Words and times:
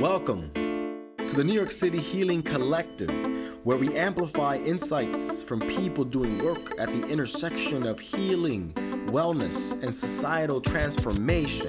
Welcome 0.00 0.50
to 0.54 1.36
the 1.36 1.44
New 1.44 1.52
York 1.52 1.70
City 1.70 1.98
Healing 1.98 2.42
Collective, 2.42 3.10
where 3.64 3.76
we 3.76 3.94
amplify 3.98 4.56
insights 4.56 5.42
from 5.42 5.60
people 5.60 6.06
doing 6.06 6.42
work 6.42 6.56
at 6.80 6.88
the 6.88 7.06
intersection 7.10 7.86
of 7.86 8.00
healing, 8.00 8.72
wellness, 9.08 9.72
and 9.82 9.94
societal 9.94 10.58
transformation. 10.62 11.66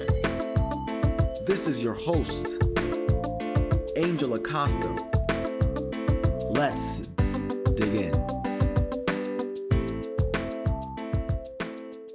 This 1.46 1.68
is 1.68 1.84
your 1.84 1.92
host, 1.92 2.64
Angel 3.98 4.32
Acosta. 4.32 4.88
Let's 6.52 7.08
dig 7.76 7.94
in. 7.94 8.12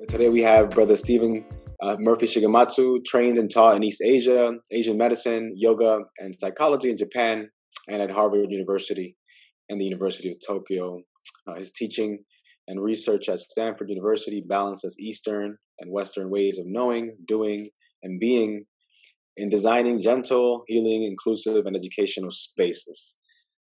Today 0.07 0.29
we 0.29 0.41
have 0.41 0.71
Brother 0.71 0.97
Stephen 0.97 1.45
uh, 1.87 1.95
Murphy 1.99 2.25
Shigematsu, 2.25 3.05
trained 3.05 3.37
and 3.37 3.51
taught 3.51 3.75
in 3.75 3.83
East 3.83 4.01
Asia, 4.03 4.53
Asian 4.71 4.97
medicine, 4.97 5.53
yoga, 5.55 5.99
and 6.19 6.35
psychology 6.37 6.89
in 6.89 6.97
Japan, 6.97 7.49
and 7.87 8.01
at 8.01 8.11
Harvard 8.11 8.51
University 8.51 9.15
and 9.69 9.79
the 9.79 9.85
University 9.85 10.29
of 10.29 10.35
Tokyo. 10.45 11.01
Uh, 11.47 11.55
his 11.55 11.71
teaching 11.71 12.19
and 12.67 12.81
research 12.81 13.29
at 13.29 13.39
Stanford 13.39 13.89
University 13.89 14.43
balances 14.47 14.97
Eastern 14.99 15.57
and 15.79 15.91
Western 15.91 16.29
ways 16.29 16.57
of 16.57 16.65
knowing, 16.67 17.15
doing, 17.27 17.69
and 18.03 18.19
being 18.19 18.65
in 19.37 19.49
designing 19.49 20.01
gentle, 20.01 20.63
healing, 20.67 21.03
inclusive, 21.03 21.65
and 21.65 21.75
educational 21.75 22.31
spaces. 22.31 23.15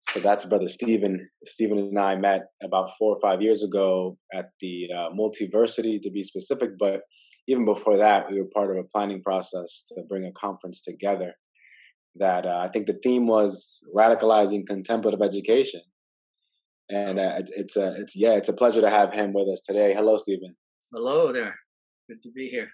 So 0.09 0.20
that's 0.20 0.45
Brother 0.45 0.67
Stephen. 0.67 1.30
Stephen 1.44 1.77
and 1.77 1.99
I 1.99 2.16
met 2.16 2.44
about 2.63 2.91
four 2.97 3.16
or 3.16 3.20
five 3.22 3.41
years 3.41 3.63
ago 3.63 4.17
at 4.34 4.45
the 4.61 4.88
uh, 4.97 5.09
Multiversity, 5.09 6.02
to 6.02 6.09
be 6.09 6.23
specific, 6.23 6.72
but 6.80 7.02
even 7.47 7.65
before 7.65 7.97
that, 7.97 8.29
we 8.29 8.39
were 8.39 8.47
part 8.47 8.71
of 8.71 8.77
a 8.77 8.83
planning 8.83 9.21
process 9.21 9.83
to 9.88 10.03
bring 10.07 10.25
a 10.25 10.31
conference 10.31 10.81
together. 10.81 11.33
That 12.16 12.45
uh, 12.45 12.58
I 12.58 12.67
think 12.69 12.88
the 12.88 12.99
theme 13.02 13.27
was 13.27 13.83
radicalizing 13.95 14.66
contemplative 14.66 15.22
education, 15.22 15.81
and 16.89 17.19
uh, 17.19 17.35
it's, 17.38 17.52
it's 17.52 17.77
a 17.77 17.94
it's 17.99 18.16
yeah 18.16 18.31
it's 18.31 18.49
a 18.49 18.53
pleasure 18.53 18.81
to 18.81 18.89
have 18.89 19.13
him 19.13 19.33
with 19.33 19.47
us 19.47 19.61
today. 19.61 19.94
Hello, 19.94 20.17
Stephen. 20.17 20.55
Hello 20.91 21.31
there. 21.31 21.55
Good 22.09 22.22
to 22.23 22.31
be 22.31 22.49
here. 22.49 22.69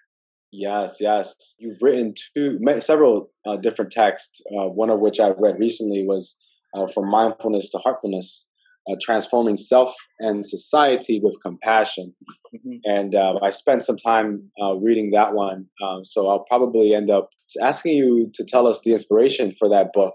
Yes, 0.54 0.98
yes. 1.02 1.56
You've 1.58 1.82
written 1.82 2.14
two, 2.38 2.60
several 2.80 3.32
uh, 3.46 3.58
different 3.58 3.92
texts. 3.92 4.40
Uh, 4.48 4.68
one 4.68 4.90
of 4.90 5.00
which 5.00 5.20
I 5.20 5.32
read 5.38 5.60
recently 5.60 6.06
was 6.06 6.40
uh, 6.74 6.88
"From 6.88 7.10
Mindfulness 7.10 7.70
to 7.72 7.80
Heartfulness," 7.80 8.48
uh, 8.90 8.96
transforming 9.02 9.58
self 9.58 9.94
and 10.20 10.46
society 10.46 11.20
with 11.24 11.38
compassion. 11.42 12.14
Mm-hmm. 12.54 12.78
And 12.86 13.16
uh, 13.16 13.40
I 13.42 13.50
spent 13.50 13.84
some 13.84 13.98
time 13.98 14.52
uh, 14.62 14.76
reading 14.76 15.12
that 15.12 15.34
one. 15.34 15.68
Um, 15.82 16.04
so 16.04 16.30
I'll 16.30 16.46
probably 16.50 16.94
end 16.94 17.10
up 17.10 17.30
asking 17.62 17.98
you 17.98 18.30
to 18.34 18.44
tell 18.44 18.68
us 18.68 18.82
the 18.82 18.92
inspiration 18.92 19.52
for 19.52 19.70
that 19.70 19.94
book, 19.94 20.14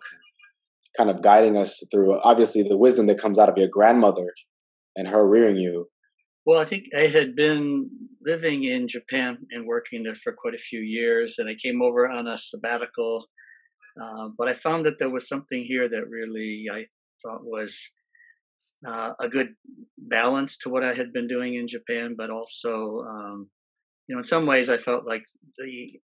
kind 0.96 1.10
of 1.10 1.22
guiding 1.22 1.56
us 1.56 1.82
through 1.90 2.20
obviously 2.20 2.62
the 2.62 2.78
wisdom 2.78 3.06
that 3.06 3.20
comes 3.20 3.38
out 3.38 3.48
of 3.48 3.56
your 3.56 3.68
grandmother 3.68 4.32
and 4.96 5.08
her 5.08 5.26
rearing 5.26 5.56
you. 5.56 5.88
Well, 6.44 6.60
I 6.60 6.64
think 6.64 6.86
I 6.96 7.08
had 7.08 7.36
been 7.36 7.90
living 8.24 8.64
in 8.64 8.88
Japan 8.88 9.38
and 9.50 9.66
working 9.66 10.02
there 10.02 10.14
for 10.14 10.32
quite 10.32 10.54
a 10.54 10.58
few 10.58 10.80
years, 10.80 11.34
and 11.38 11.48
I 11.48 11.54
came 11.54 11.82
over 11.82 12.08
on 12.08 12.26
a 12.26 12.38
sabbatical. 12.38 13.26
Uh, 14.00 14.28
but 14.36 14.48
I 14.48 14.54
found 14.54 14.86
that 14.86 14.98
there 14.98 15.10
was 15.10 15.28
something 15.28 15.62
here 15.62 15.88
that 15.88 16.08
really 16.08 16.66
I 16.72 16.86
thought 17.22 17.44
was 17.44 17.76
uh, 18.86 19.12
a 19.20 19.28
good 19.28 19.54
balance 19.96 20.56
to 20.58 20.68
what 20.68 20.84
I 20.84 20.94
had 20.94 21.12
been 21.12 21.26
doing 21.28 21.54
in 21.54 21.68
Japan, 21.68 22.14
but 22.16 22.30
also, 22.30 23.04
um, 23.08 23.48
you 24.06 24.14
know, 24.14 24.18
in 24.18 24.24
some 24.24 24.46
ways, 24.46 24.68
I 24.68 24.78
felt 24.78 25.06
like 25.06 25.24
the 25.58 26.00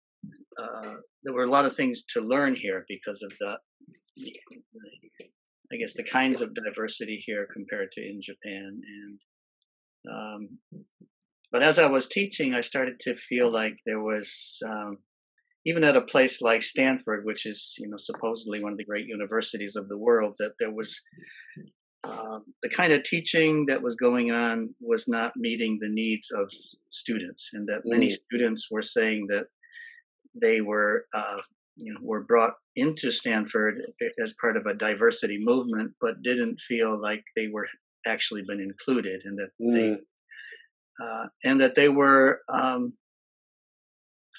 uh, 0.58 0.94
there 1.24 1.32
were 1.32 1.44
a 1.44 1.50
lot 1.50 1.66
of 1.66 1.74
things 1.74 2.04
to 2.04 2.20
learn 2.20 2.54
here 2.54 2.84
because 2.88 3.22
of 3.22 3.32
the, 3.40 3.56
I 5.72 5.76
guess, 5.76 5.94
the 5.94 6.04
kinds 6.04 6.40
of 6.40 6.54
diversity 6.54 7.22
here 7.27 7.48
compared 7.52 7.90
to 7.92 8.00
in 8.00 8.20
Japan. 8.22 8.80
And 9.00 9.18
um, 10.12 10.58
but 11.50 11.62
as 11.62 11.78
I 11.78 11.86
was 11.86 12.08
teaching, 12.08 12.55
I 12.55 12.61
started 12.61 12.98
to 13.00 13.14
feel 13.14 13.50
like 13.50 13.77
there 13.86 14.00
was. 14.00 14.58
Um, 14.66 14.98
even 15.64 15.84
at 15.84 15.96
a 15.96 16.00
place 16.00 16.42
like 16.42 16.61
Stanford, 16.61 17.24
which 17.24 17.46
is 17.46 17.77
you 17.78 17.88
know 17.88 17.96
supposedly 17.96 18.61
one 18.61 18.72
of 18.72 18.78
the 18.78 18.84
great 18.84 19.06
universities 19.06 19.77
of 19.77 19.88
the 19.88 19.96
world, 19.96 20.34
that 20.40 20.55
there 20.58 20.72
was 20.72 21.00
um, 22.05 22.45
the 22.63 22.68
kind 22.68 22.92
of 22.92 23.02
teaching 23.05 23.67
that 23.67 23.83
was 23.83 23.95
going 23.95 24.33
on 24.33 24.74
was 24.80 25.07
not 25.07 25.33
meeting 25.36 25.79
the 25.80 25.89
needs 25.89 26.30
of 26.33 26.51
students, 26.90 27.51
and 27.52 27.68
that 27.68 27.83
many 27.85 28.08
mm. 28.08 28.17
students 28.27 28.68
were 28.70 28.83
saying 28.83 29.27
that 29.29 29.46
they 30.41 30.61
were, 30.61 31.07
uh, 31.14 31.41
you 31.77 31.92
know, 31.92 32.01
were 32.02 32.24
brought 32.24 32.55
into 32.74 33.11
Stanford 33.11 33.80
as 34.23 34.35
part 34.41 34.57
of 34.57 34.67
a 34.67 34.74
diversity 34.74 35.39
movement, 35.41 35.92
but 36.01 36.23
didn't 36.23 36.58
feel 36.61 37.01
like 37.01 37.23
they 37.36 37.48
were 37.48 37.68
actually 38.07 38.42
been 38.42 38.61
included, 38.61 39.23
and 39.24 39.39
that 39.39 39.51
mm. 39.61 39.74
they, 39.74 40.01
uh, 41.05 41.27
and 41.45 41.61
that 41.61 41.77
they 41.77 41.89
were 41.89 42.41
um, 42.52 42.95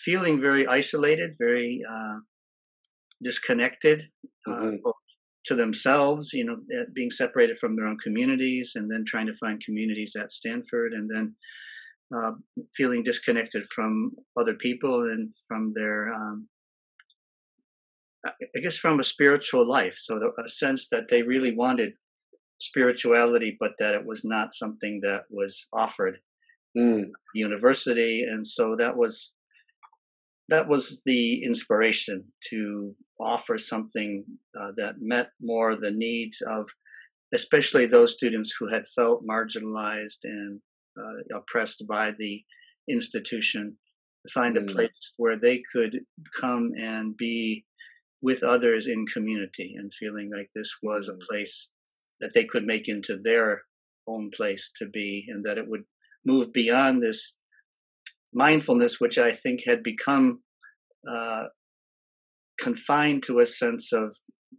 feeling 0.03 0.41
very 0.41 0.67
isolated, 0.67 1.35
very 1.39 1.81
uh, 1.89 2.17
disconnected, 3.23 4.09
uh, 4.47 4.51
mm-hmm. 4.51 4.75
both 4.83 4.95
to 5.45 5.55
themselves, 5.55 6.31
you 6.33 6.45
know, 6.45 6.57
being 6.93 7.11
separated 7.11 7.57
from 7.57 7.75
their 7.75 7.87
own 7.87 7.97
communities 7.97 8.73
and 8.75 8.89
then 8.89 9.03
trying 9.05 9.27
to 9.27 9.35
find 9.35 9.63
communities 9.63 10.15
at 10.17 10.31
Stanford 10.31 10.93
and 10.93 11.09
then 11.09 11.35
uh, 12.15 12.31
feeling 12.75 13.03
disconnected 13.03 13.65
from 13.73 14.11
other 14.37 14.53
people 14.53 15.03
and 15.03 15.33
from 15.47 15.73
their, 15.75 16.13
um, 16.13 16.47
I 18.25 18.59
guess, 18.61 18.77
from 18.77 18.99
a 18.99 19.03
spiritual 19.03 19.67
life. 19.67 19.95
So 19.97 20.19
a 20.37 20.47
sense 20.47 20.87
that 20.89 21.07
they 21.09 21.23
really 21.23 21.53
wanted 21.53 21.93
spirituality, 22.59 23.57
but 23.59 23.73
that 23.79 23.95
it 23.95 24.05
was 24.05 24.23
not 24.23 24.53
something 24.53 25.01
that 25.03 25.23
was 25.29 25.67
offered 25.73 26.19
mm. 26.77 27.09
university. 27.35 28.23
And 28.23 28.47
so 28.47 28.75
that 28.77 28.95
was 28.95 29.31
that 30.49 30.67
was 30.67 31.01
the 31.05 31.43
inspiration 31.43 32.25
to 32.49 32.95
offer 33.19 33.57
something 33.57 34.25
uh, 34.59 34.71
that 34.75 34.95
met 34.99 35.29
more 35.41 35.75
the 35.75 35.91
needs 35.91 36.41
of 36.41 36.69
especially 37.33 37.85
those 37.85 38.13
students 38.13 38.53
who 38.57 38.67
had 38.67 38.83
felt 38.95 39.25
marginalized 39.25 40.19
and 40.23 40.59
uh, 40.97 41.37
oppressed 41.37 41.83
by 41.87 42.11
the 42.19 42.43
institution 42.89 43.75
to 44.25 44.33
find 44.33 44.55
mm. 44.55 44.69
a 44.69 44.73
place 44.73 45.13
where 45.17 45.37
they 45.39 45.61
could 45.73 45.99
come 46.39 46.71
and 46.77 47.17
be 47.17 47.65
with 48.21 48.43
others 48.43 48.87
in 48.87 49.05
community 49.07 49.75
and 49.77 49.93
feeling 49.93 50.29
like 50.35 50.49
this 50.55 50.71
was 50.83 51.09
a 51.09 51.13
mm. 51.13 51.21
place 51.29 51.71
that 52.21 52.33
they 52.33 52.45
could 52.45 52.63
make 52.63 52.87
into 52.87 53.17
their 53.23 53.61
own 54.07 54.29
place 54.35 54.71
to 54.77 54.87
be 54.87 55.25
and 55.29 55.43
that 55.45 55.57
it 55.57 55.67
would 55.67 55.83
move 56.25 56.53
beyond 56.53 57.01
this 57.01 57.35
mindfulness, 58.33 58.99
which 58.99 59.17
I 59.17 59.31
think 59.31 59.63
had 59.65 59.83
become 59.83 60.41
uh, 61.09 61.43
confined 62.59 63.23
to 63.23 63.39
a 63.39 63.45
sense 63.45 63.91
of 63.91 64.15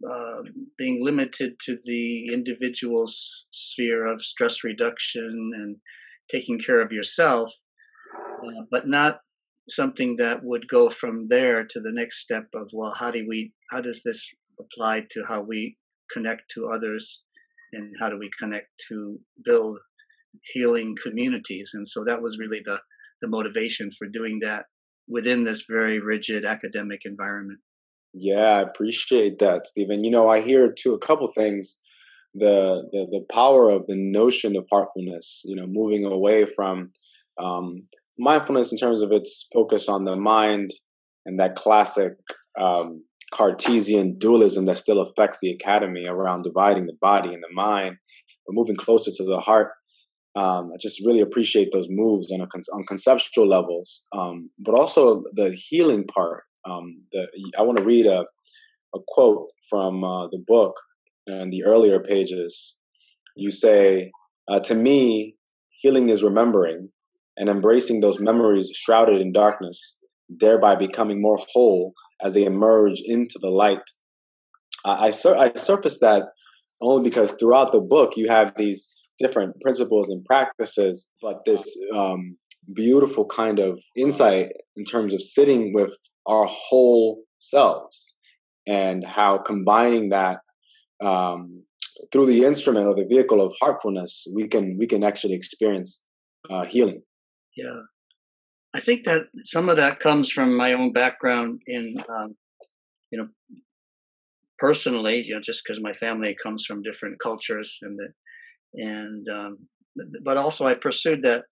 uh, 0.09 0.41
being 0.77 1.03
limited 1.03 1.53
to 1.65 1.77
the 1.85 2.27
individual's 2.33 3.45
sphere 3.51 4.05
of 4.05 4.21
stress 4.21 4.63
reduction 4.63 5.51
and 5.53 5.77
taking 6.29 6.59
care 6.59 6.81
of 6.81 6.91
yourself, 6.91 7.51
uh, 8.45 8.63
but 8.69 8.87
not 8.87 9.19
something 9.69 10.15
that 10.17 10.43
would 10.43 10.67
go 10.67 10.89
from 10.89 11.27
there 11.27 11.63
to 11.65 11.79
the 11.79 11.91
next 11.91 12.19
step 12.19 12.45
of 12.53 12.69
well, 12.73 12.93
how 12.93 13.09
do 13.09 13.25
we, 13.27 13.53
how 13.71 13.81
does 13.81 14.01
this 14.03 14.29
apply 14.59 15.01
to 15.09 15.23
how 15.27 15.41
we 15.41 15.77
connect 16.11 16.43
to 16.51 16.67
others, 16.67 17.23
and 17.73 17.95
how 17.99 18.09
do 18.09 18.17
we 18.17 18.29
connect 18.37 18.67
to 18.87 19.19
build 19.43 19.79
healing 20.53 20.95
communities? 21.01 21.71
And 21.73 21.87
so 21.87 22.03
that 22.05 22.21
was 22.21 22.37
really 22.37 22.61
the 22.63 22.77
the 23.25 23.29
motivation 23.29 23.89
for 23.91 24.07
doing 24.07 24.39
that 24.43 24.65
within 25.07 25.43
this 25.43 25.65
very 25.67 25.99
rigid 25.99 26.45
academic 26.45 27.01
environment. 27.05 27.59
Yeah, 28.13 28.57
I 28.57 28.61
appreciate 28.61 29.39
that, 29.39 29.65
Stephen. 29.65 30.03
You 30.03 30.11
know, 30.11 30.29
I 30.29 30.41
hear 30.41 30.71
too 30.71 30.93
a 30.93 30.99
couple 30.99 31.29
things. 31.29 31.79
The, 32.33 32.87
the 32.91 33.07
the 33.11 33.25
power 33.31 33.69
of 33.69 33.87
the 33.87 33.95
notion 33.95 34.55
of 34.57 34.65
heartfulness, 34.69 35.41
you 35.45 35.55
know, 35.55 35.65
moving 35.67 36.05
away 36.05 36.45
from 36.45 36.91
um, 37.41 37.87
mindfulness 38.19 38.71
in 38.71 38.77
terms 38.77 39.01
of 39.01 39.11
its 39.11 39.47
focus 39.53 39.87
on 39.87 40.03
the 40.03 40.15
mind 40.15 40.71
and 41.25 41.39
that 41.39 41.55
classic 41.55 42.13
um, 42.59 43.03
Cartesian 43.33 44.17
dualism 44.17 44.65
that 44.65 44.77
still 44.77 45.01
affects 45.01 45.39
the 45.41 45.51
academy 45.51 46.05
around 46.05 46.43
dividing 46.43 46.85
the 46.85 46.97
body 47.01 47.33
and 47.33 47.43
the 47.43 47.53
mind, 47.53 47.97
but 48.45 48.53
moving 48.53 48.75
closer 48.75 49.11
to 49.11 49.23
the 49.23 49.39
heart 49.39 49.71
um, 50.35 50.71
I 50.73 50.77
just 50.79 51.05
really 51.05 51.21
appreciate 51.21 51.69
those 51.71 51.87
moves 51.89 52.31
on 52.31 52.41
a 52.41 52.47
on 52.73 52.85
conceptual 52.85 53.47
levels, 53.47 54.05
um, 54.13 54.49
but 54.59 54.75
also 54.75 55.23
the 55.33 55.51
healing 55.51 56.05
part. 56.05 56.43
Um, 56.65 57.03
the, 57.11 57.27
I 57.57 57.61
want 57.61 57.77
to 57.77 57.83
read 57.83 58.05
a 58.05 58.25
a 58.93 58.99
quote 59.07 59.49
from 59.69 60.03
uh, 60.03 60.27
the 60.27 60.43
book 60.45 60.75
and 61.27 61.51
the 61.51 61.63
earlier 61.63 61.99
pages. 61.99 62.77
You 63.35 63.51
say, 63.51 64.11
uh, 64.49 64.59
"To 64.61 64.75
me, 64.75 65.35
healing 65.81 66.09
is 66.09 66.23
remembering 66.23 66.89
and 67.37 67.49
embracing 67.49 68.01
those 68.01 68.19
memories 68.19 68.71
shrouded 68.73 69.21
in 69.21 69.31
darkness, 69.31 69.97
thereby 70.29 70.75
becoming 70.75 71.21
more 71.21 71.39
whole 71.53 71.93
as 72.21 72.33
they 72.33 72.43
emerge 72.43 73.01
into 73.05 73.37
the 73.39 73.49
light. 73.49 73.83
I, 74.85 75.07
I, 75.07 75.09
sur- 75.11 75.37
I 75.37 75.53
surfaced 75.55 76.01
that 76.01 76.23
only 76.81 77.09
because 77.09 77.33
throughout 77.33 77.71
the 77.71 77.79
book 77.79 78.17
you 78.17 78.27
have 78.29 78.53
these 78.57 78.93
different 79.19 79.59
principles 79.61 80.09
and 80.09 80.23
practices, 80.25 81.09
but 81.21 81.45
this 81.45 81.63
um, 81.93 82.37
beautiful 82.73 83.25
kind 83.25 83.59
of 83.59 83.79
insight 83.95 84.51
in 84.75 84.83
terms 84.83 85.13
of 85.13 85.21
sitting 85.21 85.73
with 85.73 85.93
our 86.25 86.45
whole 86.45 87.23
selves 87.39 88.15
and 88.67 89.05
how 89.05 89.37
combining 89.37 90.09
that 90.09 90.39
um, 91.01 91.63
through 92.11 92.25
the 92.25 92.43
instrument 92.43 92.87
or 92.87 92.95
the 92.95 93.05
vehicle 93.05 93.41
of 93.41 93.53
heartfulness, 93.61 94.25
we 94.33 94.47
can 94.47 94.77
we 94.77 94.87
can 94.87 95.03
actually 95.03 95.33
experience 95.33 96.03
uh, 96.49 96.65
healing. 96.65 97.01
Yeah, 97.55 97.81
I 98.75 98.81
think 98.81 99.05
that 99.05 99.21
some 99.45 99.69
of 99.69 99.77
that 99.77 100.01
comes 100.01 100.29
from 100.29 100.57
my 100.57 100.73
own 100.73 100.91
background 100.91 101.61
in, 101.65 101.95
um, 102.09 102.35
you 103.09 103.17
know, 103.17 103.27
personally, 104.59 105.23
you 105.23 105.33
know, 105.33 105.39
just 105.39 105.63
because 105.63 105.81
my 105.81 105.93
family 105.93 106.35
comes 106.43 106.65
from 106.65 106.81
different 106.81 107.17
cultures 107.19 107.79
and 107.81 107.97
the, 107.97 108.07
and 108.77 109.27
um, 109.29 109.57
but 110.23 110.37
also 110.37 110.65
I 110.65 110.73
pursued 110.75 111.21
that 111.23 111.43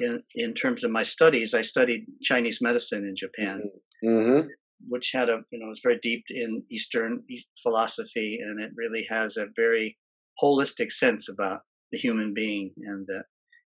in 0.00 0.22
in 0.34 0.54
terms 0.54 0.84
of 0.84 0.90
my 0.90 1.02
studies. 1.02 1.54
I 1.54 1.62
studied 1.62 2.06
Chinese 2.22 2.60
medicine 2.60 3.04
in 3.04 3.14
Japan, 3.16 3.62
mm-hmm. 4.04 4.48
which 4.88 5.10
had 5.12 5.28
a 5.28 5.40
you 5.50 5.58
know 5.58 5.68
was 5.68 5.80
very 5.82 5.98
deep 6.02 6.24
in 6.30 6.62
Eastern 6.70 7.22
philosophy, 7.62 8.38
and 8.42 8.62
it 8.62 8.70
really 8.76 9.06
has 9.10 9.36
a 9.36 9.46
very 9.56 9.98
holistic 10.42 10.92
sense 10.92 11.28
about 11.28 11.60
the 11.92 11.98
human 11.98 12.32
being, 12.34 12.72
and 12.84 13.06
that 13.06 13.24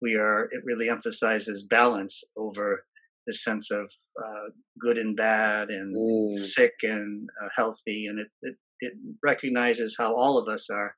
we 0.02 0.14
are. 0.14 0.44
It 0.52 0.62
really 0.64 0.88
emphasizes 0.88 1.66
balance 1.68 2.22
over 2.36 2.84
the 3.26 3.34
sense 3.34 3.70
of 3.70 3.90
uh, 4.22 4.48
good 4.80 4.98
and 4.98 5.16
bad, 5.16 5.70
and 5.70 5.96
mm. 5.96 6.44
sick 6.44 6.74
and 6.82 7.28
uh, 7.42 7.48
healthy, 7.54 8.06
and 8.06 8.18
it, 8.20 8.28
it 8.42 8.56
it 8.80 8.92
recognizes 9.22 9.96
how 9.98 10.16
all 10.16 10.38
of 10.38 10.48
us 10.48 10.68
are 10.70 10.94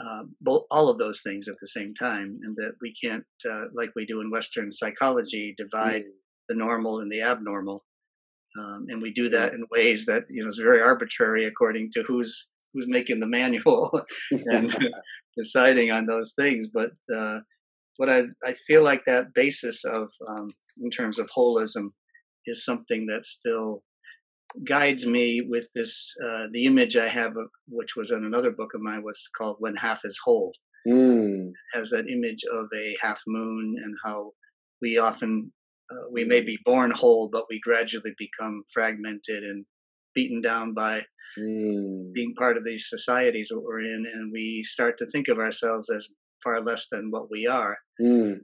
uh, 0.00 0.22
both 0.40 0.64
all 0.70 0.88
of 0.88 0.98
those 0.98 1.20
things 1.22 1.48
at 1.48 1.56
the 1.60 1.66
same 1.66 1.94
time, 1.94 2.38
and 2.42 2.54
that 2.56 2.72
we 2.80 2.94
can't, 3.02 3.24
uh, 3.50 3.64
like 3.74 3.90
we 3.96 4.06
do 4.06 4.20
in 4.20 4.30
Western 4.30 4.70
psychology, 4.70 5.54
divide 5.56 6.02
mm. 6.02 6.12
the 6.48 6.54
normal 6.54 7.00
and 7.00 7.10
the 7.10 7.22
abnormal, 7.22 7.84
um, 8.58 8.86
and 8.88 9.02
we 9.02 9.12
do 9.12 9.28
that 9.30 9.52
in 9.52 9.64
ways 9.70 10.06
that 10.06 10.24
you 10.28 10.42
know 10.42 10.48
is 10.48 10.60
very 10.62 10.80
arbitrary 10.80 11.46
according 11.46 11.90
to 11.92 12.02
who's 12.06 12.48
who's 12.72 12.86
making 12.88 13.20
the 13.20 13.26
manual 13.26 14.02
and 14.30 14.76
deciding 15.36 15.90
on 15.90 16.06
those 16.06 16.32
things. 16.38 16.68
But 16.72 16.90
uh, 17.14 17.38
what 17.96 18.08
I 18.08 18.22
I 18.44 18.52
feel 18.66 18.82
like 18.82 19.04
that 19.04 19.34
basis 19.34 19.84
of 19.84 20.08
um, 20.28 20.48
in 20.82 20.90
terms 20.90 21.18
of 21.18 21.28
holism 21.36 21.88
is 22.46 22.64
something 22.64 23.06
that's 23.06 23.30
still 23.30 23.82
guides 24.64 25.06
me 25.06 25.42
with 25.42 25.68
this 25.74 26.14
uh, 26.24 26.46
the 26.52 26.64
image 26.64 26.96
I 26.96 27.08
have 27.08 27.36
of 27.36 27.48
which 27.68 27.96
was 27.96 28.10
in 28.10 28.24
another 28.24 28.50
book 28.50 28.70
of 28.74 28.80
mine 28.80 29.02
was 29.02 29.28
called 29.36 29.56
When 29.58 29.76
Half 29.76 30.00
is 30.04 30.18
Whole. 30.24 30.52
Mm. 30.86 31.50
Has 31.74 31.90
that 31.90 32.08
image 32.08 32.44
of 32.50 32.66
a 32.74 32.96
half 33.02 33.20
moon 33.26 33.76
and 33.82 33.94
how 34.04 34.32
we 34.80 34.98
often 34.98 35.52
uh, 35.90 36.08
we 36.12 36.24
may 36.24 36.40
be 36.40 36.58
born 36.64 36.90
whole, 36.90 37.28
but 37.30 37.46
we 37.48 37.60
gradually 37.60 38.12
become 38.18 38.62
fragmented 38.72 39.42
and 39.42 39.64
beaten 40.14 40.40
down 40.40 40.74
by 40.74 41.00
mm. 41.38 42.12
being 42.12 42.34
part 42.38 42.56
of 42.56 42.64
these 42.64 42.88
societies 42.88 43.48
that 43.50 43.60
we're 43.60 43.80
in, 43.80 44.04
and 44.12 44.32
we 44.32 44.62
start 44.64 44.98
to 44.98 45.06
think 45.06 45.28
of 45.28 45.38
ourselves 45.38 45.88
as 45.90 46.06
far 46.42 46.62
less 46.62 46.88
than 46.90 47.10
what 47.10 47.30
we 47.30 47.46
are. 47.46 47.76
Mm. 48.00 48.40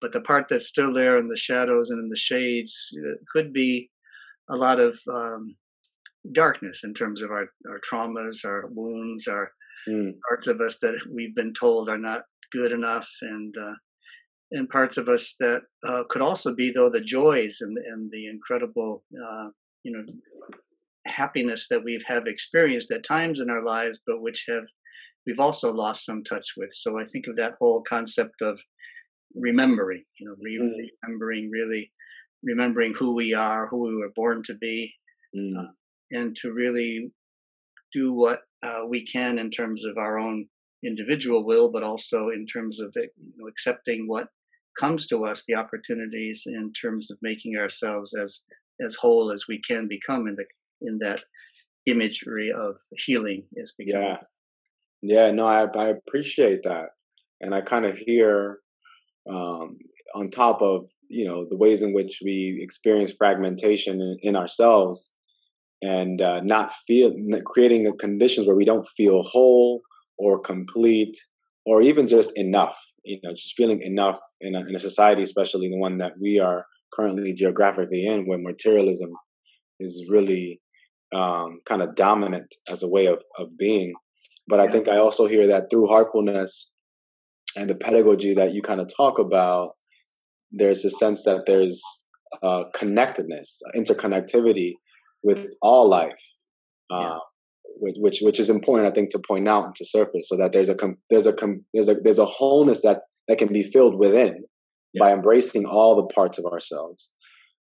But 0.00 0.12
the 0.12 0.20
part 0.20 0.46
that's 0.48 0.66
still 0.66 0.92
there 0.92 1.18
in 1.18 1.26
the 1.26 1.36
shadows 1.36 1.90
and 1.90 2.00
in 2.00 2.08
the 2.08 2.16
shades 2.16 2.88
uh, 2.98 3.16
could 3.32 3.52
be 3.52 3.90
a 4.50 4.56
lot 4.56 4.80
of 4.80 4.98
um, 5.12 5.56
darkness 6.32 6.80
in 6.84 6.94
terms 6.94 7.22
of 7.22 7.30
our, 7.30 7.46
our 7.68 7.80
traumas, 7.80 8.44
our 8.44 8.64
wounds, 8.70 9.26
our 9.26 9.50
mm. 9.88 10.12
parts 10.28 10.46
of 10.46 10.60
us 10.60 10.78
that 10.80 10.94
we've 11.12 11.34
been 11.34 11.52
told 11.52 11.88
are 11.88 11.98
not 11.98 12.22
good 12.52 12.72
enough, 12.72 13.08
and 13.22 13.54
uh, 13.58 13.74
and 14.52 14.68
parts 14.68 14.96
of 14.96 15.08
us 15.08 15.34
that 15.40 15.60
uh, 15.86 16.02
could 16.08 16.22
also 16.22 16.54
be 16.54 16.72
though 16.74 16.90
the 16.90 17.00
joys 17.00 17.58
and 17.60 17.76
and 17.78 18.10
the 18.10 18.26
incredible 18.28 19.02
uh, 19.14 19.48
you 19.82 19.92
know 19.92 20.04
happiness 21.06 21.66
that 21.68 21.84
we've 21.84 22.04
have 22.06 22.26
experienced 22.26 22.90
at 22.90 23.04
times 23.04 23.40
in 23.40 23.50
our 23.50 23.64
lives, 23.64 23.98
but 24.06 24.22
which 24.22 24.44
have 24.48 24.64
we've 25.26 25.40
also 25.40 25.72
lost 25.72 26.04
some 26.04 26.22
touch 26.24 26.52
with. 26.56 26.70
So 26.74 26.98
I 26.98 27.04
think 27.04 27.26
of 27.28 27.36
that 27.36 27.54
whole 27.58 27.82
concept 27.88 28.42
of 28.42 28.60
remembering, 29.34 30.04
you 30.18 30.28
know, 30.28 30.36
re- 30.42 30.58
mm. 30.58 30.88
remembering 31.02 31.50
really 31.50 31.90
remembering 32.44 32.94
who 32.94 33.14
we 33.14 33.34
are, 33.34 33.66
who 33.68 33.88
we 33.88 33.96
were 33.96 34.12
born 34.14 34.42
to 34.44 34.54
be, 34.54 34.92
mm. 35.36 35.58
uh, 35.58 35.68
and 36.12 36.36
to 36.36 36.52
really 36.52 37.10
do 37.92 38.12
what 38.12 38.40
uh, 38.62 38.80
we 38.88 39.04
can 39.06 39.38
in 39.38 39.50
terms 39.50 39.84
of 39.84 39.96
our 39.98 40.18
own 40.18 40.46
individual 40.84 41.44
will, 41.44 41.70
but 41.70 41.82
also 41.82 42.28
in 42.28 42.46
terms 42.46 42.80
of 42.80 42.92
you 42.96 43.08
know, 43.36 43.48
accepting 43.48 44.06
what 44.06 44.28
comes 44.78 45.06
to 45.06 45.24
us, 45.24 45.44
the 45.46 45.54
opportunities 45.54 46.42
in 46.46 46.72
terms 46.72 47.10
of 47.10 47.18
making 47.22 47.56
ourselves 47.56 48.14
as 48.14 48.40
as 48.84 48.96
whole 48.96 49.30
as 49.30 49.44
we 49.48 49.60
can 49.60 49.86
become 49.88 50.26
in 50.26 50.36
the 50.36 50.44
in 50.82 50.98
that 50.98 51.22
imagery 51.86 52.50
of 52.52 52.76
healing 52.96 53.44
is 53.54 53.72
becoming. 53.78 54.08
Yeah, 54.08 54.18
yeah. 55.02 55.30
No, 55.30 55.44
I 55.44 55.66
I 55.76 55.88
appreciate 55.88 56.62
that, 56.64 56.90
and 57.40 57.54
I 57.54 57.60
kind 57.60 57.86
of 57.86 57.96
hear 57.96 58.58
um, 59.30 59.78
on 60.14 60.30
top 60.30 60.62
of 60.62 60.88
you 61.08 61.24
know 61.26 61.46
the 61.48 61.56
ways 61.56 61.82
in 61.82 61.92
which 61.92 62.20
we 62.24 62.58
experience 62.62 63.12
fragmentation 63.12 64.00
in, 64.00 64.16
in 64.22 64.36
ourselves 64.36 65.12
and 65.82 66.22
uh, 66.22 66.40
not 66.40 66.72
feel 66.72 67.12
creating 67.44 67.84
the 67.84 67.92
conditions 67.92 68.46
where 68.46 68.56
we 68.56 68.64
don't 68.64 68.86
feel 68.96 69.22
whole 69.22 69.82
or 70.16 70.40
complete 70.40 71.16
or 71.66 71.82
even 71.82 72.06
just 72.06 72.32
enough 72.36 72.78
you 73.04 73.18
know 73.22 73.32
just 73.32 73.54
feeling 73.56 73.82
enough 73.82 74.20
in 74.40 74.54
a, 74.54 74.60
in 74.60 74.74
a 74.74 74.78
society 74.78 75.22
especially 75.22 75.68
the 75.68 75.76
one 75.76 75.98
that 75.98 76.12
we 76.20 76.38
are 76.38 76.64
currently 76.92 77.32
geographically 77.32 78.06
in 78.06 78.26
where 78.26 78.38
materialism 78.38 79.12
is 79.80 80.06
really 80.08 80.60
um, 81.12 81.60
kind 81.66 81.82
of 81.82 81.94
dominant 81.96 82.54
as 82.70 82.82
a 82.82 82.88
way 82.88 83.06
of, 83.06 83.18
of 83.38 83.56
being. 83.58 83.92
But 84.46 84.60
i 84.60 84.68
think 84.68 84.88
i 84.88 84.98
also 84.98 85.26
hear 85.26 85.46
that 85.48 85.70
through 85.70 85.86
heartfulness 85.86 86.70
and 87.56 87.68
the 87.70 87.74
pedagogy 87.74 88.34
that 88.34 88.52
you 88.52 88.62
kind 88.62 88.80
of 88.80 88.90
talk 88.94 89.18
about 89.18 89.72
there's 90.56 90.84
a 90.84 90.90
sense 90.90 91.24
that 91.24 91.44
there's 91.46 91.82
uh, 92.42 92.64
connectedness, 92.74 93.60
interconnectivity 93.76 94.72
with 95.22 95.54
all 95.62 95.88
life, 95.88 96.20
uh, 96.92 97.00
yeah. 97.00 97.18
which, 97.76 97.96
which 97.98 98.18
which 98.22 98.40
is 98.40 98.50
important, 98.50 98.90
I 98.90 98.94
think, 98.94 99.10
to 99.10 99.18
point 99.18 99.48
out 99.48 99.64
and 99.64 99.74
to 99.76 99.84
surface, 99.84 100.28
so 100.28 100.36
that 100.36 100.52
there's 100.52 100.68
a 100.68 100.76
there's 101.10 101.26
a 101.26 101.34
there's 101.72 101.88
a 101.88 101.94
there's 101.94 102.18
a 102.18 102.24
wholeness 102.24 102.82
that 102.82 103.00
that 103.28 103.38
can 103.38 103.52
be 103.52 103.62
filled 103.62 103.98
within 103.98 104.44
yeah. 104.92 105.00
by 105.00 105.12
embracing 105.12 105.64
all 105.66 105.96
the 105.96 106.14
parts 106.14 106.38
of 106.38 106.44
ourselves. 106.46 107.12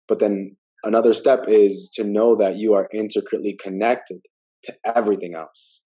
But 0.06 0.20
then 0.20 0.56
another 0.84 1.12
step 1.12 1.44
is 1.48 1.90
to 1.94 2.04
know 2.04 2.36
that 2.36 2.56
you 2.56 2.74
are 2.74 2.88
intricately 2.92 3.56
connected 3.60 4.20
to 4.64 4.74
everything 4.84 5.34
else 5.34 5.84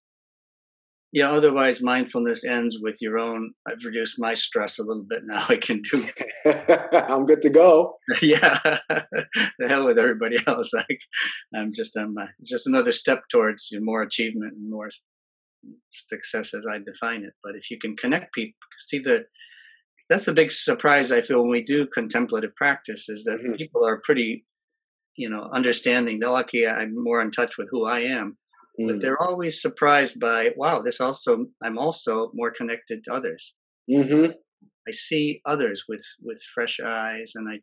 yeah 1.12 1.30
otherwise 1.30 1.82
mindfulness 1.82 2.44
ends 2.44 2.78
with 2.80 2.98
your 3.00 3.18
own 3.18 3.52
i've 3.68 3.84
reduced 3.84 4.16
my 4.18 4.34
stress 4.34 4.78
a 4.78 4.82
little 4.82 5.04
bit 5.08 5.22
now 5.26 5.44
i 5.48 5.56
can 5.56 5.82
do 5.82 6.06
i'm 7.08 7.24
good 7.26 7.42
to 7.42 7.50
go. 7.50 7.96
Yeah. 8.20 8.58
The 9.58 9.68
hell 9.68 9.86
with 9.86 9.98
everybody 9.98 10.36
else. 10.46 10.72
Like 10.72 11.00
i'm 11.54 11.72
just 11.72 11.96
i'm 11.96 12.16
uh, 12.18 12.26
just 12.44 12.66
another 12.66 12.92
step 12.92 13.22
towards 13.30 13.68
you 13.70 13.78
know, 13.78 13.84
more 13.84 14.02
achievement 14.02 14.54
and 14.54 14.70
more 14.70 14.88
success 15.90 16.54
as 16.54 16.66
i 16.66 16.78
define 16.78 17.24
it. 17.24 17.34
But 17.42 17.54
if 17.56 17.70
you 17.70 17.78
can 17.78 17.96
connect 17.96 18.34
people 18.34 18.58
see 18.78 18.98
the 18.98 19.24
that's 20.08 20.26
the 20.26 20.32
big 20.32 20.50
surprise 20.50 21.10
i 21.10 21.20
feel 21.20 21.40
when 21.40 21.50
we 21.50 21.62
do 21.62 21.86
contemplative 21.86 22.54
practice 22.56 23.08
is 23.08 23.24
that 23.24 23.38
mm-hmm. 23.38 23.54
people 23.54 23.86
are 23.86 24.00
pretty 24.04 24.44
you 25.16 25.28
know 25.28 25.48
understanding 25.54 26.18
they're 26.18 26.30
lucky 26.30 26.66
i'm 26.66 26.92
more 26.94 27.20
in 27.22 27.30
touch 27.30 27.56
with 27.56 27.68
who 27.70 27.86
i 27.86 28.00
am 28.00 28.36
mm. 28.80 28.86
but 28.88 29.00
they're 29.00 29.20
always 29.20 29.60
surprised 29.60 30.18
by 30.20 30.50
wow 30.56 30.80
this 30.80 31.00
also 31.00 31.46
i'm 31.62 31.78
also 31.78 32.30
more 32.34 32.50
connected 32.50 33.02
to 33.04 33.12
others 33.12 33.54
mm-hmm. 33.90 34.32
i 34.88 34.90
see 34.90 35.40
others 35.46 35.84
with 35.88 36.04
with 36.22 36.40
fresh 36.54 36.80
eyes 36.84 37.32
and 37.34 37.48
i 37.48 37.58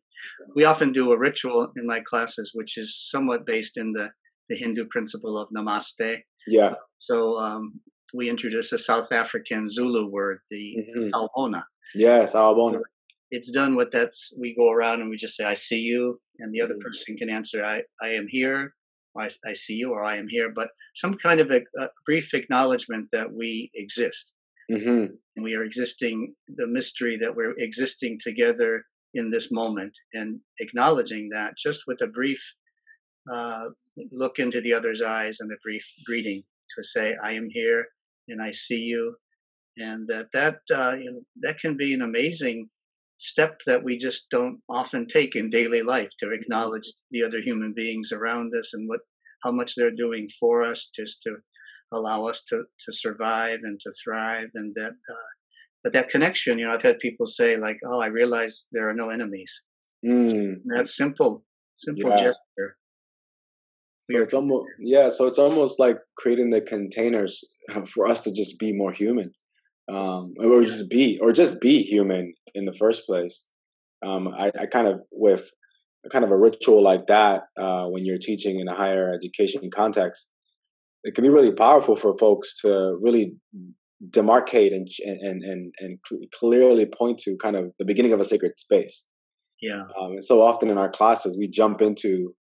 we 0.56 0.63
often 0.63 0.92
do 0.92 1.12
a 1.12 1.18
ritual 1.18 1.72
in 1.78 1.86
my 1.86 2.00
classes 2.00 2.51
which 2.54 2.78
is 2.78 3.08
somewhat 3.10 3.46
based 3.46 3.78
in 3.78 3.94
the 3.94 4.10
the 4.50 4.56
hindu 4.56 4.86
principle 4.89 5.38
of 5.38 5.48
namaste 5.56 6.18
yeah 6.48 6.74
so 6.98 7.38
um, 7.38 7.80
we 8.13 8.30
introduce 8.30 8.72
a 8.72 8.78
south 8.78 9.12
african 9.12 9.70
zulu 9.70 10.10
word 10.10 10.39
the 10.50 10.78
mm-hmm. 10.80 11.10
sawubona 11.10 11.63
yes 11.96 12.34
sawubona 12.34 12.82
it's 13.32 13.51
done 13.51 13.75
with 13.75 13.92
that. 13.92 14.10
we 14.39 14.56
go 14.56 14.72
around 14.72 15.01
and 15.01 15.10
we 15.10 15.16
just 15.16 15.36
say 15.36 15.46
i 15.46 15.54
see 15.54 15.80
you 15.80 16.20
and 16.39 16.54
the 16.54 16.62
other 16.62 16.74
mm. 16.75 16.82
person 16.82 17.16
can 17.18 17.30
answer 17.30 17.63
i 17.63 17.82
i 18.01 18.10
am 18.10 18.28
here 18.28 18.74
I, 19.18 19.30
I 19.46 19.54
see 19.54 19.74
you 19.74 19.92
or 19.92 20.04
I 20.04 20.18
am 20.18 20.28
here, 20.28 20.51
but 20.54 20.70
some 20.96 21.16
kind 21.16 21.39
of 21.39 21.51
a, 21.51 21.62
a 21.80 21.88
brief 22.06 22.34
acknowledgement 22.34 23.10
that 23.12 23.32
we 23.32 23.72
exist. 23.75 24.34
Mm-hmm. 24.72 25.13
And 25.36 25.44
we 25.44 25.56
are 25.56 25.63
existing, 25.63 26.36
the 26.48 26.68
mystery 26.68 27.18
that 27.22 27.36
we're 27.36 27.58
existing 27.58 28.20
together 28.22 28.84
in 29.16 29.32
this 29.32 29.51
moment 29.51 29.98
and 30.13 30.39
acknowledging 30.60 31.30
that 31.30 31.58
just 31.58 31.82
with 31.88 32.01
a 32.01 32.08
brief 32.08 32.42
uh, 33.32 33.66
look 34.12 34.39
into 34.39 34.62
the 34.62 34.74
other's 34.74 35.01
eyes 35.01 35.38
and 35.39 35.51
a 35.51 35.56
brief 35.63 35.86
greeting 36.06 36.44
to 36.75 36.84
say, 36.84 37.16
"I 37.24 37.34
am 37.34 37.48
here 37.50 37.88
and 38.28 38.42
I 38.42 38.51
see 38.51 38.80
you," 38.80 39.16
and 39.78 40.08
that 40.08 40.28
that 40.34 40.60
uh, 40.72 40.96
you 40.96 41.12
know, 41.12 41.22
that 41.42 41.60
can 41.60 41.75
be 41.75 41.94
an 41.94 42.01
amazing 42.01 42.70
step 43.20 43.60
that 43.66 43.84
we 43.84 43.98
just 43.98 44.28
don't 44.32 44.60
often 44.70 45.06
take 45.06 45.36
in 45.36 45.50
daily 45.50 45.82
life 45.82 46.10
to 46.18 46.32
acknowledge 46.32 46.90
the 47.12 47.24
other 47.24 47.40
human 47.42 47.74
beings 47.76 48.12
around 48.12 48.52
us 48.58 48.72
and 48.74 48.88
what 48.88 49.02
how 49.44 49.52
much 49.52 49.76
they're 49.76 49.96
doing 49.96 50.28
for 50.40 50.64
us 50.64 50.90
just 50.96 51.22
to 51.22 51.36
allow 51.94 52.28
us 52.28 52.44
to 52.48 52.64
to 52.86 52.92
survive 52.92 53.60
and 53.64 53.80
to 53.80 53.92
thrive 54.04 54.48
and 54.56 54.74
that 54.76 54.92
uh, 54.92 55.30
but 55.84 55.92
that 55.92 56.08
connection 56.08 56.58
you 56.58 56.66
know 56.66 56.74
i've 56.74 56.82
had 56.82 56.98
people 57.00 57.26
say 57.26 57.58
like 57.58 57.78
oh 57.86 58.00
i 58.00 58.08
realize 58.08 58.68
there 58.72 58.90
are 58.90 58.94
no 58.94 59.10
enemies 59.10 59.64
mm. 60.06 60.56
that 60.76 60.88
simple 60.88 61.44
simple 61.78 62.10
yeah. 62.12 62.18
gesture 62.18 62.78
so 64.04 64.22
it's 64.22 64.34
almost 64.34 64.66
yeah 64.80 65.10
so 65.10 65.28
it's 65.28 65.40
almost 65.40 65.80
like 65.80 65.98
creating 66.18 66.52
the 66.52 66.62
containers 66.62 67.44
for 67.86 68.08
us 68.08 68.22
to 68.22 68.32
just 68.32 68.58
be 68.60 68.72
more 68.72 68.94
human 68.94 69.32
um, 69.89 70.34
or 70.39 70.62
just 70.62 70.89
be 70.89 71.19
or 71.22 71.31
just 71.31 71.60
be 71.62 71.81
human 71.81 72.34
in 72.53 72.65
the 72.65 72.74
first 72.74 73.05
place 73.05 73.50
um, 74.05 74.27
I, 74.27 74.51
I 74.60 74.65
kind 74.65 74.88
of 74.88 75.01
with 75.12 75.50
kind 76.12 76.24
of 76.24 76.31
a 76.31 76.38
ritual 76.38 76.81
like 76.81 77.08
that 77.08 77.43
uh, 77.60 77.86
when 77.86 78.05
you're 78.05 78.17
teaching 78.17 78.60
in 78.60 78.67
a 78.67 78.75
higher 78.75 79.13
education 79.13 79.69
context 79.74 80.29
it 81.03 81.15
can 81.15 81.24
be 81.24 81.29
really 81.29 81.51
powerful 81.51 81.96
for 81.96 82.17
folks 82.17 82.60
to 82.62 82.98
really 83.01 83.34
demarcate 84.08 84.74
and 84.74 84.88
and 85.03 85.43
and 85.43 85.74
and 85.79 86.00
clearly 86.34 86.86
point 86.86 87.19
to 87.19 87.36
kind 87.38 87.55
of 87.55 87.72
the 87.79 87.86
beginning 87.86 88.13
of 88.13 88.19
a 88.19 88.24
sacred 88.24 88.58
space. 88.58 89.08
Yeah. 89.62 89.84
Um, 90.00 90.13
and 90.13 90.24
so 90.24 90.41
often 90.41 90.69
in 90.69 90.77
our 90.77 90.89
classes, 90.89 91.38
we 91.38 91.50
jump 91.50 91.81
into 91.81 92.34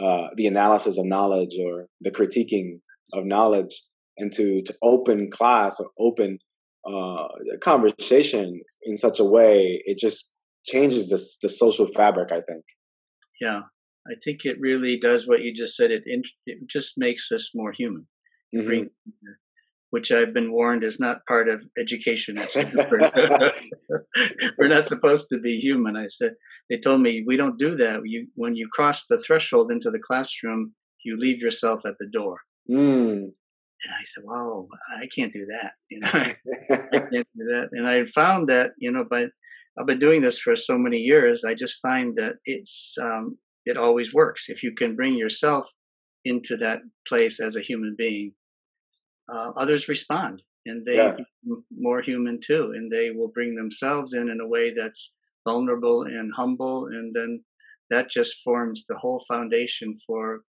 uh, 0.00 0.28
the 0.36 0.46
analysis 0.46 0.98
of 0.98 1.04
knowledge 1.04 1.54
or 1.62 1.86
the 2.00 2.10
critiquing 2.10 2.80
of 3.12 3.26
knowledge, 3.26 3.82
and 4.16 4.32
to 4.32 4.62
to 4.62 4.74
open 4.82 5.30
class 5.30 5.78
or 5.78 5.90
open 5.98 6.38
uh, 6.90 7.28
conversation 7.62 8.60
in 8.82 8.96
such 8.96 9.20
a 9.20 9.24
way, 9.24 9.80
it 9.84 9.98
just 9.98 10.36
changes 10.64 11.08
the 11.08 11.20
the 11.42 11.48
social 11.48 11.86
fabric. 11.86 12.32
I 12.32 12.40
think. 12.40 12.64
Yeah, 13.40 13.62
I 14.08 14.14
think 14.24 14.44
it 14.44 14.56
really 14.60 14.98
does 14.98 15.26
what 15.26 15.42
you 15.42 15.54
just 15.54 15.76
said. 15.76 15.90
It 15.90 16.02
it 16.04 16.68
just 16.68 16.94
makes 16.96 17.30
us 17.32 17.50
more 17.54 17.72
human. 17.72 18.06
Mm-hmm. 18.54 18.84
Which 19.90 20.10
I've 20.10 20.32
been 20.32 20.52
warned 20.52 20.84
is 20.84 20.98
not 20.98 21.26
part 21.26 21.48
of 21.48 21.64
education. 21.78 22.36
We're 24.58 24.68
not 24.68 24.86
supposed 24.86 25.28
to 25.30 25.38
be 25.38 25.58
human. 25.58 25.96
I 25.96 26.06
said 26.08 26.32
they 26.70 26.78
told 26.78 27.02
me 27.02 27.24
we 27.26 27.36
don't 27.36 27.58
do 27.58 27.76
that. 27.76 28.00
You 28.04 28.26
when 28.34 28.56
you 28.56 28.68
cross 28.72 29.06
the 29.06 29.18
threshold 29.18 29.70
into 29.70 29.90
the 29.90 29.98
classroom, 29.98 30.74
you 31.04 31.16
leave 31.18 31.40
yourself 31.40 31.82
at 31.86 31.94
the 32.00 32.08
door. 32.12 32.38
Mm. 32.70 33.32
And 33.84 33.94
I 33.94 34.04
said, 34.04 34.24
"Whoa, 34.24 34.68
I 34.96 35.06
can't 35.14 35.32
do 35.32 35.46
that." 35.46 35.72
You 35.90 36.00
know, 36.00 36.10
I 36.12 36.34
can't 37.10 37.28
do 37.36 37.44
that. 37.52 37.68
And 37.72 37.86
I 37.86 38.04
found 38.04 38.48
that 38.48 38.72
you 38.78 38.90
know, 38.90 39.04
by 39.08 39.26
I've 39.78 39.86
been 39.86 39.98
doing 39.98 40.22
this 40.22 40.38
for 40.38 40.54
so 40.56 40.78
many 40.78 40.98
years. 40.98 41.44
I 41.44 41.54
just 41.54 41.80
find 41.80 42.16
that 42.16 42.36
it's 42.44 42.96
um, 43.00 43.38
it 43.64 43.76
always 43.76 44.14
works. 44.14 44.46
If 44.48 44.62
you 44.62 44.74
can 44.74 44.96
bring 44.96 45.14
yourself 45.14 45.68
into 46.24 46.56
that 46.58 46.80
place 47.08 47.40
as 47.40 47.56
a 47.56 47.60
human 47.60 47.94
being, 47.98 48.32
uh, 49.32 49.50
others 49.56 49.88
respond 49.88 50.42
and 50.66 50.86
they 50.86 50.96
yeah. 50.96 51.16
more 51.70 52.00
human 52.00 52.38
too, 52.40 52.72
and 52.74 52.90
they 52.90 53.10
will 53.10 53.28
bring 53.28 53.54
themselves 53.54 54.12
in 54.12 54.28
in 54.28 54.40
a 54.40 54.46
way 54.46 54.72
that's 54.72 55.12
vulnerable 55.44 56.02
and 56.02 56.32
humble, 56.36 56.86
and 56.86 57.14
then 57.14 57.42
that 57.90 58.10
just 58.10 58.42
forms 58.44 58.84
the 58.88 58.96
whole 58.96 59.24
foundation 59.28 59.96
for 60.06 60.42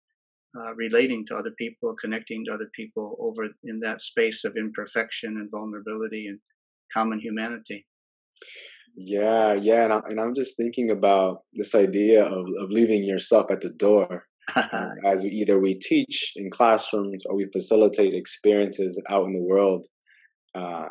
uh, 0.58 0.74
relating 0.74 1.24
to 1.26 1.36
other 1.36 1.52
people, 1.58 1.94
connecting 2.00 2.44
to 2.44 2.52
other 2.52 2.70
people 2.74 3.16
over 3.20 3.48
in 3.64 3.80
that 3.80 4.02
space 4.02 4.44
of 4.44 4.56
imperfection 4.56 5.36
and 5.36 5.50
vulnerability 5.50 6.26
and 6.26 6.38
common 6.92 7.20
humanity. 7.20 7.86
Yeah, 8.96 9.54
yeah, 9.54 9.84
and, 9.84 9.92
I, 9.92 10.00
and 10.08 10.20
I'm 10.20 10.34
just 10.34 10.56
thinking 10.56 10.90
about 10.90 11.42
this 11.54 11.74
idea 11.74 12.24
of, 12.24 12.46
of 12.58 12.70
leaving 12.70 13.04
yourself 13.04 13.50
at 13.50 13.60
the 13.60 13.70
door. 13.70 14.24
as, 14.56 14.94
as 15.04 15.22
we, 15.22 15.30
either 15.30 15.60
we 15.60 15.74
teach 15.74 16.32
in 16.34 16.50
classrooms 16.50 17.24
or 17.26 17.36
we 17.36 17.46
facilitate 17.52 18.14
experiences 18.14 19.00
out 19.08 19.26
in 19.26 19.32
the 19.32 19.42
world 19.42 19.86
uh, 20.54 20.88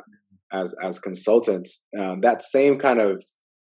as 0.54 0.74
as 0.82 1.00
consultants. 1.00 1.84
Uh, 1.98 2.16
that 2.22 2.42
same 2.42 2.78
kind 2.80 3.00
of 3.00 3.22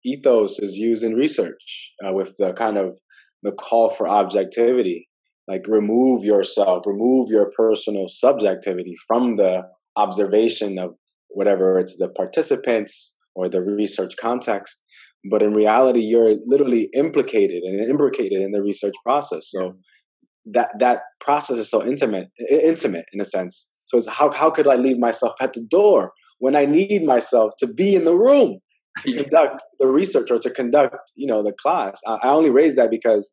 ethos 0.04 0.58
is 0.58 0.76
used 0.76 1.04
in 1.04 1.14
research 1.14 1.92
uh, 2.04 2.12
with 2.12 2.34
the 2.38 2.52
kind 2.54 2.76
of 2.76 2.98
the 3.42 3.52
call 3.52 3.90
for 3.90 4.08
objectivity, 4.08 5.08
like 5.48 5.66
remove 5.66 6.24
yourself, 6.24 6.84
remove 6.86 7.28
your 7.30 7.50
personal 7.56 8.06
subjectivity 8.08 8.94
from 9.06 9.36
the 9.36 9.62
observation 9.96 10.78
of 10.78 10.94
whatever 11.28 11.78
it's 11.78 11.96
the 11.96 12.08
participants 12.08 13.16
or 13.34 13.48
the 13.48 13.62
research 13.62 14.14
context 14.18 14.82
but 15.30 15.42
in 15.42 15.52
reality 15.52 16.00
you're 16.00 16.34
literally 16.46 16.88
implicated 16.94 17.62
and 17.62 17.80
imbricated 17.80 18.40
in 18.40 18.52
the 18.52 18.62
research 18.62 18.94
process. 19.04 19.48
So 19.48 19.74
that 20.46 20.70
that 20.80 21.02
process 21.20 21.58
is 21.58 21.70
so 21.70 21.84
intimate 21.84 22.28
intimate 22.48 23.04
in 23.12 23.20
a 23.20 23.24
sense. 23.24 23.68
So 23.84 23.98
it's 23.98 24.08
how, 24.08 24.30
how 24.30 24.50
could 24.50 24.66
i 24.66 24.74
leave 24.74 24.98
myself 24.98 25.34
at 25.40 25.52
the 25.52 25.62
door 25.62 26.12
when 26.38 26.56
i 26.56 26.64
need 26.64 27.04
myself 27.04 27.52
to 27.58 27.66
be 27.66 27.94
in 27.94 28.04
the 28.04 28.16
room 28.16 28.58
to 29.00 29.12
conduct 29.12 29.62
the 29.78 29.86
research 29.86 30.30
or 30.30 30.38
to 30.40 30.50
conduct 30.50 31.12
you 31.14 31.26
know 31.26 31.42
the 31.42 31.52
class? 31.52 32.00
I, 32.06 32.18
I 32.22 32.28
only 32.30 32.50
raise 32.50 32.76
that 32.76 32.90
because 32.90 33.32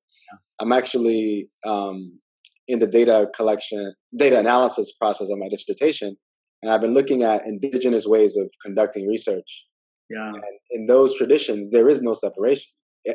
i'm 0.60 0.72
actually 0.72 1.50
um, 1.66 2.20
in 2.68 2.80
the 2.80 2.88
data 2.88 3.28
collection 3.36 3.94
data 4.16 4.40
analysis 4.40 4.92
process 4.92 5.30
of 5.30 5.38
my 5.38 5.50
dissertation 5.50 6.16
and 6.62 6.72
i've 6.72 6.82
been 6.82 6.94
looking 6.94 7.24
at 7.24 7.46
indigenous 7.46 8.06
ways 8.06 8.38
of 8.38 8.50
conducting 8.64 9.08
research 9.08 9.66
yeah. 10.10 10.30
And 10.30 10.44
in 10.72 10.86
those 10.88 11.16
traditions, 11.16 11.72
there 11.72 11.88
is 11.88 12.02
no 12.02 12.14
separation. 12.14 12.72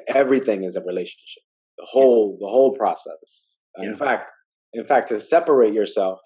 Everything 0.08 0.64
is 0.64 0.76
a 0.76 0.82
relationship. 0.82 1.42
The 1.78 1.86
whole 1.88 2.38
the 2.40 2.46
whole 2.46 2.74
process. 2.76 3.60
Yeah. 3.78 3.88
In 3.88 3.94
fact, 3.96 4.32
in 4.72 4.86
fact, 4.86 5.08
to 5.08 5.18
separate 5.18 5.74
yourself 5.74 6.20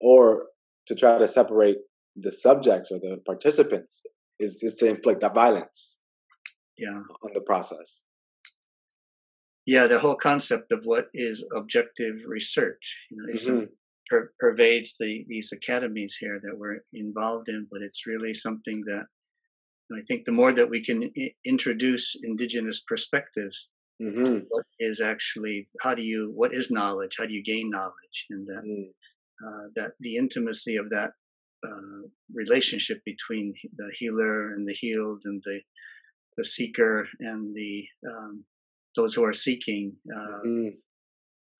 or 0.00 0.46
to 0.88 0.94
try 0.94 1.18
to 1.18 1.28
separate 1.28 1.76
the 2.16 2.32
subjects 2.32 2.90
or 2.90 2.98
the 2.98 3.18
participants 3.24 4.02
is, 4.38 4.62
is 4.62 4.74
to 4.76 4.86
inflict 4.86 5.20
that 5.20 5.34
violence 5.34 5.98
yeah. 6.76 6.90
on 6.90 7.30
the 7.32 7.40
process. 7.40 8.02
Yeah, 9.66 9.88
the 9.88 9.98
whole 9.98 10.14
concept 10.14 10.70
of 10.70 10.80
what 10.84 11.06
is 11.12 11.44
objective 11.54 12.14
research, 12.26 12.96
you 13.10 13.16
know, 13.16 13.32
mm-hmm. 13.32 13.64
per- 14.08 14.32
pervades 14.38 14.94
the 14.98 15.24
these 15.28 15.50
academies 15.52 16.16
here 16.20 16.40
that 16.42 16.56
we're 16.56 16.78
involved 16.92 17.48
in, 17.48 17.66
but 17.70 17.82
it's 17.82 18.06
really 18.06 18.32
something 18.32 18.82
that 18.86 19.06
I 19.92 20.02
think 20.06 20.24
the 20.24 20.32
more 20.32 20.52
that 20.52 20.70
we 20.70 20.84
can 20.84 21.10
I- 21.18 21.34
introduce 21.44 22.14
indigenous 22.22 22.82
perspectives, 22.86 23.68
mm-hmm. 24.00 24.44
what 24.48 24.66
is 24.78 25.00
actually 25.00 25.68
how 25.80 25.94
do 25.94 26.02
you 26.02 26.30
what 26.34 26.54
is 26.54 26.70
knowledge? 26.70 27.16
How 27.18 27.26
do 27.26 27.34
you 27.34 27.42
gain 27.42 27.68
knowledge? 27.68 28.18
And 28.30 28.46
that 28.46 28.62
mm. 28.64 28.88
uh, 29.44 29.68
that 29.74 29.92
the 29.98 30.16
intimacy 30.16 30.76
of 30.76 30.90
that 30.90 31.10
uh, 31.66 32.02
relationship 32.32 32.98
between 33.04 33.52
the 33.76 33.90
healer 33.98 34.54
and 34.54 34.68
the 34.68 34.74
healed, 34.74 35.22
and 35.24 35.42
the 35.44 35.58
the 36.36 36.44
seeker 36.44 37.08
and 37.18 37.54
the 37.54 37.84
um, 38.08 38.44
those 38.96 39.14
who 39.14 39.24
are 39.24 39.32
seeking 39.32 39.92
uh, 40.14 40.46
mm-hmm. 40.46 40.68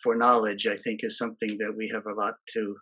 for 0.02 0.16
knowledge, 0.16 0.66
I 0.66 0.76
think, 0.76 1.00
is 1.02 1.18
something 1.18 1.58
that 1.58 1.74
we 1.76 1.90
have 1.94 2.06
a 2.06 2.14
lot 2.14 2.34
to 2.54 2.76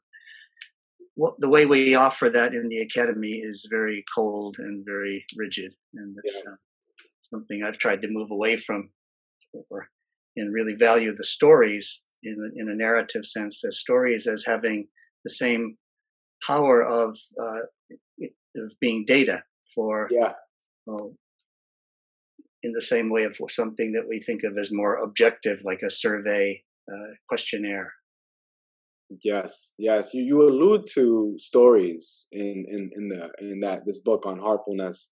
what, 1.16 1.34
the 1.38 1.48
way 1.48 1.64
we 1.64 1.94
offer 1.94 2.28
that 2.30 2.54
in 2.54 2.68
the 2.68 2.78
academy 2.78 3.40
is 3.44 3.66
very 3.70 4.04
cold 4.14 4.56
and 4.58 4.84
very 4.84 5.24
rigid, 5.36 5.72
and 5.94 6.16
it's 6.22 6.42
yeah. 6.44 6.52
uh, 6.52 6.56
something 7.32 7.62
I've 7.62 7.78
tried 7.78 8.02
to 8.02 8.08
move 8.10 8.30
away 8.30 8.56
from, 8.56 8.90
or, 9.70 9.88
and 10.36 10.52
really 10.52 10.74
value 10.74 11.14
the 11.14 11.24
stories 11.24 12.02
in 12.24 12.36
a, 12.40 12.60
in 12.60 12.68
a 12.68 12.74
narrative 12.74 13.24
sense 13.24 13.64
as 13.64 13.78
stories 13.78 14.26
as 14.26 14.44
having 14.44 14.88
the 15.24 15.30
same 15.30 15.76
power 16.44 16.82
of 16.82 17.16
uh, 17.40 17.60
of 18.56 18.72
being 18.80 19.04
data 19.06 19.42
for 19.74 20.08
yeah. 20.10 20.32
Well, 20.86 21.14
in 22.64 22.72
the 22.72 22.82
same 22.82 23.10
way 23.10 23.24
of 23.24 23.36
something 23.48 23.92
that 23.92 24.08
we 24.08 24.18
think 24.20 24.42
of 24.42 24.58
as 24.58 24.70
more 24.72 24.96
objective, 24.96 25.60
like 25.64 25.82
a 25.86 25.90
survey 25.90 26.62
uh, 26.90 27.12
questionnaire 27.28 27.92
Yes, 29.22 29.74
yes. 29.78 30.12
You 30.14 30.22
you 30.22 30.42
allude 30.42 30.86
to 30.94 31.34
stories 31.38 32.26
in 32.32 32.64
in 32.68 32.90
in 32.94 33.08
the 33.08 33.30
in 33.40 33.60
that 33.60 33.82
this 33.86 33.98
book 33.98 34.24
on 34.26 34.38
heartfulness 34.38 35.10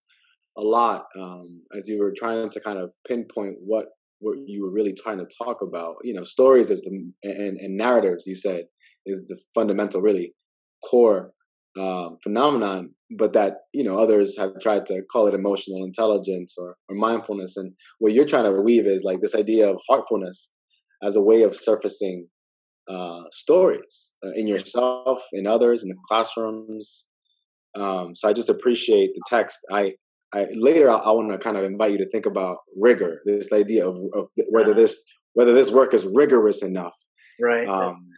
a 0.58 0.62
lot 0.62 1.06
um, 1.18 1.62
as 1.76 1.88
you 1.88 1.98
were 1.98 2.12
trying 2.16 2.50
to 2.50 2.60
kind 2.60 2.78
of 2.78 2.94
pinpoint 3.06 3.56
what 3.60 3.86
what 4.20 4.36
you 4.46 4.62
were 4.64 4.72
really 4.72 4.94
trying 4.94 5.18
to 5.18 5.26
talk 5.42 5.58
about. 5.62 5.96
You 6.02 6.14
know, 6.14 6.24
stories 6.24 6.70
as 6.70 6.80
the 6.82 7.12
and 7.22 7.60
and 7.60 7.76
narratives. 7.76 8.26
You 8.26 8.34
said 8.34 8.64
is 9.04 9.26
the 9.26 9.38
fundamental, 9.54 10.00
really 10.00 10.34
core 10.88 11.32
um, 11.78 12.18
phenomenon, 12.22 12.90
but 13.16 13.32
that 13.32 13.58
you 13.72 13.84
know 13.84 13.98
others 13.98 14.36
have 14.36 14.52
tried 14.60 14.86
to 14.86 15.02
call 15.10 15.26
it 15.26 15.34
emotional 15.34 15.84
intelligence 15.84 16.54
or, 16.58 16.76
or 16.88 16.96
mindfulness. 16.96 17.56
And 17.56 17.72
what 17.98 18.12
you're 18.12 18.26
trying 18.26 18.44
to 18.44 18.60
weave 18.60 18.86
is 18.86 19.04
like 19.04 19.20
this 19.20 19.34
idea 19.34 19.70
of 19.70 19.80
heartfulness 19.88 20.50
as 21.02 21.16
a 21.16 21.22
way 21.22 21.42
of 21.42 21.54
surfacing 21.54 22.28
uh, 22.88 23.22
stories 23.32 24.14
uh, 24.24 24.30
in 24.34 24.46
yourself, 24.46 25.22
in 25.32 25.46
others, 25.46 25.82
in 25.82 25.88
the 25.88 25.96
classrooms. 26.08 27.06
Um, 27.74 28.14
so 28.14 28.28
I 28.28 28.32
just 28.32 28.50
appreciate 28.50 29.10
the 29.14 29.22
text. 29.26 29.58
I, 29.70 29.92
I 30.34 30.48
later 30.52 30.90
I, 30.90 30.96
I 30.96 31.12
want 31.12 31.30
to 31.32 31.38
kind 31.38 31.56
of 31.56 31.64
invite 31.64 31.92
you 31.92 31.98
to 31.98 32.08
think 32.10 32.26
about 32.26 32.58
rigor, 32.78 33.20
this 33.24 33.52
idea 33.52 33.88
of, 33.88 33.96
of 34.14 34.26
whether 34.50 34.74
this 34.74 35.04
whether 35.34 35.54
this 35.54 35.70
work 35.70 35.94
is 35.94 36.06
rigorous 36.12 36.62
enough. 36.62 36.94
Right. 37.40 37.66
Um, 37.66 38.08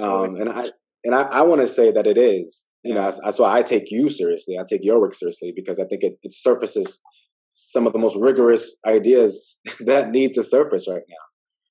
um, 0.00 0.36
and 0.36 0.48
I 0.48 0.70
and 1.04 1.14
I, 1.14 1.22
I 1.22 1.42
want 1.42 1.60
to 1.60 1.66
say 1.66 1.92
that 1.92 2.06
it 2.06 2.18
is. 2.18 2.68
You 2.82 2.94
know, 2.94 3.02
that's, 3.02 3.20
that's, 3.22 3.38
why 3.38 3.56
I 3.56 3.62
take 3.62 3.90
you 3.90 4.10
seriously. 4.10 4.58
I 4.58 4.64
take 4.68 4.80
your 4.82 5.00
work 5.00 5.14
seriously 5.14 5.52
because 5.54 5.78
I 5.78 5.84
think 5.84 6.02
it, 6.02 6.18
it 6.22 6.32
surfaces 6.32 7.00
some 7.50 7.86
of 7.86 7.92
the 7.92 7.98
most 7.98 8.16
rigorous 8.16 8.76
ideas 8.86 9.58
that 9.80 10.10
need 10.10 10.32
to 10.32 10.42
surface 10.42 10.88
right 10.88 11.02
now. 11.08 11.16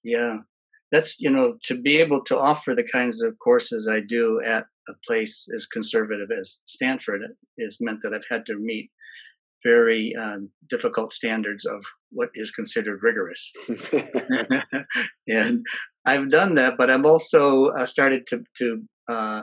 Yeah, 0.04 0.38
that's 0.92 1.20
you 1.20 1.30
know 1.30 1.56
to 1.66 1.80
be 1.80 1.98
able 1.98 2.24
to 2.26 2.38
offer 2.38 2.74
the 2.76 2.88
kinds 2.88 3.22
of 3.22 3.38
courses 3.44 3.88
I 3.92 4.00
do 4.00 4.42
at 4.46 4.66
a 4.90 4.94
place 5.08 5.46
as 5.54 5.66
conservative 5.68 6.30
as 6.40 6.60
Stanford 6.66 7.22
is 7.58 7.78
meant 7.80 8.00
that 8.04 8.14
I've 8.14 8.26
had 8.30 8.46
to 8.48 8.56
meet 8.58 8.90
very 9.64 10.16
um, 10.20 10.50
difficult 10.70 11.14
standards 11.14 11.66
of 11.66 11.84
what 12.10 12.30
is 12.34 12.52
considered 12.52 13.00
rigorous. 13.04 13.52
and 15.28 15.64
I've 16.06 16.30
done 16.30 16.56
that, 16.56 16.76
but 16.78 16.90
I've 16.90 17.06
also 17.06 17.68
uh, 17.68 17.86
started 17.86 18.26
to 18.28 18.44
to 18.58 18.82
uh, 19.08 19.42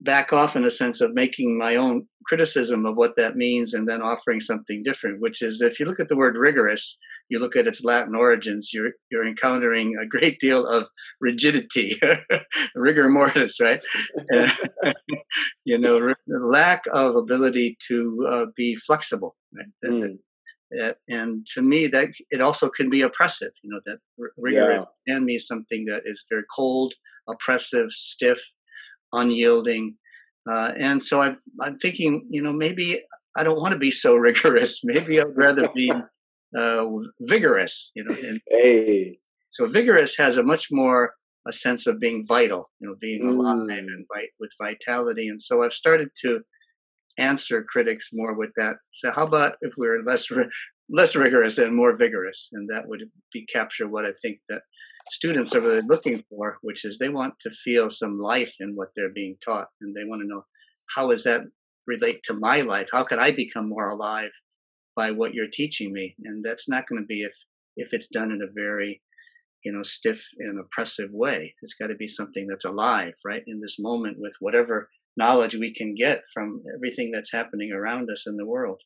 back 0.00 0.32
off 0.32 0.56
in 0.56 0.64
a 0.64 0.70
sense 0.70 1.00
of 1.00 1.14
making 1.14 1.58
my 1.58 1.76
own 1.76 2.06
criticism 2.26 2.86
of 2.86 2.96
what 2.96 3.16
that 3.16 3.36
means 3.36 3.74
and 3.74 3.88
then 3.88 4.02
offering 4.02 4.38
something 4.38 4.82
different, 4.84 5.20
which 5.20 5.42
is 5.42 5.60
if 5.60 5.80
you 5.80 5.86
look 5.86 5.98
at 5.98 6.08
the 6.08 6.16
word 6.16 6.36
rigorous, 6.36 6.96
you 7.28 7.38
look 7.38 7.56
at 7.56 7.66
its 7.66 7.84
Latin 7.84 8.14
origins, 8.14 8.70
you're 8.72 8.92
you're 9.10 9.26
encountering 9.26 9.96
a 10.00 10.06
great 10.06 10.38
deal 10.38 10.66
of 10.66 10.86
rigidity, 11.20 11.98
rigor 12.74 13.08
mortis, 13.08 13.60
right? 13.60 13.80
you 15.64 15.78
know, 15.78 16.14
lack 16.26 16.84
of 16.92 17.16
ability 17.16 17.76
to 17.88 18.26
uh, 18.30 18.46
be 18.56 18.76
flexible. 18.76 19.36
Right? 19.52 19.66
Mm. 19.84 20.18
And 21.08 21.46
to 21.54 21.62
me, 21.62 21.86
that 21.88 22.08
it 22.30 22.40
also 22.40 22.68
can 22.68 22.90
be 22.90 23.02
oppressive. 23.02 23.52
You 23.62 23.70
know, 23.70 23.80
that 23.86 23.98
rigor 24.36 24.86
yeah. 25.08 25.12
can 25.14 25.24
be 25.26 25.38
something 25.38 25.86
that 25.86 26.02
is 26.04 26.24
very 26.30 26.44
cold, 26.54 26.94
oppressive, 27.28 27.90
stiff, 27.90 28.40
unyielding. 29.12 29.96
Uh, 30.50 30.72
and 30.78 31.02
so 31.02 31.20
I've, 31.20 31.38
I'm 31.60 31.76
thinking, 31.78 32.26
you 32.30 32.42
know, 32.42 32.52
maybe 32.52 33.02
I 33.36 33.42
don't 33.42 33.60
want 33.60 33.72
to 33.72 33.78
be 33.78 33.90
so 33.90 34.14
rigorous. 34.28 34.80
Maybe 34.84 35.20
I'd 35.20 35.36
rather 35.36 35.68
be 35.74 35.92
uh, 36.58 36.84
vigorous. 37.20 37.90
You 37.94 38.04
know, 38.04 38.16
and 38.22 38.40
hey. 38.48 39.18
So 39.50 39.66
vigorous 39.66 40.16
has 40.16 40.36
a 40.36 40.42
much 40.42 40.68
more 40.70 41.14
a 41.46 41.52
sense 41.52 41.86
of 41.86 42.00
being 42.00 42.24
vital. 42.26 42.70
You 42.80 42.88
know, 42.88 42.96
being 43.00 43.22
mm. 43.22 43.30
alive 43.30 43.68
and 43.68 44.06
with 44.38 44.50
vitality. 44.60 45.28
And 45.28 45.42
so 45.42 45.62
I've 45.62 45.72
started 45.72 46.08
to 46.22 46.40
answer 47.18 47.64
critics 47.64 48.10
more 48.12 48.34
with 48.34 48.50
that. 48.56 48.76
So 48.92 49.10
how 49.10 49.24
about 49.24 49.54
if 49.60 49.72
we 49.76 49.86
we're 49.88 50.02
less 50.04 50.26
less 50.90 51.14
rigorous 51.14 51.58
and 51.58 51.74
more 51.74 51.94
vigorous, 51.96 52.48
and 52.52 52.68
that 52.70 52.88
would 52.88 53.04
be 53.32 53.44
capture 53.46 53.88
what 53.88 54.06
I 54.06 54.12
think 54.22 54.38
that 54.48 54.62
students 55.10 55.54
are 55.54 55.60
really 55.60 55.86
looking 55.86 56.22
for, 56.28 56.58
which 56.62 56.84
is 56.84 56.98
they 56.98 57.08
want 57.08 57.34
to 57.40 57.50
feel 57.50 57.88
some 57.88 58.18
life 58.18 58.54
in 58.60 58.74
what 58.74 58.88
they're 58.94 59.12
being 59.12 59.36
taught, 59.44 59.68
and 59.80 59.94
they 59.94 60.04
want 60.04 60.22
to 60.22 60.28
know 60.28 60.44
how 60.94 61.10
does 61.10 61.24
that 61.24 61.42
relate 61.86 62.22
to 62.24 62.34
my 62.34 62.60
life? 62.60 62.88
How 62.92 63.04
can 63.04 63.18
I 63.18 63.30
become 63.30 63.68
more 63.68 63.88
alive 63.88 64.30
by 64.96 65.10
what 65.10 65.34
you're 65.34 65.48
teaching 65.52 65.92
me? 65.92 66.14
And 66.24 66.44
that's 66.44 66.68
not 66.68 66.84
going 66.88 67.02
to 67.02 67.06
be 67.06 67.22
if 67.22 67.34
if 67.76 67.92
it's 67.92 68.08
done 68.08 68.32
in 68.32 68.42
a 68.42 68.52
very 68.52 69.02
you 69.64 69.72
know 69.72 69.82
stiff 69.82 70.24
and 70.38 70.60
oppressive 70.60 71.10
way. 71.12 71.54
It's 71.62 71.74
got 71.74 71.88
to 71.88 71.94
be 71.94 72.08
something 72.08 72.46
that's 72.48 72.64
alive, 72.64 73.14
right, 73.24 73.42
in 73.46 73.60
this 73.60 73.76
moment 73.78 74.16
with 74.18 74.34
whatever 74.40 74.88
knowledge 75.16 75.54
we 75.54 75.74
can 75.74 75.94
get 75.94 76.22
from 76.32 76.62
everything 76.76 77.10
that's 77.12 77.32
happening 77.32 77.72
around 77.72 78.08
us 78.10 78.24
in 78.26 78.36
the 78.36 78.46
world. 78.46 78.80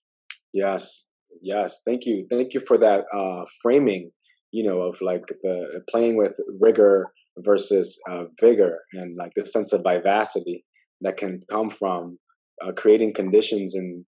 Yes, 0.55 1.05
yes. 1.43 1.81
Thank 1.85 2.07
you, 2.07 2.27
thank 2.31 2.55
you 2.55 2.61
for 2.61 2.79
that 2.79 3.05
uh, 3.13 3.45
framing 3.63 4.11
you 4.53 4.62
know, 4.62 4.83
of 4.83 5.01
like 5.01 5.25
the 5.43 5.83
playing 5.91 6.17
with 6.17 6.38
rigor 6.61 7.07
versus 7.38 7.99
uh, 8.09 8.25
vigor 8.41 8.79
and 8.93 9.17
like 9.17 9.33
the 9.35 9.47
sense 9.47 9.73
of 9.73 9.83
vivacity 9.83 10.65
that 11.01 11.17
can 11.17 11.41
come 11.51 11.71
from 11.71 12.19
uh, 12.65 12.73
creating 12.73 13.15
conditions 13.15 13.75
in 13.75 14.05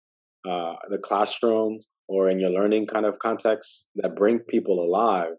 uh, 0.47 0.73
the 0.89 0.97
classroom 0.97 1.79
or 2.07 2.29
in 2.29 2.39
your 2.39 2.49
learning 2.49 2.85
kind 2.85 3.05
of 3.05 3.17
context 3.19 3.89
that 3.95 4.15
bring 4.15 4.39
people 4.39 4.79
alive. 4.83 5.31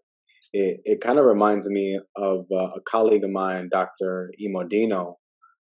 It, 0.51 0.79
it 0.83 1.01
kind 1.01 1.19
of 1.19 1.25
reminds 1.25 1.69
me 1.69 1.99
of 2.17 2.45
uh, 2.51 2.69
a 2.75 2.81
colleague 2.89 3.23
of 3.23 3.29
mine, 3.29 3.69
Dr. 3.71 4.31
Immordino. 4.41 5.15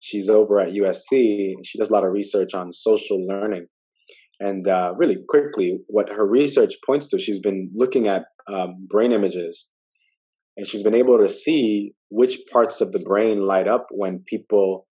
She's 0.00 0.28
over 0.28 0.60
at 0.60 0.70
USC. 0.70 1.54
She 1.64 1.78
does 1.78 1.90
a 1.90 1.92
lot 1.92 2.04
of 2.04 2.12
research 2.12 2.54
on 2.54 2.72
social 2.72 3.26
learning. 3.26 3.66
And 4.38 4.68
uh, 4.68 4.94
really 4.96 5.18
quickly, 5.28 5.78
what 5.88 6.10
her 6.10 6.26
research 6.26 6.74
points 6.84 7.08
to, 7.08 7.18
she's 7.18 7.40
been 7.40 7.70
looking 7.72 8.06
at 8.06 8.24
um, 8.48 8.74
brain 8.88 9.12
images, 9.12 9.68
and 10.56 10.66
she's 10.66 10.82
been 10.82 10.94
able 10.94 11.18
to 11.18 11.28
see 11.28 11.92
which 12.10 12.38
parts 12.52 12.80
of 12.80 12.92
the 12.92 12.98
brain 12.98 13.46
light 13.46 13.66
up 13.66 13.86
when 13.90 14.22
people 14.26 14.86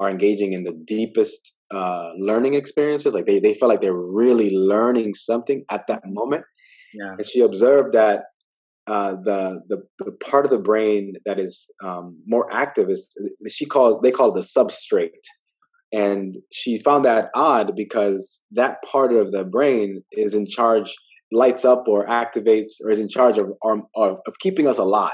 are 0.00 0.10
engaging 0.10 0.52
in 0.52 0.64
the 0.64 0.72
deepest 0.84 1.56
uh, 1.72 2.10
learning 2.18 2.54
experiences. 2.54 3.14
Like 3.14 3.26
they, 3.26 3.38
they 3.38 3.54
feel 3.54 3.68
like 3.68 3.80
they're 3.80 3.94
really 3.94 4.50
learning 4.50 5.14
something 5.14 5.64
at 5.70 5.86
that 5.86 6.02
moment. 6.04 6.44
Yeah. 6.92 7.14
And 7.18 7.26
she 7.26 7.40
observed 7.40 7.94
that 7.94 8.24
uh, 8.86 9.12
the, 9.22 9.60
the 9.68 9.82
the 10.00 10.12
part 10.12 10.44
of 10.44 10.50
the 10.50 10.58
brain 10.58 11.14
that 11.24 11.38
is 11.38 11.70
um, 11.84 12.20
more 12.26 12.52
active 12.52 12.90
is 12.90 13.08
she 13.48 13.64
calls 13.64 14.00
they 14.02 14.10
call 14.10 14.30
it 14.30 14.34
the 14.34 14.40
substrate 14.40 15.10
and 15.92 16.36
she 16.50 16.78
found 16.78 17.04
that 17.04 17.28
odd 17.34 17.76
because 17.76 18.42
that 18.50 18.82
part 18.82 19.12
of 19.12 19.30
the 19.30 19.44
brain 19.44 20.02
is 20.12 20.34
in 20.34 20.46
charge 20.46 20.94
lights 21.30 21.64
up 21.64 21.84
or 21.86 22.06
activates 22.06 22.80
or 22.82 22.90
is 22.90 22.98
in 22.98 23.08
charge 23.08 23.38
of 23.38 23.52
of, 23.62 23.80
of 24.26 24.38
keeping 24.40 24.66
us 24.66 24.78
alive 24.78 25.12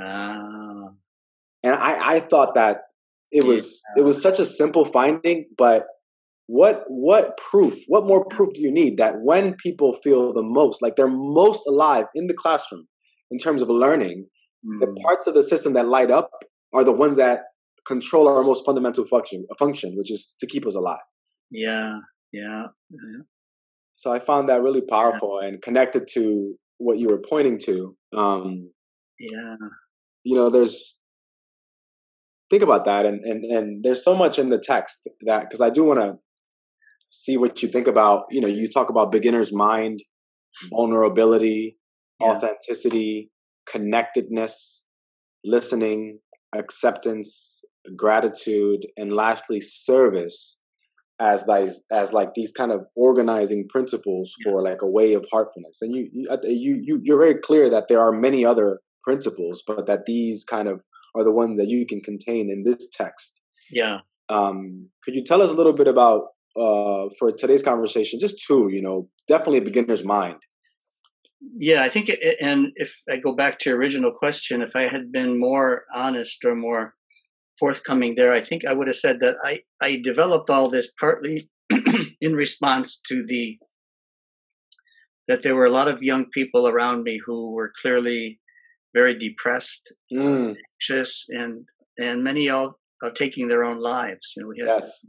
uh, 0.00 0.88
and 1.62 1.74
i 1.74 2.16
i 2.16 2.20
thought 2.20 2.54
that 2.54 2.82
it 3.30 3.44
was 3.44 3.82
yeah. 3.96 4.02
it 4.02 4.04
was 4.04 4.20
such 4.20 4.38
a 4.38 4.44
simple 4.44 4.84
finding 4.84 5.46
but 5.56 5.86
what 6.46 6.84
what 6.88 7.38
proof 7.38 7.74
what 7.88 8.06
more 8.06 8.24
proof 8.26 8.52
do 8.54 8.60
you 8.60 8.70
need 8.70 8.98
that 8.98 9.14
when 9.22 9.54
people 9.54 9.94
feel 9.94 10.32
the 10.32 10.42
most 10.42 10.82
like 10.82 10.96
they're 10.96 11.08
most 11.08 11.62
alive 11.66 12.04
in 12.14 12.26
the 12.26 12.34
classroom 12.34 12.86
in 13.30 13.38
terms 13.38 13.62
of 13.62 13.68
learning 13.68 14.26
mm. 14.64 14.80
the 14.80 15.00
parts 15.02 15.26
of 15.26 15.34
the 15.34 15.42
system 15.42 15.72
that 15.72 15.88
light 15.88 16.10
up 16.10 16.30
are 16.74 16.84
the 16.84 16.92
ones 16.92 17.16
that 17.16 17.40
control 17.86 18.28
our 18.28 18.42
most 18.42 18.64
fundamental 18.64 19.06
function, 19.06 19.46
a 19.50 19.54
function, 19.56 19.94
which 19.96 20.10
is 20.10 20.34
to 20.40 20.46
keep 20.46 20.66
us 20.66 20.74
alive. 20.74 20.98
Yeah, 21.50 21.98
yeah. 22.32 22.64
yeah. 22.90 23.22
So 23.92 24.12
I 24.12 24.18
found 24.18 24.48
that 24.48 24.62
really 24.62 24.80
powerful 24.80 25.38
yeah. 25.40 25.48
and 25.48 25.62
connected 25.62 26.08
to 26.14 26.54
what 26.78 26.98
you 26.98 27.08
were 27.08 27.20
pointing 27.28 27.58
to. 27.64 27.96
Um, 28.16 28.70
yeah. 29.18 29.56
You 30.24 30.34
know, 30.34 30.50
there's 30.50 30.98
think 32.50 32.62
about 32.62 32.84
that, 32.86 33.06
and 33.06 33.24
and 33.24 33.44
and 33.44 33.84
there's 33.84 34.04
so 34.04 34.14
much 34.14 34.38
in 34.38 34.50
the 34.50 34.58
text 34.58 35.08
that 35.22 35.42
because 35.42 35.60
I 35.60 35.70
do 35.70 35.84
want 35.84 36.00
to 36.00 36.16
see 37.08 37.36
what 37.36 37.62
you 37.62 37.68
think 37.68 37.86
about. 37.86 38.24
You 38.30 38.40
know, 38.40 38.48
you 38.48 38.68
talk 38.68 38.90
about 38.90 39.12
beginner's 39.12 39.52
mind, 39.52 40.02
vulnerability, 40.70 41.76
yeah. 42.20 42.28
authenticity, 42.28 43.30
connectedness, 43.70 44.84
listening, 45.44 46.20
acceptance, 46.54 47.53
gratitude, 47.96 48.86
and 48.96 49.12
lastly, 49.12 49.60
service 49.60 50.58
as 51.20 51.46
like 51.46 51.70
as 51.92 52.12
like 52.12 52.34
these 52.34 52.50
kind 52.50 52.72
of 52.72 52.86
organizing 52.96 53.68
principles 53.68 54.32
for 54.42 54.62
like 54.62 54.82
a 54.82 54.90
way 54.90 55.14
of 55.14 55.24
heartfulness. 55.32 55.78
And 55.80 55.94
you 55.94 56.08
you 56.12 56.74
you 56.82 57.00
you're 57.02 57.20
very 57.20 57.36
clear 57.36 57.70
that 57.70 57.88
there 57.88 58.00
are 58.00 58.12
many 58.12 58.44
other 58.44 58.80
principles, 59.02 59.62
but 59.66 59.86
that 59.86 60.06
these 60.06 60.44
kind 60.44 60.68
of 60.68 60.80
are 61.14 61.24
the 61.24 61.32
ones 61.32 61.58
that 61.58 61.68
you 61.68 61.86
can 61.86 62.00
contain 62.00 62.50
in 62.50 62.62
this 62.64 62.88
text. 62.92 63.40
Yeah. 63.70 63.98
Um, 64.28 64.88
could 65.04 65.14
you 65.14 65.22
tell 65.22 65.42
us 65.42 65.50
a 65.50 65.54
little 65.54 65.72
bit 65.72 65.86
about 65.86 66.28
uh, 66.56 67.08
for 67.18 67.30
today's 67.30 67.62
conversation? 67.62 68.18
Just 68.18 68.42
two, 68.46 68.70
you 68.72 68.82
know, 68.82 69.08
definitely 69.28 69.58
a 69.58 69.62
beginner's 69.62 70.04
mind. 70.04 70.36
Yeah, 71.58 71.82
I 71.82 71.90
think, 71.90 72.08
it, 72.08 72.38
and 72.40 72.72
if 72.76 73.02
I 73.10 73.16
go 73.16 73.34
back 73.34 73.58
to 73.60 73.70
your 73.70 73.78
original 73.78 74.10
question, 74.10 74.62
if 74.62 74.74
I 74.74 74.88
had 74.88 75.12
been 75.12 75.38
more 75.38 75.84
honest 75.94 76.42
or 76.44 76.54
more 76.54 76.94
forthcoming 77.58 78.14
there, 78.16 78.32
I 78.32 78.40
think 78.40 78.64
I 78.64 78.72
would 78.72 78.88
have 78.88 78.96
said 78.96 79.20
that 79.20 79.36
I, 79.42 79.60
I 79.80 80.00
developed 80.02 80.50
all 80.50 80.68
this 80.68 80.92
partly 80.98 81.48
in 82.20 82.34
response 82.34 83.00
to 83.08 83.24
the 83.26 83.58
that 85.26 85.42
there 85.42 85.54
were 85.54 85.64
a 85.64 85.70
lot 85.70 85.88
of 85.88 86.02
young 86.02 86.26
people 86.34 86.68
around 86.68 87.02
me 87.02 87.18
who 87.24 87.52
were 87.52 87.72
clearly 87.80 88.40
very 88.94 89.18
depressed, 89.18 89.92
mm. 90.12 90.54
anxious, 90.82 91.24
and 91.28 91.64
and 91.98 92.22
many 92.22 92.50
of, 92.50 92.74
of 93.02 93.14
taking 93.14 93.48
their 93.48 93.64
own 93.64 93.80
lives. 93.80 94.32
You 94.36 94.42
know, 94.42 94.48
we 94.48 94.60
had 94.60 94.68
yes. 94.68 95.00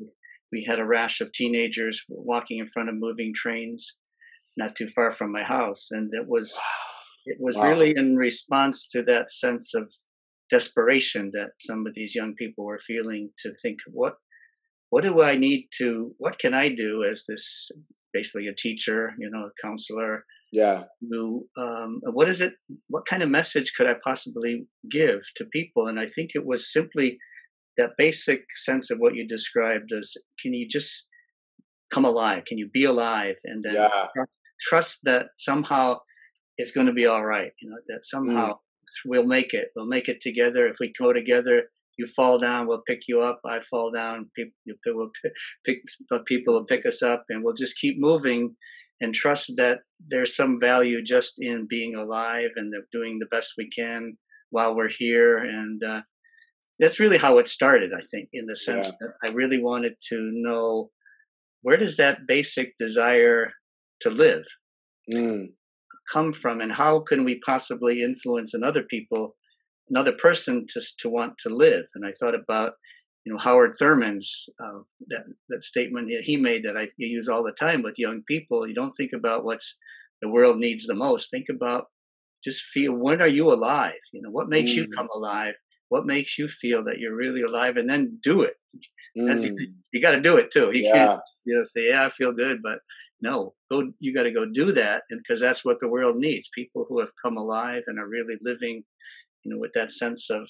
we 0.51 0.65
had 0.67 0.79
a 0.79 0.85
rash 0.85 1.21
of 1.21 1.31
teenagers 1.33 2.01
walking 2.07 2.59
in 2.59 2.67
front 2.67 2.89
of 2.89 2.95
moving 2.95 3.33
trains, 3.35 3.97
not 4.57 4.75
too 4.75 4.87
far 4.87 5.11
from 5.11 5.31
my 5.31 5.43
house, 5.43 5.87
and 5.91 6.11
it 6.13 6.27
was 6.27 6.57
it 7.25 7.37
was 7.39 7.57
wow. 7.57 7.69
really 7.69 7.93
in 7.95 8.15
response 8.15 8.89
to 8.91 9.03
that 9.03 9.31
sense 9.31 9.73
of 9.73 9.91
desperation 10.49 11.31
that 11.33 11.51
some 11.59 11.85
of 11.87 11.93
these 11.95 12.15
young 12.15 12.33
people 12.35 12.65
were 12.65 12.79
feeling 12.79 13.31
to 13.39 13.53
think 13.61 13.79
what 13.91 14.13
what 14.91 15.03
do 15.03 15.21
I 15.21 15.35
need 15.35 15.67
to 15.79 16.13
what 16.17 16.39
can 16.39 16.53
I 16.53 16.69
do 16.69 17.03
as 17.03 17.23
this 17.27 17.69
basically 18.15 18.47
a 18.47 18.53
teacher, 18.55 19.13
you 19.19 19.29
know, 19.29 19.47
a 19.47 19.61
counselor. 19.61 20.23
Yeah. 20.53 20.83
Who 21.11 21.47
um, 21.57 21.99
what 22.13 22.29
is 22.29 22.39
it 22.39 22.53
what 22.87 23.05
kind 23.05 23.21
of 23.21 23.29
message 23.29 23.73
could 23.77 23.87
I 23.87 23.95
possibly 24.03 24.65
give 24.89 25.19
to 25.35 25.45
people? 25.45 25.87
And 25.87 25.99
I 25.99 26.07
think 26.07 26.31
it 26.33 26.45
was 26.45 26.71
simply 26.71 27.17
that 27.77 27.91
basic 27.97 28.41
sense 28.63 28.89
of 28.89 28.99
what 28.99 29.15
you 29.15 29.27
described 29.27 29.91
as 29.91 30.13
can 30.41 30.53
you 30.53 30.65
just 30.67 31.09
come 31.93 32.05
alive? 32.05 32.45
Can 32.45 32.57
you 32.57 32.69
be 32.73 32.85
alive? 32.85 33.35
And 33.43 33.63
then 33.63 33.73
yeah. 33.73 34.05
trust 34.61 34.99
that 35.03 35.25
somehow 35.37 35.97
it's 36.57 36.71
going 36.71 36.87
to 36.87 36.93
be 36.93 37.05
all 37.05 37.25
right. 37.25 37.51
You 37.61 37.69
know, 37.69 37.77
that 37.89 38.05
somehow 38.05 38.51
mm. 38.51 38.57
We'll 39.05 39.25
make 39.25 39.53
it. 39.53 39.69
We'll 39.75 39.85
make 39.87 40.07
it 40.07 40.21
together. 40.21 40.67
If 40.67 40.77
we 40.79 40.93
go 40.97 41.13
together, 41.13 41.63
you 41.97 42.05
fall 42.05 42.37
down, 42.37 42.67
we'll 42.67 42.83
pick 42.87 43.03
you 43.07 43.21
up. 43.21 43.39
I 43.45 43.61
fall 43.61 43.91
down, 43.91 44.29
people, 44.35 44.53
will 44.87 45.11
pick, 45.65 45.81
people 46.25 46.53
will 46.53 46.65
pick 46.65 46.85
us 46.85 47.01
up, 47.01 47.25
and 47.29 47.43
we'll 47.43 47.53
just 47.53 47.77
keep 47.77 47.99
moving 47.99 48.55
and 49.01 49.13
trust 49.13 49.53
that 49.57 49.79
there's 50.07 50.35
some 50.35 50.59
value 50.59 51.01
just 51.01 51.33
in 51.39 51.67
being 51.69 51.95
alive 51.95 52.51
and 52.55 52.73
doing 52.91 53.19
the 53.19 53.27
best 53.27 53.53
we 53.57 53.69
can 53.69 54.17
while 54.51 54.75
we're 54.75 54.89
here. 54.89 55.37
And 55.37 55.83
uh, 55.83 56.01
that's 56.79 56.99
really 56.99 57.17
how 57.17 57.37
it 57.37 57.47
started, 57.47 57.91
I 57.95 58.01
think, 58.01 58.29
in 58.33 58.45
the 58.45 58.55
sense 58.55 58.87
yeah. 58.87 59.07
that 59.07 59.29
I 59.29 59.33
really 59.33 59.61
wanted 59.61 59.95
to 60.09 60.31
know 60.33 60.91
where 61.61 61.77
does 61.77 61.97
that 61.97 62.27
basic 62.27 62.77
desire 62.77 63.51
to 64.01 64.09
live 64.09 64.45
mm. 65.11 65.47
Come 66.11 66.33
from, 66.33 66.61
and 66.61 66.71
how 66.71 66.99
can 66.99 67.23
we 67.23 67.39
possibly 67.45 68.01
influence 68.01 68.53
another 68.53 68.83
people 68.83 69.35
another 69.89 70.13
person 70.13 70.65
to 70.67 70.81
to 70.99 71.09
want 71.09 71.37
to 71.39 71.49
live. 71.49 71.85
And 71.95 72.05
I 72.05 72.11
thought 72.11 72.35
about 72.35 72.73
you 73.25 73.33
know 73.33 73.39
Howard 73.39 73.73
Thurman's 73.79 74.47
uh, 74.63 74.79
that 75.07 75.23
that 75.49 75.63
statement 75.63 76.11
he 76.23 76.37
made 76.37 76.63
that 76.63 76.77
I 76.77 76.87
use 76.97 77.27
all 77.27 77.43
the 77.43 77.51
time 77.51 77.81
with 77.83 77.99
young 77.99 78.21
people. 78.27 78.67
You 78.67 78.75
don't 78.75 78.91
think 78.91 79.11
about 79.13 79.43
what's 79.43 79.77
the 80.21 80.29
world 80.29 80.57
needs 80.57 80.85
the 80.85 80.95
most. 80.95 81.29
Think 81.29 81.47
about 81.49 81.85
just 82.43 82.61
feel 82.61 82.93
when 82.93 83.21
are 83.21 83.27
you 83.27 83.51
alive? 83.51 83.93
You 84.13 84.21
know 84.21 84.31
what 84.31 84.49
makes 84.49 84.71
mm. 84.71 84.75
you 84.75 84.87
come 84.87 85.07
alive. 85.13 85.55
What 85.89 86.05
makes 86.05 86.37
you 86.37 86.47
feel 86.47 86.83
that 86.85 86.97
you're 86.99 87.15
really 87.15 87.43
alive, 87.43 87.77
and 87.77 87.89
then 87.89 88.19
do 88.21 88.41
it. 88.41 88.55
Mm. 89.17 89.55
you 89.93 90.01
got 90.01 90.11
to 90.11 90.19
do 90.19 90.35
it 90.35 90.51
too. 90.51 90.71
You 90.73 90.83
yeah. 90.83 90.91
can't 90.91 91.21
you 91.45 91.55
know 91.55 91.63
say 91.63 91.87
yeah 91.87 92.03
I 92.03 92.09
feel 92.09 92.33
good, 92.33 92.59
but 92.61 92.79
no, 93.29 93.53
go. 93.71 93.91
You 93.99 94.13
got 94.13 94.23
to 94.23 94.31
go 94.39 94.45
do 94.45 94.71
that, 94.73 95.03
and 95.09 95.19
because 95.21 95.41
that's 95.41 95.65
what 95.65 95.79
the 95.79 95.89
world 95.95 96.15
needs: 96.17 96.49
people 96.53 96.85
who 96.87 96.99
have 96.99 97.11
come 97.23 97.37
alive 97.37 97.83
and 97.87 97.99
are 97.99 98.07
really 98.07 98.37
living 98.41 98.83
you 99.45 99.53
know, 99.53 99.59
with 99.59 99.71
that 99.75 99.91
sense 99.91 100.29
of, 100.29 100.49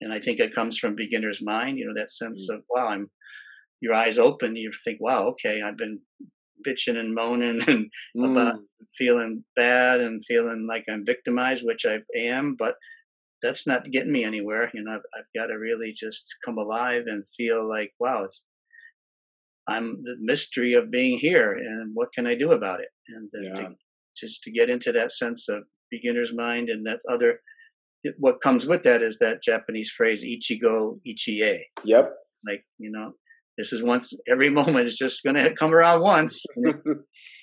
and 0.00 0.12
I 0.12 0.18
think 0.18 0.40
it 0.40 0.54
comes 0.54 0.78
from 0.78 0.96
beginner's 0.96 1.42
mind, 1.42 1.78
you 1.78 1.86
know, 1.86 2.00
that 2.00 2.10
sense 2.10 2.48
mm. 2.50 2.56
of, 2.56 2.62
wow, 2.68 2.88
I'm, 2.88 3.10
your 3.80 3.94
eyes 3.94 4.18
open, 4.18 4.56
you 4.56 4.72
think, 4.84 4.98
wow, 5.00 5.28
okay, 5.28 5.62
I've 5.62 5.76
been 5.76 6.00
bitching 6.66 6.96
and 6.96 7.14
moaning 7.14 7.60
and 7.66 7.90
mm. 8.16 8.32
about 8.32 8.60
feeling 8.96 9.44
bad 9.54 10.00
and 10.00 10.24
feeling 10.24 10.66
like 10.68 10.84
I'm 10.88 11.04
victimized, 11.04 11.62
which 11.64 11.84
I 11.86 11.98
am, 12.16 12.56
but 12.58 12.74
that's 13.42 13.66
not 13.66 13.90
getting 13.92 14.12
me 14.12 14.24
anywhere. 14.24 14.70
You 14.74 14.82
know, 14.82 14.92
I've, 14.92 15.06
I've 15.16 15.40
got 15.40 15.46
to 15.46 15.58
really 15.58 15.92
just 15.94 16.24
come 16.44 16.58
alive 16.58 17.02
and 17.06 17.24
feel 17.36 17.68
like, 17.68 17.92
wow, 18.00 18.24
it's, 18.24 18.44
I'm 19.68 20.02
the 20.02 20.16
mystery 20.20 20.72
of 20.72 20.90
being 20.90 21.18
here 21.18 21.52
and 21.52 21.90
what 21.94 22.12
can 22.14 22.26
I 22.26 22.34
do 22.34 22.52
about 22.52 22.80
it? 22.80 22.88
And 23.08 23.30
yeah. 23.42 23.54
to, 23.54 23.74
just 24.16 24.42
to 24.44 24.50
get 24.50 24.70
into 24.70 24.92
that 24.92 25.12
sense 25.12 25.48
of 25.48 25.64
beginner's 25.90 26.34
mind 26.34 26.68
and 26.68 26.86
that 26.86 27.00
other 27.10 27.40
what 28.18 28.40
comes 28.40 28.66
with 28.66 28.82
that 28.84 29.02
is 29.02 29.18
that 29.18 29.42
Japanese 29.42 29.90
phrase 29.90 30.24
"ichigo 30.24 31.00
ichie." 31.06 31.60
Yep. 31.84 32.12
Like 32.46 32.64
you 32.78 32.90
know, 32.90 33.12
this 33.56 33.72
is 33.72 33.82
once 33.82 34.12
every 34.28 34.50
moment 34.60 34.86
is 34.86 34.96
just 34.96 35.22
going 35.22 35.36
to 35.36 35.54
come 35.54 35.74
around 35.74 36.00
once. 36.00 36.42
if 36.56 36.76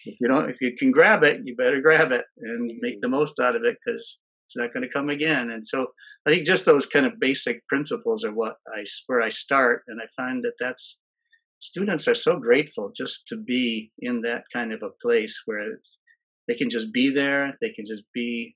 you 0.05 0.27
don't, 0.27 0.49
if 0.49 0.57
you 0.61 0.75
can 0.77 0.91
grab 0.91 1.23
it, 1.23 1.41
you 1.43 1.55
better 1.55 1.81
grab 1.81 2.11
it 2.11 2.23
and 2.39 2.71
make 2.81 3.01
the 3.01 3.07
mm-hmm. 3.07 3.17
most 3.17 3.39
out 3.39 3.55
of 3.55 3.63
it 3.63 3.75
because 3.85 4.17
it's 4.47 4.55
not 4.55 4.73
going 4.73 4.83
to 4.83 4.93
come 4.93 5.09
again. 5.09 5.51
And 5.51 5.65
so 5.65 5.87
I 6.25 6.31
think 6.31 6.45
just 6.45 6.65
those 6.65 6.85
kind 6.85 7.05
of 7.05 7.19
basic 7.19 7.65
principles 7.67 8.23
are 8.23 8.33
what 8.33 8.55
I 8.73 8.85
where 9.07 9.21
I 9.21 9.29
start, 9.29 9.83
and 9.87 9.99
I 10.01 10.05
find 10.15 10.43
that 10.43 10.53
that's 10.59 10.97
students 11.65 12.07
are 12.07 12.15
so 12.15 12.37
grateful 12.37 12.91
just 12.95 13.25
to 13.27 13.37
be 13.37 13.91
in 13.99 14.21
that 14.21 14.43
kind 14.53 14.71
of 14.71 14.81
a 14.83 14.95
place 15.01 15.41
where 15.45 15.65
they 16.47 16.55
can 16.55 16.69
just 16.69 16.93
be 16.93 17.09
there, 17.09 17.53
they 17.61 17.71
can 17.71 17.85
just 17.85 18.03
be 18.13 18.55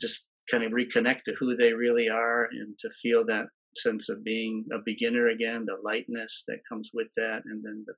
just 0.00 0.26
kind 0.50 0.64
of 0.64 0.72
reconnect 0.72 1.22
to 1.24 1.34
who 1.38 1.56
they 1.56 1.72
really 1.72 2.08
are 2.08 2.48
and 2.50 2.76
to 2.80 2.88
feel 3.02 3.24
that 3.26 3.46
sense 3.76 4.08
of 4.08 4.24
being 4.24 4.64
a 4.72 4.78
beginner 4.84 5.28
again, 5.28 5.64
the 5.66 5.76
lightness 5.84 6.42
that 6.48 6.58
comes 6.68 6.90
with 6.92 7.06
that, 7.16 7.42
and 7.44 7.62
then 7.64 7.84
the, 7.86 7.94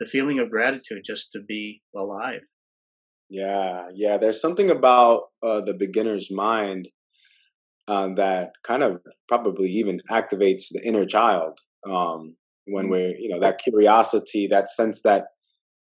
the 0.00 0.10
feeling 0.10 0.40
of 0.40 0.50
gratitude 0.50 1.02
just 1.04 1.30
to 1.32 1.40
be 1.40 1.80
alive. 1.96 2.40
Yeah, 3.30 3.88
yeah. 3.94 4.18
There's 4.18 4.40
something 4.40 4.70
about 4.70 5.22
uh, 5.42 5.60
the 5.60 5.74
beginner's 5.74 6.30
mind 6.30 6.88
um, 7.88 8.16
that 8.16 8.50
kind 8.64 8.82
of 8.82 9.00
probably 9.28 9.70
even 9.70 10.00
activates 10.10 10.64
the 10.70 10.82
inner 10.84 11.06
child 11.06 11.60
um, 11.88 12.36
when 12.66 12.88
we're, 12.88 13.14
you 13.18 13.28
know, 13.28 13.40
that 13.40 13.58
curiosity, 13.58 14.48
that 14.50 14.68
sense 14.68 15.02
that 15.02 15.24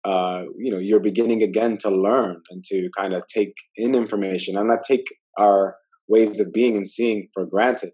uh, 0.05 0.43
you 0.57 0.71
know 0.71 0.77
you're 0.77 1.01
beginning 1.01 1.43
again 1.43 1.77
to 1.77 1.89
learn 1.89 2.41
and 2.49 2.63
to 2.63 2.89
kind 2.97 3.13
of 3.13 3.23
take 3.27 3.53
in 3.75 3.95
information 3.95 4.57
and 4.57 4.69
not 4.69 4.79
take 4.87 5.05
our 5.37 5.75
ways 6.07 6.39
of 6.39 6.53
being 6.53 6.77
and 6.77 6.87
seeing 6.87 7.27
for 7.33 7.45
granted. 7.45 7.91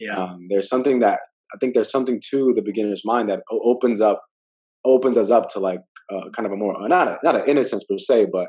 Yeah. 0.00 0.16
Um, 0.16 0.46
there's 0.50 0.68
something 0.68 0.98
that 1.00 1.20
I 1.54 1.58
think 1.58 1.74
there's 1.74 1.90
something 1.90 2.20
to 2.30 2.52
the 2.54 2.62
beginner's 2.62 3.02
mind 3.04 3.30
that 3.30 3.40
opens 3.50 4.00
up 4.00 4.22
opens 4.84 5.16
us 5.16 5.30
up 5.30 5.48
to 5.50 5.60
like 5.60 5.80
uh, 6.12 6.28
kind 6.34 6.46
of 6.46 6.52
a 6.52 6.56
more 6.56 6.76
not 6.88 7.08
a, 7.08 7.18
not 7.22 7.36
an 7.36 7.48
innocence 7.48 7.84
per 7.84 7.98
se, 7.98 8.26
but 8.32 8.48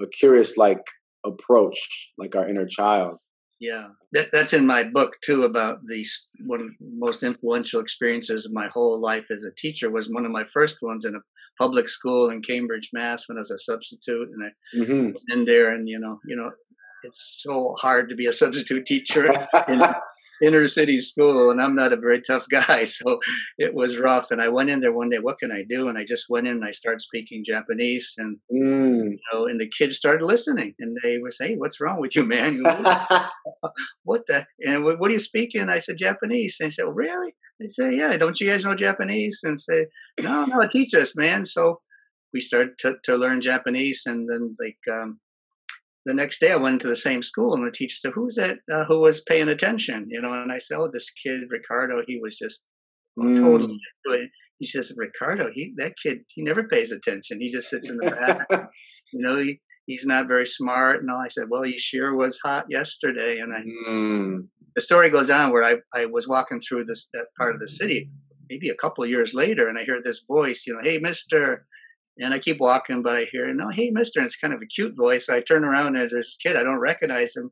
a 0.00 0.06
curious 0.06 0.56
like 0.56 0.82
approach, 1.24 1.78
like 2.18 2.36
our 2.36 2.48
inner 2.48 2.66
child. 2.66 3.16
Yeah, 3.60 3.88
that, 4.12 4.28
that's 4.32 4.52
in 4.52 4.66
my 4.66 4.82
book 4.82 5.14
too. 5.24 5.44
About 5.44 5.78
the 5.86 6.04
one 6.44 6.60
of 6.60 6.66
the 6.66 6.74
most 6.80 7.22
influential 7.22 7.80
experiences 7.80 8.46
of 8.46 8.52
my 8.52 8.68
whole 8.68 9.00
life 9.00 9.26
as 9.30 9.44
a 9.44 9.54
teacher 9.56 9.90
was 9.90 10.08
one 10.08 10.26
of 10.26 10.32
my 10.32 10.44
first 10.44 10.78
ones 10.82 11.04
in 11.04 11.14
a 11.14 11.20
public 11.58 11.88
school 11.88 12.30
in 12.30 12.42
Cambridge, 12.42 12.90
Mass, 12.92 13.28
when 13.28 13.38
I 13.38 13.40
was 13.40 13.50
a 13.50 13.58
substitute, 13.58 14.28
and 14.28 14.44
I 14.44 14.76
mm-hmm. 14.76 15.04
went 15.04 15.18
in 15.28 15.44
there, 15.44 15.74
and 15.74 15.88
you 15.88 15.98
know, 15.98 16.18
you 16.26 16.36
know, 16.36 16.50
it's 17.04 17.40
so 17.42 17.74
hard 17.78 18.08
to 18.08 18.14
be 18.14 18.26
a 18.26 18.32
substitute 18.42 18.86
teacher 18.86 19.26
in 19.68 19.82
inner 20.42 20.66
city 20.66 20.98
school 20.98 21.50
and 21.50 21.60
i'm 21.60 21.74
not 21.74 21.92
a 21.92 21.96
very 21.96 22.20
tough 22.20 22.46
guy 22.50 22.84
so 22.98 23.18
it 23.58 23.74
was 23.74 23.98
rough. 23.98 24.30
And 24.30 24.40
i 24.40 24.48
went 24.48 24.70
in 24.70 24.80
there 24.80 24.92
one 24.92 25.10
day 25.10 25.18
what 25.18 25.38
can 25.38 25.52
i 25.52 25.64
do? 25.68 25.88
And 25.88 25.98
i 25.98 26.04
just 26.04 26.26
went 26.28 26.46
in 26.46 26.54
and 26.54 26.64
i 26.64 26.70
started 26.70 27.00
speaking 27.00 27.44
japanese 27.44 28.14
and 28.18 28.38
mm. 28.52 29.10
you 29.10 29.18
know 29.32 29.46
and 29.46 29.60
the 29.60 29.68
kids 29.68 29.96
started 29.96 30.24
listening 30.24 30.74
and 30.78 30.96
they 31.02 31.18
were 31.18 31.30
saying 31.30 31.52
hey, 31.52 31.56
what's 31.56 31.80
wrong 31.80 32.00
with 32.00 32.16
you 32.16 32.24
man? 32.24 32.62
What 34.04 34.26
the 34.26 34.46
and 34.64 34.84
what, 34.84 35.10
are 35.10 35.12
you 35.12 35.18
speaking? 35.18 35.68
I 35.68 35.78
said 35.78 35.96
japanese. 35.96 36.56
And 36.60 36.66
they 36.66 36.70
said 36.70 36.84
well, 36.84 36.94
really? 36.94 37.32
They 37.58 37.68
say 37.68 37.96
yeah 37.96 38.16
don't 38.16 38.38
you 38.40 38.48
guys 38.48 38.64
know 38.64 38.74
japanese? 38.74 39.40
And 39.42 39.60
say 39.60 39.86
no 40.20 40.44
no 40.44 40.66
teach 40.68 40.94
us 40.94 41.16
man. 41.16 41.44
So 41.44 41.80
we 42.32 42.40
started 42.40 42.78
to, 42.78 42.96
to 43.04 43.16
learn 43.16 43.40
japanese 43.40 44.02
and 44.06 44.28
then 44.28 44.56
like 44.60 44.78
um, 44.92 45.20
the 46.04 46.14
next 46.14 46.40
day 46.40 46.52
I 46.52 46.56
went 46.56 46.80
to 46.82 46.88
the 46.88 46.96
same 46.96 47.22
school 47.22 47.54
and 47.54 47.66
the 47.66 47.70
teacher 47.70 47.96
said, 47.96 48.12
who's 48.14 48.34
that 48.34 48.58
uh, 48.72 48.84
who 48.84 49.00
was 49.00 49.22
paying 49.22 49.48
attention? 49.48 50.06
You 50.08 50.20
know, 50.20 50.32
and 50.32 50.52
I 50.52 50.58
said, 50.58 50.78
oh, 50.78 50.90
this 50.92 51.10
kid, 51.10 51.40
Ricardo, 51.50 52.02
he 52.06 52.18
was 52.22 52.36
just 52.36 52.62
mm. 53.18 53.40
totally 53.40 54.30
He 54.58 54.66
says, 54.66 54.92
Ricardo, 54.96 55.48
he, 55.52 55.72
that 55.78 55.94
kid, 56.02 56.18
he 56.28 56.42
never 56.42 56.64
pays 56.64 56.92
attention. 56.92 57.40
He 57.40 57.50
just 57.50 57.70
sits 57.70 57.88
in 57.88 57.96
the 57.96 58.10
back. 58.10 58.46
you 59.12 59.20
know, 59.20 59.38
he, 59.38 59.60
he's 59.86 60.04
not 60.04 60.28
very 60.28 60.46
smart. 60.46 61.00
And 61.00 61.10
all 61.10 61.22
I 61.24 61.28
said, 61.28 61.44
well, 61.48 61.62
he 61.62 61.78
sure 61.78 62.14
was 62.14 62.38
hot 62.44 62.66
yesterday. 62.68 63.38
And 63.38 63.54
I, 63.54 63.90
mm. 63.90 64.46
the 64.74 64.82
story 64.82 65.08
goes 65.08 65.30
on 65.30 65.52
where 65.52 65.64
I, 65.64 65.76
I 65.98 66.06
was 66.06 66.28
walking 66.28 66.60
through 66.60 66.84
this, 66.84 67.08
that 67.14 67.26
part 67.38 67.54
of 67.54 67.60
the 67.60 67.68
city, 67.68 68.10
maybe 68.50 68.68
a 68.68 68.76
couple 68.76 69.04
of 69.04 69.10
years 69.10 69.32
later, 69.32 69.68
and 69.68 69.78
I 69.78 69.84
hear 69.84 70.00
this 70.02 70.22
voice, 70.28 70.64
you 70.66 70.74
know, 70.74 70.80
hey, 70.82 70.98
mister, 70.98 71.66
and 72.18 72.32
I 72.32 72.38
keep 72.38 72.60
walking, 72.60 73.02
but 73.02 73.16
I 73.16 73.26
hear, 73.30 73.52
no, 73.52 73.70
hey, 73.70 73.90
mister. 73.92 74.20
And 74.20 74.26
it's 74.26 74.36
kind 74.36 74.54
of 74.54 74.60
a 74.62 74.66
cute 74.66 74.94
voice. 74.96 75.28
I 75.28 75.40
turn 75.40 75.64
around 75.64 75.88
and 75.88 75.96
there's 75.96 76.12
this 76.12 76.36
kid. 76.40 76.56
I 76.56 76.62
don't 76.62 76.78
recognize 76.78 77.34
him. 77.34 77.50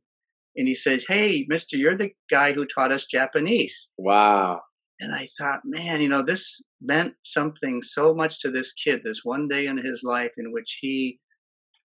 And 0.54 0.68
he 0.68 0.74
says, 0.74 1.04
hey, 1.08 1.46
mister, 1.48 1.76
you're 1.76 1.96
the 1.96 2.10
guy 2.30 2.52
who 2.52 2.66
taught 2.66 2.92
us 2.92 3.06
Japanese. 3.06 3.90
Wow. 3.98 4.60
And 5.00 5.12
I 5.14 5.26
thought, 5.36 5.60
man, 5.64 6.00
you 6.00 6.08
know, 6.08 6.22
this 6.22 6.62
meant 6.80 7.14
something 7.24 7.82
so 7.82 8.14
much 8.14 8.40
to 8.40 8.50
this 8.50 8.72
kid, 8.72 9.00
this 9.02 9.20
one 9.24 9.48
day 9.48 9.66
in 9.66 9.78
his 9.78 10.02
life 10.04 10.32
in 10.36 10.52
which 10.52 10.78
he, 10.80 11.18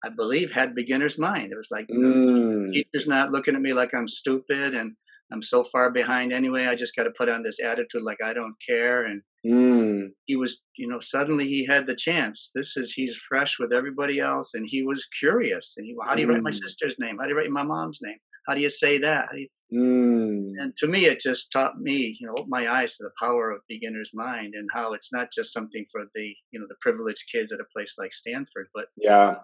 I 0.02 0.08
believe, 0.08 0.50
had 0.50 0.74
beginner's 0.74 1.18
mind. 1.18 1.52
It 1.52 1.56
was 1.56 1.68
like, 1.70 1.88
mm. 1.88 2.72
teacher's 2.72 3.06
not 3.06 3.32
looking 3.32 3.54
at 3.54 3.60
me 3.60 3.74
like 3.74 3.92
I'm 3.92 4.08
stupid 4.08 4.74
and 4.74 4.92
I'm 5.30 5.42
so 5.42 5.62
far 5.64 5.90
behind 5.90 6.32
anyway. 6.32 6.66
I 6.66 6.74
just 6.74 6.96
got 6.96 7.04
to 7.04 7.12
put 7.16 7.28
on 7.28 7.42
this 7.42 7.58
attitude 7.62 8.02
like 8.02 8.22
I 8.24 8.32
don't 8.32 8.54
care. 8.66 9.04
And 9.04 9.22
mm. 9.46 10.08
he 10.26 10.36
was, 10.36 10.62
you 10.76 10.88
know, 10.88 11.00
suddenly 11.00 11.46
he 11.48 11.66
had 11.66 11.86
the 11.86 11.96
chance. 11.96 12.50
This 12.54 12.76
is 12.76 12.92
he's 12.92 13.16
fresh 13.16 13.58
with 13.58 13.72
everybody 13.72 14.20
else, 14.20 14.54
and 14.54 14.66
he 14.68 14.82
was 14.82 15.06
curious. 15.18 15.74
And 15.76 15.86
he, 15.86 15.94
how 16.04 16.14
do 16.14 16.20
you 16.20 16.26
mm. 16.26 16.34
write 16.34 16.42
my 16.42 16.50
mm. 16.50 16.62
sister's 16.62 16.96
name? 16.98 17.18
How 17.18 17.24
do 17.24 17.30
you 17.30 17.36
write 17.36 17.50
my 17.50 17.62
mom's 17.62 17.98
name? 18.02 18.18
How 18.46 18.54
do 18.54 18.60
you 18.60 18.70
say 18.70 18.98
that? 18.98 19.28
You, 19.34 19.46
Mm. 19.72 20.52
And 20.58 20.76
to 20.78 20.86
me, 20.86 21.06
it 21.06 21.20
just 21.20 21.50
taught 21.50 21.80
me, 21.80 22.16
you 22.20 22.26
know, 22.26 22.34
opened 22.36 22.50
my 22.50 22.68
eyes 22.68 22.96
to 22.96 23.04
the 23.04 23.10
power 23.18 23.50
of 23.50 23.60
beginner's 23.68 24.10
mind 24.12 24.52
and 24.54 24.68
how 24.72 24.92
it's 24.92 25.12
not 25.12 25.28
just 25.32 25.52
something 25.52 25.84
for 25.90 26.02
the, 26.14 26.34
you 26.50 26.60
know, 26.60 26.66
the 26.68 26.76
privileged 26.82 27.24
kids 27.32 27.52
at 27.52 27.60
a 27.60 27.64
place 27.74 27.94
like 27.98 28.12
Stanford, 28.12 28.68
but 28.74 28.86
yeah, 28.96 29.36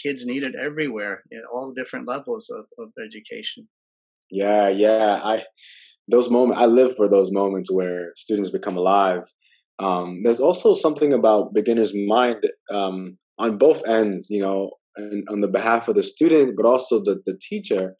kids 0.00 0.26
need 0.26 0.44
it 0.44 0.54
everywhere 0.54 1.22
at 1.32 1.44
all 1.50 1.72
different 1.72 2.06
levels 2.06 2.50
of, 2.50 2.66
of 2.78 2.92
education. 3.02 3.66
Yeah, 4.30 4.68
yeah. 4.68 5.20
I 5.24 5.44
those 6.10 6.30
moments 6.30 6.60
I 6.60 6.66
live 6.66 6.96
for 6.96 7.08
those 7.08 7.30
moments 7.30 7.72
where 7.72 8.12
students 8.16 8.50
become 8.50 8.76
alive. 8.76 9.22
Um, 9.78 10.20
there's 10.22 10.40
also 10.40 10.74
something 10.74 11.12
about 11.12 11.54
beginner's 11.54 11.92
mind 11.94 12.44
um, 12.72 13.18
on 13.38 13.56
both 13.56 13.82
ends, 13.88 14.28
you 14.28 14.42
know, 14.42 14.72
and 14.96 15.26
on 15.30 15.40
the 15.40 15.48
behalf 15.48 15.88
of 15.88 15.94
the 15.94 16.02
student, 16.02 16.54
but 16.56 16.66
also 16.66 17.02
the 17.02 17.20
the 17.24 17.38
teacher 17.40 17.96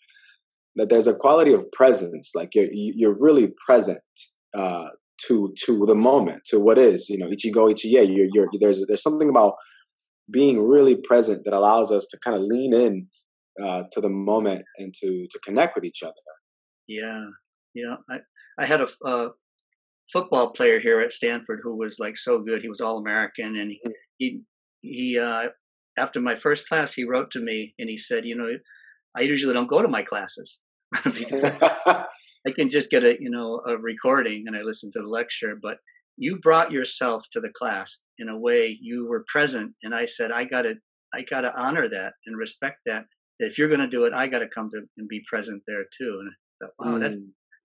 that 0.76 0.88
there's 0.88 1.06
a 1.06 1.14
quality 1.14 1.52
of 1.52 1.70
presence 1.72 2.32
like 2.34 2.50
you're 2.54 2.68
you're 2.72 3.16
really 3.18 3.52
present 3.66 4.00
uh, 4.54 4.88
to 5.26 5.52
to 5.64 5.84
the 5.86 5.94
moment 5.94 6.42
to 6.46 6.60
what 6.60 6.78
is 6.78 7.08
you 7.08 7.18
know 7.18 7.26
ichigo 7.26 7.72
ichie 7.72 7.90
you're, 7.90 8.28
you're 8.32 8.48
there's 8.60 8.84
there's 8.86 9.02
something 9.02 9.28
about 9.28 9.54
being 10.30 10.62
really 10.62 10.96
present 10.96 11.44
that 11.44 11.52
allows 11.52 11.90
us 11.90 12.06
to 12.06 12.18
kind 12.24 12.36
of 12.36 12.42
lean 12.42 12.72
in 12.72 13.06
uh, 13.62 13.82
to 13.90 14.00
the 14.00 14.08
moment 14.08 14.62
and 14.78 14.94
to 14.94 15.26
to 15.30 15.38
connect 15.44 15.74
with 15.74 15.84
each 15.84 16.02
other. 16.02 16.14
Yeah 16.86 17.24
yeah 17.74 17.96
i 18.10 18.18
i 18.58 18.66
had 18.66 18.80
a, 18.80 18.88
a 19.06 19.28
football 20.12 20.50
player 20.50 20.80
here 20.80 21.00
at 21.00 21.12
stanford 21.12 21.60
who 21.62 21.76
was 21.76 21.98
like 21.98 22.16
so 22.16 22.40
good 22.40 22.62
he 22.62 22.68
was 22.68 22.80
all 22.80 22.98
american 22.98 23.56
and 23.56 23.70
he 23.70 23.80
he, 24.18 24.40
he 24.80 25.18
uh, 25.18 25.48
after 25.98 26.20
my 26.20 26.36
first 26.36 26.68
class 26.68 26.92
he 26.92 27.04
wrote 27.04 27.30
to 27.30 27.40
me 27.40 27.74
and 27.78 27.88
he 27.88 27.96
said 27.96 28.24
you 28.24 28.36
know 28.36 28.48
I 29.16 29.22
usually 29.22 29.54
don't 29.54 29.68
go 29.68 29.82
to 29.82 29.88
my 29.88 30.02
classes. 30.02 30.58
I 30.94 32.52
can 32.54 32.70
just 32.70 32.90
get 32.90 33.04
a 33.04 33.16
you 33.20 33.30
know 33.30 33.60
a 33.66 33.76
recording 33.76 34.44
and 34.46 34.56
I 34.56 34.62
listen 34.62 34.90
to 34.92 35.00
the 35.00 35.08
lecture, 35.08 35.58
but 35.60 35.78
you 36.16 36.38
brought 36.42 36.72
yourself 36.72 37.24
to 37.32 37.40
the 37.40 37.50
class 37.50 38.00
in 38.18 38.28
a 38.28 38.38
way 38.38 38.76
you 38.80 39.06
were 39.08 39.24
present, 39.28 39.72
and 39.82 39.94
I 39.94 40.04
said 40.04 40.32
I 40.32 40.44
got 40.44 40.62
to 40.62 40.74
I 41.12 41.22
got 41.22 41.42
to 41.42 41.58
honor 41.58 41.88
that 41.88 42.14
and 42.26 42.36
respect 42.36 42.78
that. 42.86 43.04
that 43.40 43.46
if 43.46 43.58
you're 43.58 43.68
going 43.68 43.80
to 43.80 43.88
do 43.88 44.04
it, 44.04 44.12
I 44.12 44.28
got 44.28 44.38
to 44.38 44.48
come 44.48 44.70
to 44.70 44.82
and 44.96 45.08
be 45.08 45.22
present 45.28 45.62
there 45.66 45.84
too. 45.96 46.20
And 46.20 46.30
I 46.30 46.64
thought, 46.64 46.74
wow, 46.78 46.98
mm. 46.98 47.00
that's 47.00 47.16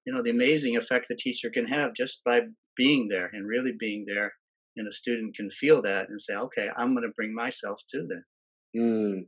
you 0.05 0.13
know 0.13 0.21
the 0.23 0.29
amazing 0.29 0.77
effect 0.77 1.07
the 1.09 1.15
teacher 1.15 1.49
can 1.53 1.67
have 1.67 1.93
just 1.95 2.21
by 2.23 2.41
being 2.77 3.07
there 3.09 3.29
and 3.33 3.47
really 3.47 3.73
being 3.79 4.05
there, 4.07 4.33
and 4.77 4.87
a 4.87 4.91
student 4.91 5.35
can 5.35 5.49
feel 5.49 5.81
that 5.81 6.09
and 6.09 6.21
say, 6.21 6.35
okay, 6.35 6.69
I'm 6.77 6.93
going 6.93 7.03
to 7.03 7.13
bring 7.15 7.33
myself 7.33 7.81
to 7.91 8.07
that. 8.07 8.79
Mm. 8.79 9.27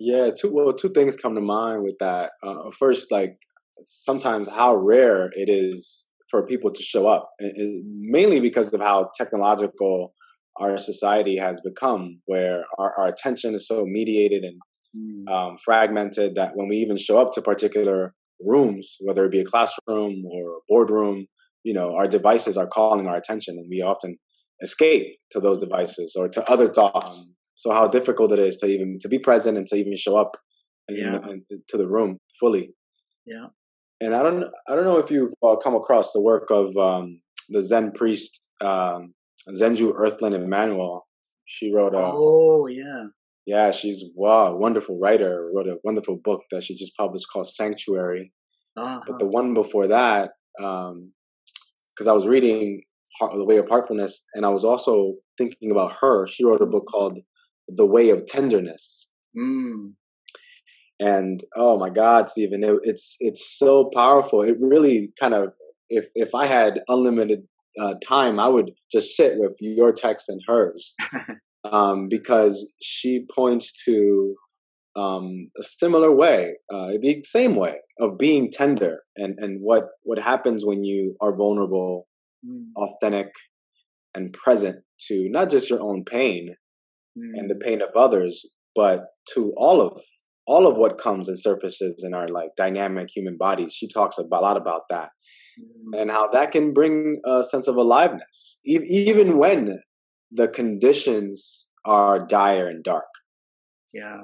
Yeah, 0.00 0.30
two 0.30 0.54
well, 0.54 0.72
two 0.72 0.90
things 0.90 1.16
come 1.16 1.34
to 1.34 1.40
mind 1.40 1.82
with 1.82 1.96
that. 1.98 2.30
Uh, 2.42 2.70
first, 2.78 3.10
like 3.10 3.36
sometimes 3.82 4.48
how 4.48 4.76
rare 4.76 5.30
it 5.32 5.48
is 5.48 6.10
for 6.30 6.46
people 6.46 6.70
to 6.70 6.82
show 6.82 7.06
up, 7.06 7.30
mainly 7.40 8.38
because 8.40 8.72
of 8.72 8.80
how 8.80 9.10
technological 9.16 10.14
our 10.60 10.76
society 10.76 11.36
has 11.36 11.60
become, 11.60 12.20
where 12.26 12.64
our, 12.78 12.92
our 12.98 13.08
attention 13.08 13.54
is 13.54 13.66
so 13.66 13.84
mediated 13.86 14.44
and 14.44 14.60
mm. 14.96 15.32
um, 15.32 15.56
fragmented 15.64 16.34
that 16.34 16.52
when 16.54 16.68
we 16.68 16.76
even 16.76 16.96
show 16.96 17.18
up 17.18 17.32
to 17.32 17.42
particular 17.42 18.14
rooms, 18.44 18.96
whether 19.00 19.24
it 19.24 19.32
be 19.32 19.40
a 19.40 19.44
classroom 19.44 20.24
or 20.30 20.56
a 20.56 20.60
boardroom, 20.68 21.26
you 21.64 21.72
know, 21.72 21.94
our 21.94 22.08
devices 22.08 22.56
are 22.56 22.66
calling 22.66 23.06
our 23.06 23.16
attention, 23.16 23.56
and 23.58 23.66
we 23.70 23.82
often 23.82 24.16
escape 24.62 25.18
to 25.30 25.40
those 25.40 25.58
devices 25.58 26.16
or 26.18 26.28
to 26.28 26.50
other 26.50 26.72
thoughts 26.72 27.34
so 27.58 27.72
how 27.72 27.88
difficult 27.88 28.32
it 28.32 28.38
is 28.38 28.56
to 28.58 28.66
even 28.66 28.98
to 29.00 29.08
be 29.08 29.18
present 29.18 29.58
and 29.58 29.66
to 29.66 29.76
even 29.76 29.96
show 29.96 30.16
up 30.16 30.36
yeah. 30.88 31.16
in, 31.16 31.44
in, 31.50 31.62
to 31.68 31.76
the 31.76 31.88
room 31.88 32.18
fully. 32.38 32.70
Yeah. 33.26 33.46
And 34.00 34.14
I 34.14 34.22
don't 34.22 34.44
I 34.68 34.76
don't 34.76 34.84
know 34.84 34.98
if 34.98 35.10
you've 35.10 35.32
uh, 35.42 35.56
come 35.56 35.74
across 35.74 36.12
the 36.12 36.20
work 36.20 36.50
of 36.50 36.76
um, 36.76 37.20
the 37.48 37.60
Zen 37.60 37.90
priest 37.92 38.48
um, 38.60 39.12
Zenju 39.48 39.92
Earthlyn 39.94 40.46
Manuel. 40.46 41.04
She 41.46 41.74
wrote 41.74 41.94
a 41.94 41.98
Oh 42.00 42.68
yeah. 42.68 43.06
Yeah, 43.48 43.70
she's 43.70 44.04
wow, 44.14 44.54
wonderful 44.54 44.98
writer. 44.98 45.50
Wrote 45.54 45.68
a 45.68 45.78
wonderful 45.82 46.20
book 46.22 46.42
that 46.50 46.64
she 46.64 46.76
just 46.76 46.94
published 46.98 47.28
called 47.32 47.48
Sanctuary. 47.48 48.30
Uh-huh. 48.76 49.00
But 49.06 49.18
the 49.18 49.24
one 49.24 49.54
before 49.54 49.86
that, 49.86 50.32
because 50.58 50.90
um, 50.90 52.08
I 52.08 52.12
was 52.12 52.26
reading 52.26 52.82
The 53.18 53.46
Way 53.46 53.56
of 53.56 53.66
Heartfulness, 53.66 54.22
and 54.34 54.44
I 54.44 54.50
was 54.50 54.64
also 54.64 55.14
thinking 55.38 55.70
about 55.70 55.94
her. 56.02 56.26
She 56.26 56.44
wrote 56.44 56.60
a 56.60 56.66
book 56.66 56.84
called 56.90 57.20
the 57.68 57.86
way 57.86 58.10
of 58.10 58.26
tenderness. 58.26 59.08
Mm. 59.34 59.94
And 61.00 61.42
oh 61.56 61.78
my 61.78 61.88
God, 61.88 62.28
Stephen, 62.28 62.62
it, 62.62 62.76
it's 62.82 63.16
it's 63.18 63.58
so 63.58 63.88
powerful. 63.94 64.42
It 64.42 64.58
really 64.60 65.14
kind 65.18 65.32
of 65.32 65.54
if 65.88 66.08
if 66.14 66.34
I 66.34 66.44
had 66.44 66.82
unlimited 66.86 67.44
uh, 67.80 67.94
time, 68.06 68.38
I 68.38 68.48
would 68.48 68.72
just 68.92 69.16
sit 69.16 69.38
with 69.38 69.56
your 69.58 69.90
text 69.90 70.28
and 70.28 70.42
hers, 70.46 70.94
um, 71.64 72.08
because 72.08 72.70
she 72.80 73.26
points 73.34 73.72
to 73.84 74.34
um, 74.96 75.50
a 75.58 75.62
similar 75.62 76.14
way, 76.14 76.54
uh, 76.72 76.88
the 77.00 77.22
same 77.22 77.54
way 77.54 77.76
of 78.00 78.18
being 78.18 78.50
tender, 78.50 79.00
and 79.16 79.34
and 79.38 79.60
what 79.62 79.84
what 80.02 80.18
happens 80.18 80.64
when 80.64 80.84
you 80.84 81.16
are 81.20 81.36
vulnerable, 81.36 82.08
mm. 82.46 82.66
authentic, 82.76 83.28
and 84.14 84.32
present 84.32 84.76
to 85.08 85.28
not 85.30 85.50
just 85.50 85.70
your 85.70 85.80
own 85.80 86.04
pain, 86.04 86.54
mm. 87.16 87.30
and 87.34 87.50
the 87.50 87.54
mm. 87.54 87.62
pain 87.62 87.82
of 87.82 87.90
others, 87.96 88.44
but 88.74 89.06
to 89.34 89.52
all 89.56 89.80
of 89.80 90.02
all 90.46 90.66
of 90.66 90.76
what 90.76 90.98
comes 90.98 91.28
and 91.28 91.38
surfaces 91.38 92.02
in 92.02 92.14
our 92.14 92.26
like 92.26 92.48
dynamic 92.56 93.08
human 93.14 93.36
bodies. 93.36 93.74
She 93.74 93.86
talks 93.86 94.16
a 94.16 94.22
lot 94.22 94.56
about 94.56 94.82
that 94.90 95.10
mm. 95.60 96.00
and 96.00 96.10
how 96.10 96.28
that 96.28 96.52
can 96.52 96.72
bring 96.72 97.20
a 97.24 97.44
sense 97.44 97.68
of 97.68 97.76
aliveness, 97.76 98.58
e- 98.66 98.80
even 98.88 99.38
when 99.38 99.78
the 100.30 100.48
conditions 100.48 101.68
are 101.84 102.26
dire 102.26 102.68
and 102.68 102.84
dark. 102.84 103.08
Yeah. 103.92 104.22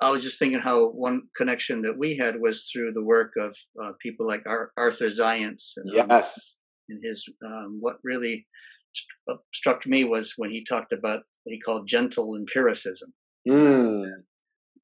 I 0.00 0.10
was 0.10 0.22
just 0.22 0.38
thinking 0.38 0.60
how 0.60 0.88
one 0.88 1.22
connection 1.36 1.80
that 1.82 1.96
we 1.96 2.16
had 2.16 2.40
was 2.40 2.68
through 2.70 2.92
the 2.92 3.02
work 3.02 3.32
of 3.40 3.56
uh, 3.82 3.92
people 4.00 4.26
like 4.26 4.42
Ar- 4.46 4.72
Arthur 4.76 5.06
Zajonc. 5.06 5.62
Um, 5.78 6.08
yes. 6.08 6.58
And 6.88 7.02
his 7.02 7.24
um, 7.44 7.78
what 7.80 7.96
really 8.04 8.46
st- 8.92 9.40
struck 9.54 9.86
me 9.86 10.04
was 10.04 10.34
when 10.36 10.50
he 10.50 10.64
talked 10.64 10.92
about 10.92 11.22
what 11.44 11.52
he 11.54 11.60
called 11.60 11.88
gentle 11.88 12.36
empiricism. 12.36 13.14
Mm. 13.48 14.10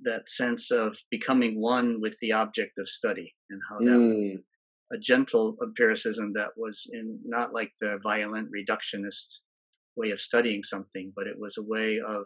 That 0.03 0.31
sense 0.31 0.71
of 0.71 0.97
becoming 1.11 1.61
one 1.61 2.01
with 2.01 2.17
the 2.23 2.33
object 2.33 2.79
of 2.79 2.89
study 2.89 3.35
and 3.51 3.61
how 3.69 3.79
that 3.81 4.01
mm. 4.01 4.37
A 4.93 4.99
gentle 4.99 5.57
empiricism 5.63 6.33
that 6.35 6.51
was 6.57 6.87
in 6.93 7.21
not 7.25 7.53
like 7.53 7.73
the 7.81 7.99
violent 8.03 8.49
reductionist 8.51 9.41
way 9.97 10.11
of 10.11 10.21
studying 10.21 10.63
something, 10.63 11.13
but 11.15 11.27
it 11.27 11.37
was 11.39 11.57
a 11.59 11.63
way 11.63 12.01
of 12.07 12.25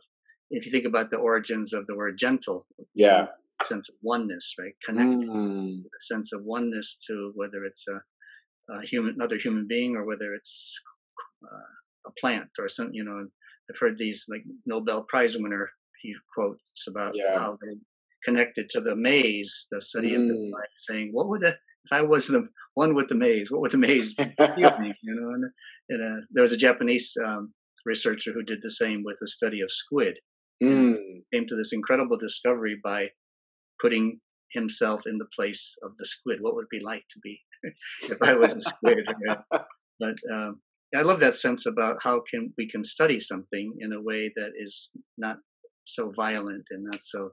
if 0.50 0.64
you 0.64 0.72
think 0.72 0.84
about 0.84 1.10
the 1.10 1.16
origins 1.16 1.72
of 1.72 1.86
the 1.86 1.96
word 1.96 2.16
gentle, 2.18 2.66
yeah, 2.94 3.26
sense 3.64 3.88
of 3.88 3.94
oneness, 4.02 4.54
right? 4.58 4.74
Connecting, 4.84 5.28
mm. 5.28 5.80
a 5.80 6.00
sense 6.00 6.32
of 6.32 6.44
oneness 6.44 6.98
to 7.06 7.32
whether 7.34 7.64
it's 7.64 7.86
a, 7.88 8.74
a 8.74 8.86
human, 8.86 9.14
another 9.14 9.36
human 9.36 9.66
being, 9.66 9.96
or 9.96 10.04
whether 10.04 10.34
it's 10.34 10.80
uh, 11.44 12.08
a 12.08 12.12
plant 12.20 12.48
or 12.58 12.68
some, 12.68 12.90
you 12.92 13.04
know, 13.04 13.26
I've 13.70 13.78
heard 13.78 13.98
these 13.98 14.26
like 14.28 14.44
Nobel 14.66 15.04
Prize 15.08 15.36
winner 15.36 15.70
he 16.02 16.14
quotes 16.34 16.84
about 16.86 17.14
yeah. 17.14 17.38
how 17.38 17.58
they 17.62 17.76
connected 18.24 18.68
to 18.70 18.80
the 18.80 18.94
maize, 18.94 19.66
the 19.70 19.80
study 19.80 20.10
mm. 20.10 20.16
of 20.16 20.28
the 20.28 20.34
mind, 20.34 20.52
mm. 20.52 20.84
saying, 20.88 21.10
"What 21.12 21.28
would 21.28 21.40
the 21.40 21.56
if 21.84 21.92
I 21.92 22.02
was 22.02 22.26
the 22.26 22.48
one 22.74 22.94
with 22.94 23.08
the 23.08 23.14
maize? 23.14 23.50
What 23.50 23.60
would 23.62 23.70
the 23.72 23.78
maize 23.78 24.14
be?" 24.16 24.24
you 24.38 25.14
know, 25.14 25.30
and, 25.34 25.44
and 25.90 26.02
uh, 26.02 26.20
there 26.30 26.42
was 26.42 26.52
a 26.52 26.56
Japanese 26.56 27.12
um, 27.24 27.52
researcher 27.84 28.32
who 28.32 28.42
did 28.42 28.60
the 28.62 28.70
same 28.70 29.02
with 29.04 29.18
the 29.20 29.28
study 29.28 29.60
of 29.60 29.70
squid. 29.70 30.18
Mm. 30.62 30.96
Came 31.32 31.46
to 31.48 31.56
this 31.56 31.72
incredible 31.72 32.16
discovery 32.16 32.78
by 32.82 33.08
putting 33.80 34.20
himself 34.52 35.02
in 35.06 35.18
the 35.18 35.26
place 35.36 35.74
of 35.82 35.96
the 35.98 36.06
squid. 36.06 36.38
What 36.40 36.54
would 36.54 36.64
it 36.64 36.70
be 36.70 36.84
like 36.84 37.04
to 37.10 37.18
be 37.22 37.40
if 38.02 38.22
I 38.22 38.34
was 38.34 38.52
a 38.52 38.60
squid? 38.60 39.06
But 40.00 40.16
um, 40.32 40.60
I 40.94 41.02
love 41.02 41.20
that 41.20 41.36
sense 41.36 41.66
about 41.66 41.98
how 42.02 42.20
can 42.28 42.52
we 42.58 42.68
can 42.68 42.82
study 42.82 43.20
something 43.20 43.74
in 43.78 43.92
a 43.92 44.02
way 44.02 44.32
that 44.34 44.50
is 44.60 44.90
not 45.16 45.36
so 45.84 46.10
violent 46.10 46.64
and 46.70 46.84
not 46.84 47.00
so 47.02 47.30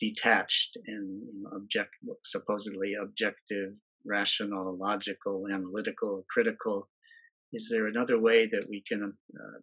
detached 0.00 0.76
and 0.86 1.22
object 1.54 1.90
supposedly 2.24 2.92
objective, 3.00 3.72
rational, 4.04 4.76
logical, 4.78 5.44
analytical, 5.52 6.24
critical. 6.30 6.88
Is 7.52 7.68
there 7.70 7.86
another 7.86 8.20
way 8.20 8.46
that 8.46 8.66
we 8.70 8.82
can 8.86 9.12
uh, 9.34 9.58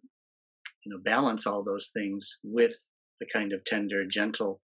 you 0.84 0.92
know 0.92 1.00
balance 1.04 1.46
all 1.46 1.64
those 1.64 1.90
things 1.92 2.38
with 2.42 2.74
the 3.20 3.26
kind 3.32 3.52
of 3.52 3.64
tender, 3.64 4.04
gentle 4.06 4.60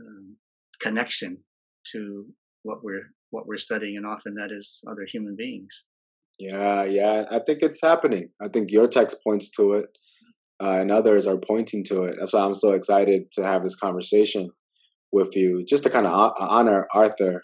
um, 0.00 0.36
connection 0.80 1.38
to 1.92 2.26
what 2.62 2.82
we're 2.82 3.10
what 3.30 3.46
we're 3.46 3.58
studying, 3.58 3.96
and 3.96 4.06
often 4.06 4.34
that 4.34 4.52
is 4.52 4.80
other 4.90 5.06
human 5.10 5.36
beings. 5.36 5.84
Yeah, 6.38 6.84
yeah. 6.84 7.24
I 7.30 7.40
think 7.40 7.62
it's 7.62 7.82
happening. 7.82 8.30
I 8.40 8.48
think 8.48 8.70
your 8.70 8.86
text 8.86 9.18
points 9.24 9.50
to 9.50 9.74
it, 9.74 9.98
uh, 10.62 10.78
and 10.80 10.90
others 10.90 11.26
are 11.26 11.36
pointing 11.36 11.84
to 11.84 12.04
it. 12.04 12.16
That's 12.18 12.32
why 12.32 12.44
I'm 12.44 12.54
so 12.54 12.72
excited 12.72 13.30
to 13.32 13.42
have 13.42 13.64
this 13.64 13.74
conversation 13.74 14.50
with 15.12 15.34
you 15.34 15.64
just 15.66 15.84
to 15.84 15.90
kind 15.90 16.06
of 16.06 16.32
honor 16.38 16.86
Arthur 16.94 17.42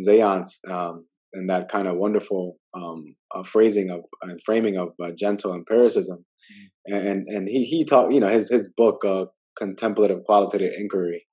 Zajonc 0.00 0.46
um, 0.70 1.06
and 1.32 1.48
that 1.48 1.70
kind 1.70 1.88
of 1.88 1.96
wonderful 1.96 2.56
um, 2.74 3.14
uh, 3.34 3.42
phrasing 3.42 3.90
of 3.90 4.00
and 4.22 4.40
framing 4.44 4.76
of 4.76 4.88
uh, 5.02 5.10
gentle 5.16 5.54
empiricism. 5.54 6.24
Mm-hmm. 6.90 7.06
And 7.08 7.28
and 7.28 7.48
he 7.48 7.64
he 7.64 7.84
taught 7.84 8.12
you 8.12 8.20
know 8.20 8.28
his 8.28 8.48
his 8.50 8.72
book 8.76 9.04
uh, 9.04 9.26
contemplative 9.56 10.24
qualitative 10.24 10.72
inquiry. 10.76 11.26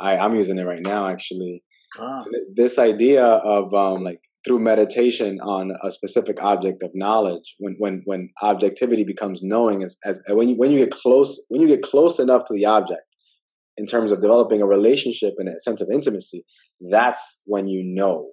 I 0.00 0.16
I'm 0.16 0.34
using 0.34 0.58
it 0.58 0.64
right 0.64 0.82
now 0.82 1.08
actually. 1.08 1.62
Ah. 1.98 2.24
This 2.56 2.78
idea 2.78 3.24
of 3.24 3.72
um, 3.74 4.02
like 4.02 4.20
through 4.44 4.58
meditation 4.58 5.40
on 5.40 5.72
a 5.82 5.90
specific 5.90 6.42
object 6.42 6.82
of 6.82 6.90
knowledge 6.94 7.56
when 7.58 7.76
when 7.78 8.02
when 8.04 8.28
objectivity 8.42 9.04
becomes 9.04 9.42
knowing 9.42 9.82
as, 9.82 9.96
as 10.04 10.22
when 10.28 10.48
you 10.48 10.56
when 10.56 10.70
you 10.70 10.78
get 10.78 10.90
close 10.90 11.42
when 11.48 11.60
you 11.60 11.68
get 11.68 11.82
close 11.82 12.18
enough 12.18 12.44
to 12.44 12.54
the 12.54 12.64
object 12.64 13.02
in 13.76 13.86
terms 13.86 14.12
of 14.12 14.20
developing 14.20 14.62
a 14.62 14.66
relationship 14.66 15.34
and 15.38 15.48
a 15.48 15.58
sense 15.58 15.80
of 15.80 15.88
intimacy 15.90 16.44
that's 16.90 17.42
when 17.46 17.66
you 17.66 17.82
know 17.84 18.30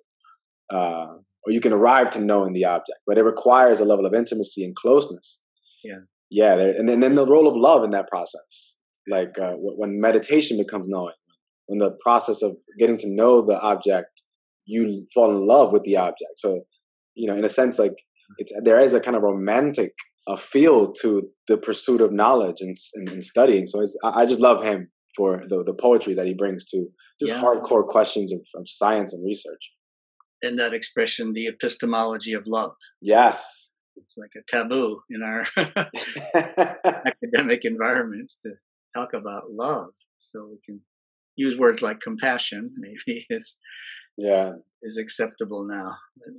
uh, 0.73 1.07
or 1.43 1.51
you 1.51 1.59
can 1.59 1.73
arrive 1.73 2.09
to 2.09 2.19
knowing 2.19 2.53
the 2.53 2.65
object 2.65 2.99
but 3.07 3.17
it 3.17 3.23
requires 3.23 3.79
a 3.79 3.85
level 3.85 4.05
of 4.05 4.13
intimacy 4.13 4.63
and 4.63 4.75
closeness 4.75 5.41
yeah 5.83 5.99
yeah 6.29 6.53
and 6.53 6.87
then, 6.87 6.99
then 6.99 7.15
the 7.15 7.25
role 7.25 7.47
of 7.47 7.55
love 7.55 7.83
in 7.83 7.91
that 7.91 8.07
process 8.07 8.77
like 9.09 9.37
uh, 9.39 9.53
when 9.55 9.99
meditation 9.99 10.57
becomes 10.57 10.87
knowing 10.87 11.15
when 11.67 11.79
the 11.79 11.95
process 12.03 12.41
of 12.41 12.57
getting 12.77 12.97
to 12.97 13.09
know 13.09 13.41
the 13.41 13.59
object 13.61 14.23
you 14.65 15.05
fall 15.13 15.31
in 15.31 15.45
love 15.45 15.71
with 15.71 15.83
the 15.83 15.97
object. 15.97 16.33
So, 16.37 16.61
you 17.15 17.27
know, 17.27 17.37
in 17.37 17.45
a 17.45 17.49
sense, 17.49 17.79
like 17.79 17.95
it's 18.37 18.51
there 18.63 18.79
is 18.79 18.93
a 18.93 18.99
kind 18.99 19.15
of 19.15 19.23
romantic 19.23 19.93
a 20.27 20.37
feel 20.37 20.91
to 20.93 21.29
the 21.47 21.57
pursuit 21.57 21.99
of 21.99 22.11
knowledge 22.11 22.57
and, 22.59 22.75
and, 22.93 23.09
and 23.09 23.23
studying. 23.23 23.65
So 23.65 23.83
I 24.03 24.25
just 24.25 24.39
love 24.39 24.63
him 24.63 24.91
for 25.15 25.43
the, 25.47 25.63
the 25.63 25.73
poetry 25.73 26.13
that 26.13 26.27
he 26.27 26.33
brings 26.33 26.65
to 26.65 26.87
just 27.19 27.33
yeah. 27.33 27.41
hardcore 27.41 27.85
questions 27.85 28.31
of, 28.33 28.41
of 28.55 28.67
science 28.67 29.13
and 29.13 29.25
research. 29.25 29.71
And 30.41 30.57
that 30.59 30.73
expression, 30.73 31.33
the 31.33 31.47
epistemology 31.47 32.33
of 32.33 32.47
love. 32.47 32.71
Yes. 33.01 33.71
It's 33.95 34.17
like 34.17 34.31
a 34.35 34.41
taboo 34.47 35.01
in 35.09 35.21
our 35.21 35.45
academic 36.85 37.65
environments 37.65 38.37
to 38.41 38.51
talk 38.95 39.09
about 39.13 39.51
love. 39.51 39.89
So 40.19 40.47
we 40.49 40.57
can 40.65 40.81
use 41.35 41.57
words 41.57 41.81
like 41.81 41.99
compassion, 41.99 42.69
maybe 42.77 43.25
it's 43.29 43.57
yeah 44.17 44.53
is 44.83 44.97
acceptable 44.97 45.65
now. 45.65 45.95
Uh, 46.27 46.31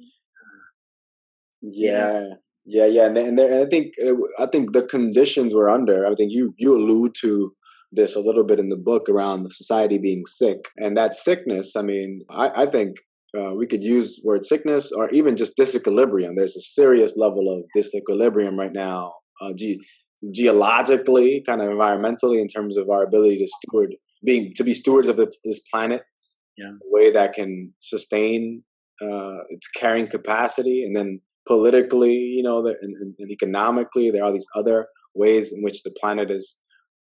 yeah. 1.62 2.22
yeah, 2.64 2.86
yeah, 2.86 3.06
and 3.06 3.16
and, 3.16 3.38
there, 3.38 3.50
and 3.50 3.66
I 3.66 3.68
think 3.68 3.94
uh, 4.04 4.14
I 4.38 4.46
think 4.46 4.72
the 4.72 4.82
conditions 4.82 5.54
we're 5.54 5.70
under. 5.70 6.06
I 6.06 6.14
think 6.14 6.32
you 6.32 6.54
you 6.58 6.76
allude 6.76 7.14
to 7.20 7.54
this 7.92 8.16
a 8.16 8.20
little 8.20 8.44
bit 8.44 8.58
in 8.58 8.68
the 8.68 8.76
book 8.76 9.08
around 9.08 9.42
the 9.42 9.50
society 9.50 9.98
being 9.98 10.24
sick 10.26 10.68
and 10.78 10.96
that 10.96 11.14
sickness. 11.14 11.74
I 11.76 11.82
mean, 11.82 12.22
I, 12.30 12.62
I 12.62 12.66
think 12.66 12.96
uh, 13.38 13.54
we 13.54 13.66
could 13.66 13.82
use 13.82 14.20
word 14.24 14.44
sickness 14.44 14.90
or 14.92 15.10
even 15.10 15.36
just 15.36 15.56
disequilibrium. 15.56 16.32
There's 16.36 16.56
a 16.56 16.60
serious 16.60 17.16
level 17.16 17.52
of 17.54 17.64
disequilibrium 17.76 18.56
right 18.56 18.72
now, 18.72 19.12
uh, 19.40 19.52
ge- 19.56 19.78
geologically, 20.32 21.42
kind 21.46 21.60
of 21.60 21.68
environmentally, 21.68 22.40
in 22.40 22.48
terms 22.48 22.76
of 22.76 22.88
our 22.90 23.04
ability 23.04 23.38
to 23.38 23.46
steward, 23.46 23.94
being 24.24 24.52
to 24.56 24.64
be 24.64 24.74
stewards 24.74 25.08
of 25.08 25.16
the, 25.16 25.32
this 25.44 25.60
planet 25.72 26.02
yeah. 26.56 26.70
a 26.70 26.90
way 26.90 27.10
that 27.10 27.32
can 27.32 27.72
sustain 27.80 28.62
uh, 29.00 29.38
its 29.48 29.68
carrying 29.68 30.06
capacity, 30.06 30.84
and 30.84 30.94
then 30.94 31.20
politically, 31.46 32.14
you 32.14 32.42
know, 32.42 32.62
the, 32.62 32.74
and, 32.80 32.94
and, 33.18 33.30
economically, 33.30 34.10
there 34.10 34.22
are 34.22 34.32
these 34.32 34.46
other 34.54 34.86
ways 35.14 35.52
in 35.52 35.62
which 35.62 35.82
the 35.82 35.94
planet 36.00 36.30
is 36.30 36.56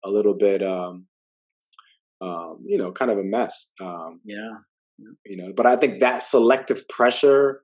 a 0.05 0.09
little 0.09 0.35
bit, 0.37 0.63
um, 0.63 1.05
um, 2.21 2.59
you 2.65 2.77
know, 2.77 2.91
kind 2.91 3.11
of 3.11 3.17
a 3.17 3.23
mess. 3.23 3.71
Um, 3.81 4.21
yeah. 4.25 4.51
You 5.25 5.37
know, 5.37 5.53
but 5.55 5.65
I 5.65 5.77
think 5.77 6.01
that 6.01 6.23
selective 6.23 6.87
pressure 6.89 7.61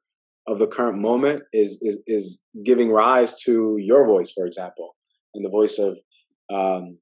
of 0.48 0.60
the 0.60 0.68
current 0.68 0.98
moment 0.98 1.44
is 1.52 1.80
is 1.82 2.00
is 2.08 2.42
giving 2.64 2.92
rise 2.92 3.40
to 3.42 3.78
your 3.80 4.06
voice, 4.06 4.32
for 4.32 4.46
example, 4.46 4.96
and 5.34 5.44
the 5.44 5.50
voice 5.50 5.78
of 5.78 5.98
um, 6.54 6.98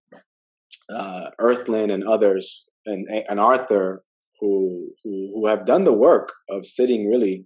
uh, 0.90 1.30
and 1.40 2.04
others, 2.04 2.66
and 2.86 3.08
and 3.30 3.40
Arthur, 3.40 4.04
who 4.40 4.90
who 5.04 5.32
who 5.36 5.48
have 5.48 5.66
done 5.66 5.84
the 5.84 5.94
work 5.94 6.32
of 6.50 6.66
sitting 6.66 7.10
really 7.10 7.46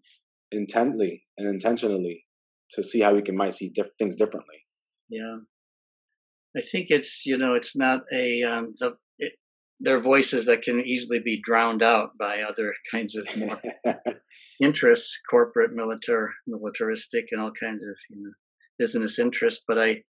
intently 0.51 1.23
and 1.37 1.47
intentionally 1.47 2.25
to 2.71 2.83
see 2.83 3.01
how 3.01 3.13
we 3.13 3.21
can 3.21 3.35
might 3.35 3.53
see 3.53 3.69
diff- 3.69 3.97
things 3.99 4.15
differently. 4.15 4.65
Yeah, 5.09 5.37
I 6.57 6.61
think 6.61 6.87
it's 6.89 7.25
you 7.25 7.37
know 7.37 7.53
it's 7.53 7.75
not 7.75 8.01
a 8.11 8.43
um, 8.43 8.73
the, 8.79 8.93
it, 9.19 9.33
there 9.79 9.95
are 9.95 10.01
voices 10.01 10.47
that 10.47 10.63
can 10.63 10.81
easily 10.81 11.19
be 11.19 11.39
drowned 11.41 11.83
out 11.83 12.17
by 12.17 12.41
other 12.41 12.73
kinds 12.91 13.15
of 13.15 13.27
more 13.37 13.61
interests, 14.61 15.19
corporate, 15.29 15.71
military, 15.73 16.31
militaristic, 16.47 17.27
and 17.31 17.39
all 17.39 17.51
kinds 17.51 17.85
of 17.85 17.95
you 18.09 18.23
know 18.23 18.31
business 18.79 19.19
interests. 19.19 19.63
But 19.67 19.79
I 19.79 20.03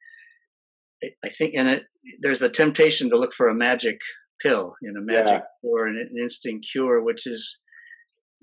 I 1.03 1.29
think 1.29 1.53
in 1.53 1.67
it 1.67 1.83
there's 2.21 2.41
a 2.41 2.49
temptation 2.49 3.09
to 3.09 3.17
look 3.17 3.33
for 3.33 3.49
a 3.49 3.55
magic 3.55 3.99
pill, 4.41 4.75
you 4.81 4.93
know, 4.93 5.01
magic 5.01 5.43
yeah. 5.43 5.59
cure, 5.61 5.87
an, 5.87 5.97
an 5.97 6.21
instant 6.21 6.65
cure, 6.71 7.03
which 7.03 7.27
is 7.27 7.59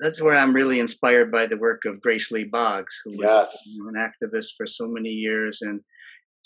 that's 0.01 0.21
where 0.21 0.37
I'm 0.37 0.55
really 0.55 0.81
inspired 0.81 1.31
by 1.31 1.47
the 1.47 1.57
work 1.57 1.83
of 1.87 2.01
Grace 2.03 2.31
Lee 2.31 2.45
Boggs, 2.45 3.01
who 3.05 3.13
was 3.13 3.29
yes. 3.29 3.77
an 3.87 3.95
activist 3.95 4.49
for 4.57 4.67
so 4.67 4.89
many 4.89 5.11
years 5.11 5.61
and 5.63 5.81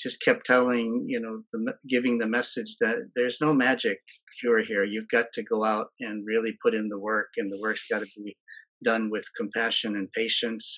just 0.01 0.23
kept 0.23 0.47
telling, 0.47 1.05
you 1.07 1.21
know, 1.21 1.43
the, 1.53 1.73
giving 1.89 2.19
the 2.19 2.27
message 2.27 2.77
that 2.81 2.97
there's 3.17 3.39
no 3.41 3.53
magic 3.53 3.99
cure 4.41 4.63
here. 4.63 4.85
You've 4.85 5.09
got 5.11 5.27
to 5.35 5.43
go 5.43 5.65
out 5.65 5.89
and 6.01 6.25
really 6.27 6.57
put 6.63 6.75
in 6.75 6.89
the 6.89 6.99
work, 6.99 7.29
and 7.37 7.53
the 7.53 7.61
work's 7.61 7.85
got 7.91 8.01
to 8.01 8.09
be 8.17 8.37
done 8.85 9.11
with 9.11 9.25
compassion 9.37 9.97
and 9.97 10.09
patience. 10.13 10.73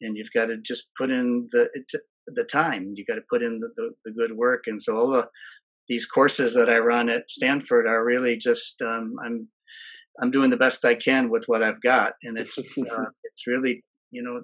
And 0.00 0.16
you've 0.16 0.32
got 0.34 0.46
to 0.46 0.56
just 0.58 0.90
put 0.98 1.10
in 1.10 1.46
the 1.52 1.68
the 2.26 2.44
time. 2.44 2.92
You 2.94 3.04
got 3.04 3.16
to 3.16 3.22
put 3.30 3.42
in 3.42 3.60
the, 3.60 3.68
the, 3.76 3.90
the 4.04 4.12
good 4.12 4.36
work. 4.36 4.64
And 4.66 4.80
so 4.80 4.96
all 4.96 5.10
the 5.10 5.28
these 5.88 6.06
courses 6.06 6.54
that 6.54 6.70
I 6.70 6.78
run 6.78 7.10
at 7.10 7.28
Stanford 7.30 7.86
are 7.86 8.04
really 8.04 8.38
just 8.38 8.80
um, 8.82 9.14
I'm 9.24 9.48
I'm 10.20 10.30
doing 10.30 10.50
the 10.50 10.56
best 10.56 10.84
I 10.84 10.94
can 10.94 11.28
with 11.28 11.44
what 11.46 11.62
I've 11.62 11.82
got, 11.82 12.12
and 12.22 12.38
it's 12.38 12.58
uh, 12.78 13.04
it's 13.24 13.46
really 13.46 13.84
you 14.10 14.22
know 14.22 14.42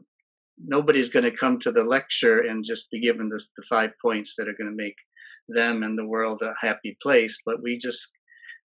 nobody's 0.67 1.11
going 1.11 1.25
to 1.25 1.37
come 1.37 1.59
to 1.61 1.73
the 1.73 1.85
lecture 1.85 2.41
and 2.41 2.65
just 2.65 2.91
be 2.91 3.01
given 3.01 3.29
the, 3.29 3.43
the 3.57 3.65
five 3.69 3.91
points 4.03 4.35
that 4.37 4.49
are 4.49 4.57
going 4.59 4.71
to 4.71 4.83
make 4.83 4.97
them 5.49 5.83
and 5.83 5.99
the 5.99 6.07
world 6.07 6.43
a 6.43 6.53
happy 6.61 6.97
place, 7.03 7.39
but 7.45 7.63
we 7.63 7.77
just 7.79 8.13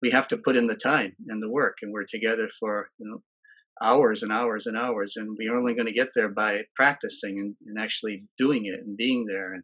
we 0.02 0.10
have 0.10 0.28
to 0.28 0.38
put 0.38 0.56
in 0.56 0.66
the 0.66 0.74
time 0.74 1.12
and 1.28 1.42
the 1.42 1.50
work, 1.50 1.76
and 1.82 1.92
we're 1.92 2.06
together 2.08 2.48
for 2.58 2.88
you 2.98 3.08
know 3.08 3.22
hours 3.82 4.22
and 4.22 4.32
hours 4.32 4.66
and 4.66 4.76
hours, 4.76 5.14
and 5.16 5.36
we're 5.38 5.56
only 5.56 5.74
going 5.74 5.86
to 5.86 5.92
get 5.92 6.08
there 6.14 6.28
by 6.28 6.60
practicing 6.74 7.38
and, 7.38 7.54
and 7.66 7.78
actually 7.78 8.24
doing 8.38 8.66
it 8.66 8.80
and 8.80 8.96
being 8.96 9.26
there 9.26 9.54
and 9.54 9.62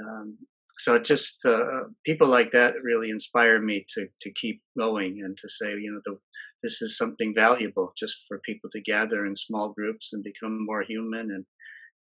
um, 0.00 0.38
so 0.80 0.98
just 0.98 1.44
uh, 1.44 1.82
people 2.06 2.26
like 2.26 2.52
that 2.52 2.74
really 2.82 3.10
inspire 3.10 3.60
me 3.60 3.84
to 3.94 4.06
to 4.22 4.32
keep 4.32 4.62
going 4.78 5.20
and 5.22 5.36
to 5.36 5.48
say 5.48 5.68
you 5.68 5.92
know 5.92 6.00
the, 6.06 6.16
this 6.62 6.82
is 6.82 6.96
something 6.96 7.32
valuable 7.34 7.92
just 7.96 8.16
for 8.26 8.40
people 8.44 8.70
to 8.70 8.80
gather 8.80 9.26
in 9.26 9.36
small 9.36 9.72
groups 9.72 10.10
and 10.12 10.22
become 10.24 10.64
more 10.64 10.82
human 10.82 11.30
and 11.30 11.44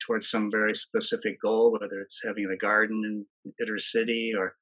towards 0.07 0.31
some 0.31 0.51
very 0.51 0.75
specific 0.75 1.37
goal 1.43 1.73
whether 1.73 2.01
it's 2.01 2.21
having 2.25 2.49
a 2.53 2.57
garden 2.57 3.03
in 3.05 3.55
inner 3.61 3.79
city 3.79 4.33
or 4.37 4.55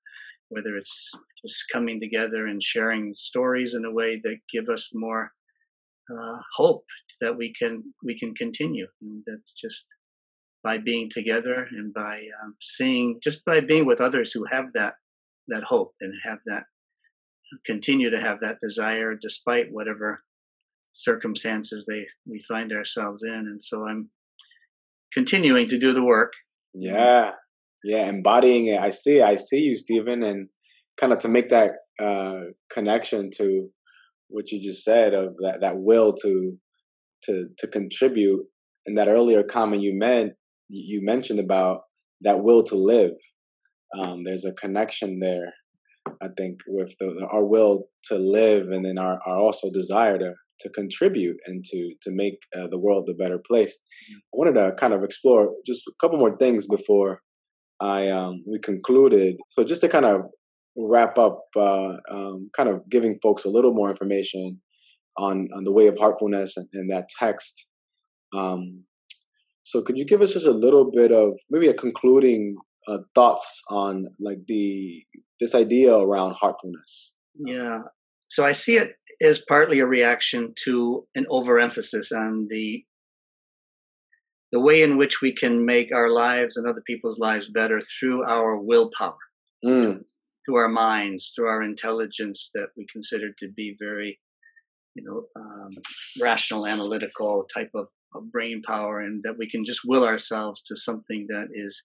whether 0.48 0.77
it's 0.77 1.11
just 1.44 1.64
coming 1.72 2.01
together 2.01 2.46
and 2.46 2.62
sharing 2.62 3.12
stories 3.14 3.74
in 3.74 3.85
a 3.85 3.92
way 3.92 4.20
that 4.22 4.37
give 4.53 4.68
us 4.68 4.90
more 4.94 5.31
uh, 6.11 6.37
hope 6.55 6.85
that 7.20 7.37
we 7.37 7.53
can 7.53 7.83
we 8.05 8.18
can 8.18 8.35
continue. 8.35 8.87
And 9.03 9.22
that's 9.27 9.53
just 9.53 9.87
by 10.64 10.79
being 10.79 11.09
together 11.11 11.66
and 11.70 11.92
by 11.92 12.22
um, 12.42 12.57
seeing 12.61 13.18
just 13.22 13.44
by 13.44 13.61
being 13.61 13.87
with 13.87 14.01
others 14.01 14.33
who 14.33 14.44
have 14.51 14.73
that 14.75 14.94
that 15.48 15.65
hope 15.65 15.92
and 16.00 16.13
have 16.25 16.38
that 16.46 16.65
continue 17.65 18.11
to 18.11 18.21
have 18.21 18.38
that 18.40 18.57
desire 18.63 19.15
despite 19.21 19.67
whatever 19.71 20.23
circumstances 20.92 21.87
they 21.88 22.03
we 22.27 22.42
find 22.49 22.73
ourselves 22.73 23.23
in. 23.23 23.33
And 23.33 23.63
so 23.63 23.87
i'm 23.87 24.11
continuing 25.13 25.69
to 25.69 25.79
do 25.79 25.92
the 25.92 26.03
work. 26.03 26.33
Yeah. 26.75 27.31
Yeah 27.85 28.07
embodying 28.07 28.69
it. 28.69 28.81
I 28.81 28.90
see 28.90 29.23
i 29.23 29.35
see 29.37 29.61
you 29.61 29.77
stephen 29.77 30.23
and 30.23 30.49
kind 31.01 31.13
of 31.13 31.19
to 31.21 31.29
make 31.29 31.49
that 31.51 31.71
uh 32.03 32.40
connection 32.71 33.31
to 33.37 33.69
what 34.29 34.51
you 34.51 34.63
just 34.63 34.85
said 34.85 35.15
of 35.15 35.37
that 35.38 35.59
that 35.61 35.77
will 35.77 36.13
to 36.23 36.59
to 37.25 37.46
to 37.59 37.67
contribute 37.67 38.44
and 38.87 38.99
that 38.99 39.09
earlier 39.09 39.42
comment 39.42 39.83
you 39.83 39.96
meant 39.96 40.33
you 40.69 41.01
mentioned 41.03 41.40
about 41.40 41.83
that 42.23 42.42
will 42.42 42.63
to 42.65 42.75
live. 42.75 43.13
Um, 43.99 44.25
there's 44.25 44.44
a 44.44 44.53
connection 44.53 45.19
there, 45.21 45.55
I 46.23 46.29
think, 46.37 46.59
with 46.67 46.92
the, 46.98 47.27
our 47.31 47.44
will 47.44 47.85
to 48.04 48.17
live, 48.17 48.69
and 48.69 48.85
then 48.85 48.98
our, 48.98 49.19
our 49.27 49.37
also 49.37 49.71
desire 49.71 50.19
to 50.19 50.33
to 50.61 50.71
contribute 50.71 51.37
and 51.46 51.65
to 51.65 51.94
to 52.02 52.11
make 52.11 52.38
uh, 52.56 52.67
the 52.71 52.79
world 52.79 53.09
a 53.09 53.15
better 53.15 53.40
place. 53.46 53.77
I 54.11 54.33
wanted 54.33 54.54
to 54.54 54.75
kind 54.79 54.92
of 54.92 55.04
explore 55.04 55.50
just 55.67 55.83
a 55.87 55.92
couple 56.00 56.19
more 56.19 56.37
things 56.37 56.67
before 56.67 57.21
I 57.81 58.09
um, 58.09 58.44
we 58.46 58.59
concluded. 58.59 59.37
So 59.48 59.65
just 59.65 59.81
to 59.83 59.88
kind 59.88 60.04
of 60.04 60.23
wrap 60.77 61.19
up, 61.19 61.40
uh, 61.56 61.94
um, 62.11 62.50
kind 62.56 62.69
of 62.69 62.88
giving 62.90 63.19
folks 63.23 63.44
a 63.44 63.48
little 63.48 63.73
more 63.73 63.90
information 63.90 64.61
on 65.17 65.48
on 65.56 65.65
the 65.65 65.73
way 65.73 65.87
of 65.87 65.98
heartfulness 65.98 66.56
and, 66.56 66.69
and 66.73 66.90
that 66.90 67.09
text. 67.19 67.67
Um, 68.37 68.85
so, 69.65 69.83
could 69.83 69.98
you 69.98 70.06
give 70.06 70.23
us 70.23 70.33
just 70.33 70.46
a 70.46 70.50
little 70.50 70.90
bit 70.90 71.13
of 71.13 71.35
maybe 71.50 71.69
a 71.69 71.75
concluding 71.75 72.56
uh, 72.88 72.98
thoughts 73.15 73.61
on 73.69 74.06
like 74.19 74.38
the 74.46 75.04
this 75.41 75.55
idea 75.55 75.95
around 75.95 76.35
heartfulness? 76.35 77.15
Yeah. 77.35 77.81
So 78.29 78.45
I 78.45 78.53
see 78.53 78.77
it 78.77 78.95
as 79.23 79.43
partly 79.49 79.81
a 79.81 79.87
reaction 79.87 80.55
to 80.65 81.07
an 81.15 81.27
overemphasis 81.29 82.13
on 82.13 82.47
the 82.51 82.85
the 84.51 84.61
way 84.61 84.83
in 84.83 84.97
which 84.97 85.21
we 85.21 85.33
can 85.33 85.67
make 85.67 85.93
our 85.93 86.11
lives 86.11 86.57
and 86.57 86.67
other 86.67 86.83
people's 86.87 87.19
lives 87.19 87.49
better 87.49 87.83
through 87.83 88.25
our 88.25 88.57
willpower, 88.57 89.19
mm. 89.63 90.03
through 90.47 90.57
our 90.57 90.71
minds, 90.71 91.33
through 91.35 91.49
our 91.49 91.63
intelligence 91.63 92.51
that 92.55 92.69
we 92.75 92.87
consider 92.91 93.31
to 93.39 93.49
be 93.49 93.77
very, 93.79 94.19
you 94.95 95.05
know, 95.05 95.25
um, 95.39 95.73
rational, 96.23 96.67
analytical 96.67 97.47
type 97.55 97.71
of, 97.75 97.89
of 98.15 98.33
brain 98.33 98.63
power, 98.63 99.01
and 99.01 99.23
that 99.23 99.37
we 99.37 99.47
can 99.47 99.67
just 99.67 99.81
will 99.85 100.05
ourselves 100.05 100.63
to 100.63 100.75
something 100.75 101.27
that 101.29 101.49
is 101.53 101.83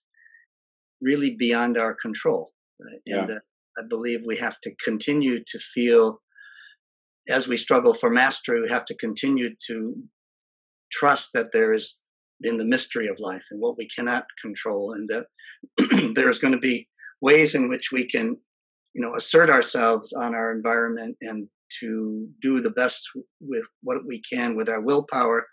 really 1.02 1.36
beyond 1.38 1.76
our 1.76 1.94
control. 1.94 2.53
Right? 2.84 3.00
Yeah. 3.06 3.20
And 3.20 3.28
that 3.30 3.42
I 3.78 3.82
believe 3.88 4.20
we 4.24 4.36
have 4.36 4.60
to 4.62 4.74
continue 4.84 5.42
to 5.44 5.58
feel, 5.58 6.20
as 7.28 7.48
we 7.48 7.56
struggle 7.56 7.94
for 7.94 8.10
mastery, 8.10 8.60
we 8.60 8.68
have 8.68 8.84
to 8.86 8.96
continue 8.96 9.50
to 9.68 9.94
trust 10.92 11.30
that 11.34 11.48
there 11.52 11.72
is 11.72 12.02
in 12.42 12.56
the 12.56 12.64
mystery 12.64 13.08
of 13.08 13.18
life 13.18 13.44
and 13.50 13.60
what 13.60 13.78
we 13.78 13.88
cannot 13.88 14.24
control, 14.42 14.92
and 14.92 15.08
that 15.08 15.26
there's 16.14 16.38
going 16.38 16.52
to 16.52 16.58
be 16.58 16.88
ways 17.20 17.54
in 17.54 17.68
which 17.68 17.90
we 17.90 18.06
can, 18.06 18.36
you 18.94 19.02
know, 19.02 19.14
assert 19.14 19.48
ourselves 19.48 20.12
on 20.12 20.34
our 20.34 20.52
environment 20.52 21.16
and 21.22 21.48
to 21.80 22.28
do 22.40 22.60
the 22.60 22.70
best 22.70 23.02
with 23.40 23.64
what 23.82 23.98
we 24.06 24.20
can 24.30 24.56
with 24.56 24.68
our 24.68 24.80
willpower. 24.80 25.46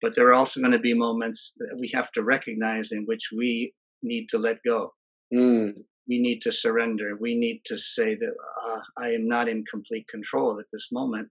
But 0.00 0.14
there 0.14 0.28
are 0.28 0.34
also 0.34 0.60
going 0.60 0.72
to 0.72 0.78
be 0.78 0.94
moments 0.94 1.52
that 1.58 1.76
we 1.80 1.90
have 1.94 2.12
to 2.12 2.22
recognize 2.22 2.92
in 2.92 3.04
which 3.06 3.28
we 3.36 3.74
need 4.02 4.28
to 4.28 4.38
let 4.38 4.58
go. 4.64 4.92
Mm. 5.34 5.72
We 6.08 6.20
need 6.20 6.40
to 6.42 6.52
surrender. 6.52 7.16
We 7.18 7.36
need 7.36 7.62
to 7.66 7.76
say 7.76 8.14
that 8.14 8.34
uh, 8.64 8.80
I 8.98 9.10
am 9.10 9.26
not 9.26 9.48
in 9.48 9.64
complete 9.64 10.06
control 10.08 10.58
at 10.60 10.66
this 10.72 10.88
moment. 10.92 11.28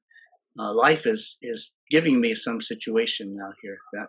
Uh, 0.60 0.74
life 0.74 1.06
is 1.06 1.38
is 1.42 1.74
giving 1.92 2.22
me 2.22 2.34
some 2.36 2.62
situation 2.62 3.36
now 3.36 3.52
here 3.62 3.78
that 3.94 4.08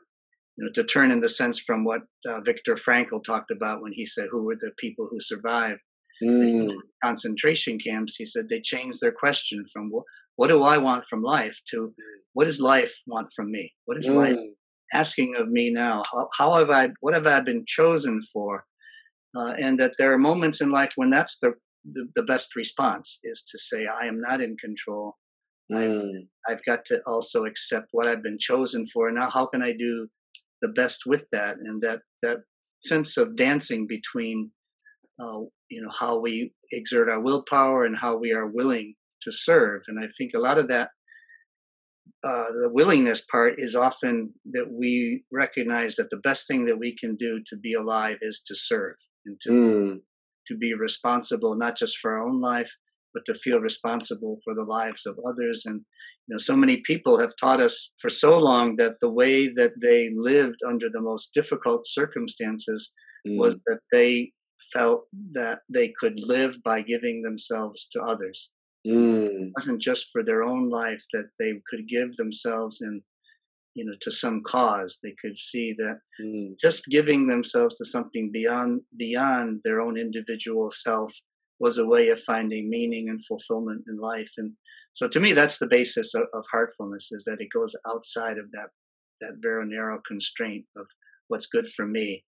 you 0.57 0.65
know, 0.65 0.71
to 0.75 0.85
turn 0.85 1.11
in 1.11 1.21
the 1.21 1.29
sense 1.29 1.59
from 1.59 1.85
what 1.85 2.03
uh, 2.29 2.41
Viktor 2.41 2.75
Frankl 2.75 3.23
talked 3.23 3.51
about 3.51 3.83
when 3.83 3.93
he 3.93 4.07
said, 4.07 4.27
"Who 4.31 4.45
were 4.45 4.57
the 4.57 4.71
people 4.79 5.09
who 5.11 5.21
survived 5.21 5.81
mm. 6.23 6.75
concentration 7.05 7.79
camps?" 7.79 8.17
He 8.17 8.27
said 8.27 8.49
they 8.49 8.61
changed 8.61 9.01
their 9.01 9.13
question 9.13 9.65
from 9.73 9.91
"What, 9.91 10.05
what 10.37 10.49
do 10.49 10.63
I 10.63 10.79
want 10.79 11.05
from 11.05 11.23
life?" 11.23 11.61
to 11.71 11.95
"What 12.33 12.47
does 12.47 12.61
life 12.61 12.95
want 13.07 13.29
from 13.37 13.51
me? 13.51 13.75
What 13.85 13.99
is 13.99 14.09
mm. 14.09 14.15
life 14.15 14.39
asking 14.95 15.35
of 15.37 15.49
me 15.49 15.71
now? 15.71 16.03
How, 16.11 16.29
how, 16.39 16.59
have 16.59 16.71
I? 16.71 16.89
What 17.01 17.15
have 17.15 17.27
I 17.27 17.41
been 17.41 17.65
chosen 17.67 18.21
for?" 18.33 18.65
Uh, 19.37 19.53
and 19.61 19.79
that 19.79 19.93
there 19.99 20.13
are 20.13 20.19
moments 20.19 20.61
in 20.61 20.71
life 20.71 20.93
when 20.97 21.11
that's 21.11 21.39
the, 21.41 21.53
the, 21.85 22.09
the 22.15 22.23
best 22.23 22.57
response 22.57 23.19
is 23.23 23.43
to 23.43 23.59
say, 23.59 23.87
"I 23.87 24.07
am 24.07 24.21
not 24.21 24.41
in 24.41 24.57
control." 24.57 25.17
Mm. 25.71 26.27
I've, 26.49 26.55
I've 26.55 26.65
got 26.65 26.85
to 26.87 27.01
also 27.07 27.45
accept 27.45 27.89
what 27.91 28.07
I've 28.07 28.23
been 28.23 28.39
chosen 28.39 28.87
for. 28.87 29.11
Now, 29.11 29.29
how 29.29 29.47
can 29.47 29.63
I 29.63 29.73
do 29.73 30.09
the 30.63 30.69
best 30.69 31.03
with 31.07 31.29
that 31.33 31.57
and 31.59 31.83
that 31.83 32.01
that 32.23 32.39
sense 32.81 33.17
of 33.17 33.37
dancing 33.37 33.87
between 33.87 34.51
uh, 35.21 35.41
you 35.71 35.83
know 35.83 35.91
how 35.99 36.19
we 36.19 36.53
exert 36.73 37.09
our 37.09 37.21
willpower 37.21 37.85
and 37.85 37.97
how 37.97 38.17
we 38.17 38.33
are 38.33 38.47
willing 38.47 38.95
to 39.23 39.33
serve 39.33 39.83
and 39.89 39.99
i 39.99 40.09
think 40.17 40.33
a 40.35 40.39
lot 40.39 40.59
of 40.59 40.69
that 40.69 40.91
uh, 42.25 42.51
the 42.63 42.71
willingness 42.73 43.23
part 43.31 43.55
is 43.59 43.75
often 43.75 44.33
that 44.47 44.67
we 44.71 45.25
recognize 45.33 45.97
that 45.97 46.11
the 46.11 46.17
best 46.19 46.47
thing 46.47 46.65
that 46.65 46.79
we 46.79 46.95
can 46.97 47.17
do 47.17 47.41
to 47.47 47.57
be 47.57 47.73
alive 47.75 48.17
is 48.23 48.43
to 48.47 48.55
serve 48.55 48.97
and 49.27 49.41
to 49.43 49.51
mm. 49.51 50.01
to 50.47 50.57
be 50.57 50.75
responsible 50.75 51.55
not 51.57 51.77
just 51.77 51.99
for 51.99 52.13
our 52.13 52.27
own 52.27 52.41
life 52.41 52.71
but 53.15 53.25
to 53.25 53.35
feel 53.35 53.59
responsible 53.59 54.39
for 54.45 54.55
the 54.55 54.63
lives 54.65 55.07
of 55.07 55.19
others 55.27 55.63
and 55.65 55.81
you 56.27 56.35
know 56.35 56.39
so 56.39 56.57
many 56.57 56.83
people 56.85 57.19
have 57.19 57.33
taught 57.41 57.61
us 57.61 57.93
for 58.01 58.11
so 58.11 58.39
long 58.39 58.77
that 58.77 58.95
the 59.01 59.11
way 59.11 59.49
that 59.49 59.73
they 59.81 60.11
lived 60.15 60.61
under 60.69 60.89
the 60.91 61.01
most 61.01 61.31
difficult 61.35 61.83
circumstances 61.87 62.93
mm. 63.27 63.39
was 63.39 63.55
that 63.67 63.81
they 63.93 64.33
felt 64.73 65.03
that 65.33 65.59
they 65.73 65.93
could 66.01 66.19
live 66.19 66.57
by 66.65 66.81
giving 66.83 67.23
themselves 67.23 67.89
to 67.93 68.01
others 68.01 68.51
mm. 68.87 69.27
it 69.27 69.53
wasn't 69.57 69.81
just 69.81 70.07
for 70.13 70.23
their 70.23 70.43
own 70.43 70.69
life 70.69 71.03
that 71.13 71.29
they 71.39 71.53
could 71.69 71.89
give 71.89 72.15
themselves 72.17 72.79
in 72.81 73.03
you 73.77 73.85
know 73.85 73.97
to 74.01 74.11
some 74.11 74.43
cause 74.43 74.99
they 75.03 75.15
could 75.23 75.37
see 75.37 75.75
that 75.77 75.99
mm. 76.23 76.55
just 76.61 76.83
giving 76.91 77.27
themselves 77.27 77.75
to 77.77 77.85
something 77.85 78.31
beyond 78.33 78.81
beyond 78.99 79.61
their 79.65 79.81
own 79.81 79.97
individual 79.99 80.71
self 80.71 81.13
was 81.61 81.79
a 81.79 81.87
way 81.87 82.09
of 82.09 82.21
finding 82.21 82.69
meaning 82.69 83.09
and 83.09 83.21
fulfillment 83.25 83.83
in 83.89 83.97
life 83.99 84.33
and 84.39 84.53
so 84.97 85.07
to 85.09 85.21
me, 85.21 85.35
that's 85.35 85.59
the 85.59 85.69
basis 85.69 86.15
of, 86.15 86.23
of 86.33 86.47
heartfulness 86.51 87.09
is 87.13 87.25
that 87.25 87.37
it 87.41 87.49
goes 87.53 87.75
outside 87.87 88.39
of 88.39 88.51
that 88.53 88.71
that 89.21 89.35
very 89.41 89.67
narrow 89.67 90.01
constraint 90.07 90.65
of 90.77 90.87
what's 91.29 91.47
good 91.47 91.67
for 91.69 91.87
me 91.87 92.25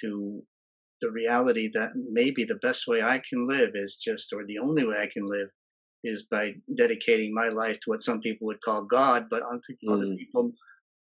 to 0.00 0.42
the 1.00 1.10
reality 1.10 1.68
that 1.74 1.90
maybe 2.10 2.44
the 2.44 2.60
best 2.62 2.86
way 2.86 3.02
I 3.02 3.20
can 3.28 3.48
live 3.48 3.70
is 3.74 3.96
just, 3.96 4.32
or 4.32 4.44
the 4.46 4.58
only 4.58 4.84
way 4.84 4.96
I 5.00 5.08
can 5.12 5.26
live 5.26 5.48
is 6.04 6.26
by 6.30 6.52
dedicating 6.76 7.34
my 7.34 7.48
life 7.48 7.78
to 7.80 7.90
what 7.90 8.02
some 8.02 8.20
people 8.20 8.46
would 8.46 8.62
call 8.64 8.82
God, 8.82 9.24
but 9.28 9.42
mm. 9.42 9.92
other 9.92 10.14
people 10.16 10.52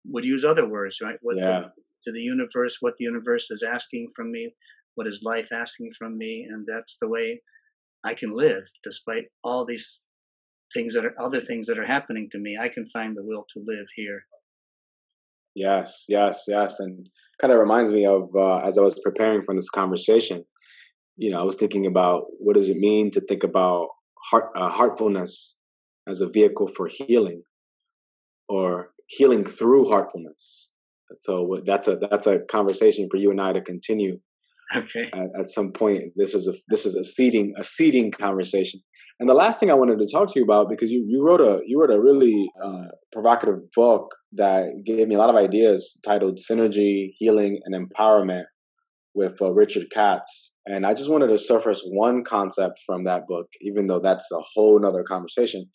would 0.05 0.23
use 0.23 0.43
other 0.43 0.67
words, 0.67 0.99
right? 1.01 1.17
What 1.21 1.37
yeah. 1.37 1.61
the, 1.61 1.71
to 2.05 2.11
the 2.11 2.21
universe, 2.21 2.77
what 2.79 2.93
the 2.97 3.05
universe 3.05 3.51
is 3.51 3.63
asking 3.63 4.09
from 4.15 4.31
me, 4.31 4.53
what 4.95 5.07
is 5.07 5.21
life 5.23 5.49
asking 5.53 5.91
from 5.97 6.17
me, 6.17 6.47
and 6.49 6.65
that's 6.67 6.97
the 7.01 7.09
way 7.09 7.41
I 8.03 8.13
can 8.13 8.31
live 8.31 8.63
despite 8.83 9.25
all 9.43 9.65
these 9.65 10.07
things 10.73 10.93
that 10.93 11.05
are 11.05 11.15
other 11.19 11.39
things 11.41 11.67
that 11.67 11.79
are 11.79 11.85
happening 11.85 12.29
to 12.31 12.39
me, 12.39 12.57
I 12.59 12.69
can 12.69 12.85
find 12.87 13.15
the 13.15 13.23
will 13.23 13.45
to 13.53 13.63
live 13.65 13.87
here. 13.95 14.25
Yes, 15.55 16.05
yes, 16.07 16.45
yes, 16.47 16.79
and 16.79 17.09
kind 17.41 17.51
of 17.51 17.59
reminds 17.59 17.91
me 17.91 18.05
of 18.05 18.29
uh, 18.35 18.57
as 18.57 18.77
I 18.77 18.81
was 18.81 18.99
preparing 18.99 19.43
for 19.43 19.55
this 19.55 19.69
conversation. 19.69 20.45
You 21.17 21.31
know, 21.31 21.39
I 21.39 21.43
was 21.43 21.55
thinking 21.55 21.85
about 21.85 22.25
what 22.37 22.55
does 22.55 22.69
it 22.69 22.77
mean 22.77 23.11
to 23.11 23.21
think 23.21 23.43
about 23.43 23.87
heart 24.29 24.51
uh, 24.55 24.69
heartfulness 24.69 25.55
as 26.07 26.21
a 26.21 26.29
vehicle 26.29 26.67
for 26.67 26.87
healing, 26.87 27.43
or 28.47 28.91
healing 29.09 29.43
through 29.43 29.89
heartfulness. 29.89 30.69
So 31.19 31.57
that's 31.65 31.87
a 31.87 31.97
that's 31.97 32.27
a 32.27 32.39
conversation 32.39 33.07
for 33.09 33.17
you 33.17 33.31
and 33.31 33.41
I 33.41 33.53
to 33.53 33.61
continue. 33.61 34.19
Okay. 34.75 35.09
At, 35.13 35.41
at 35.41 35.49
some 35.49 35.71
point, 35.71 36.13
this 36.15 36.35
is 36.35 36.47
a 36.47 36.53
this 36.67 36.85
is 36.85 36.95
a 36.95 37.03
seeding 37.03 37.53
a 37.57 37.63
seeding 37.63 38.11
conversation. 38.11 38.81
And 39.19 39.27
the 39.27 39.33
last 39.33 39.59
thing 39.59 39.69
I 39.69 39.73
wanted 39.73 39.99
to 39.99 40.07
talk 40.09 40.31
to 40.31 40.39
you 40.39 40.45
about 40.45 40.69
because 40.69 40.91
you, 40.91 41.03
you 41.05 41.25
wrote 41.25 41.41
a 41.41 41.59
you 41.65 41.81
wrote 41.81 41.91
a 41.91 41.99
really 41.99 42.49
uh, 42.63 42.89
provocative 43.11 43.59
book 43.75 44.15
that 44.33 44.83
gave 44.85 45.07
me 45.07 45.15
a 45.15 45.17
lot 45.17 45.29
of 45.29 45.35
ideas 45.35 45.99
titled 46.05 46.37
"Synergy, 46.37 47.09
Healing, 47.17 47.59
and 47.65 47.75
Empowerment" 47.75 48.43
with 49.15 49.41
uh, 49.41 49.51
Richard 49.51 49.87
Katz. 49.91 50.53
And 50.65 50.85
I 50.85 50.93
just 50.93 51.09
wanted 51.09 51.27
to 51.27 51.37
surface 51.37 51.81
one 51.85 52.23
concept 52.23 52.79
from 52.85 53.03
that 53.05 53.23
book, 53.27 53.47
even 53.61 53.87
though 53.87 53.99
that's 53.99 54.29
a 54.31 54.39
whole 54.53 54.79
nother 54.79 55.03
conversation. 55.03 55.65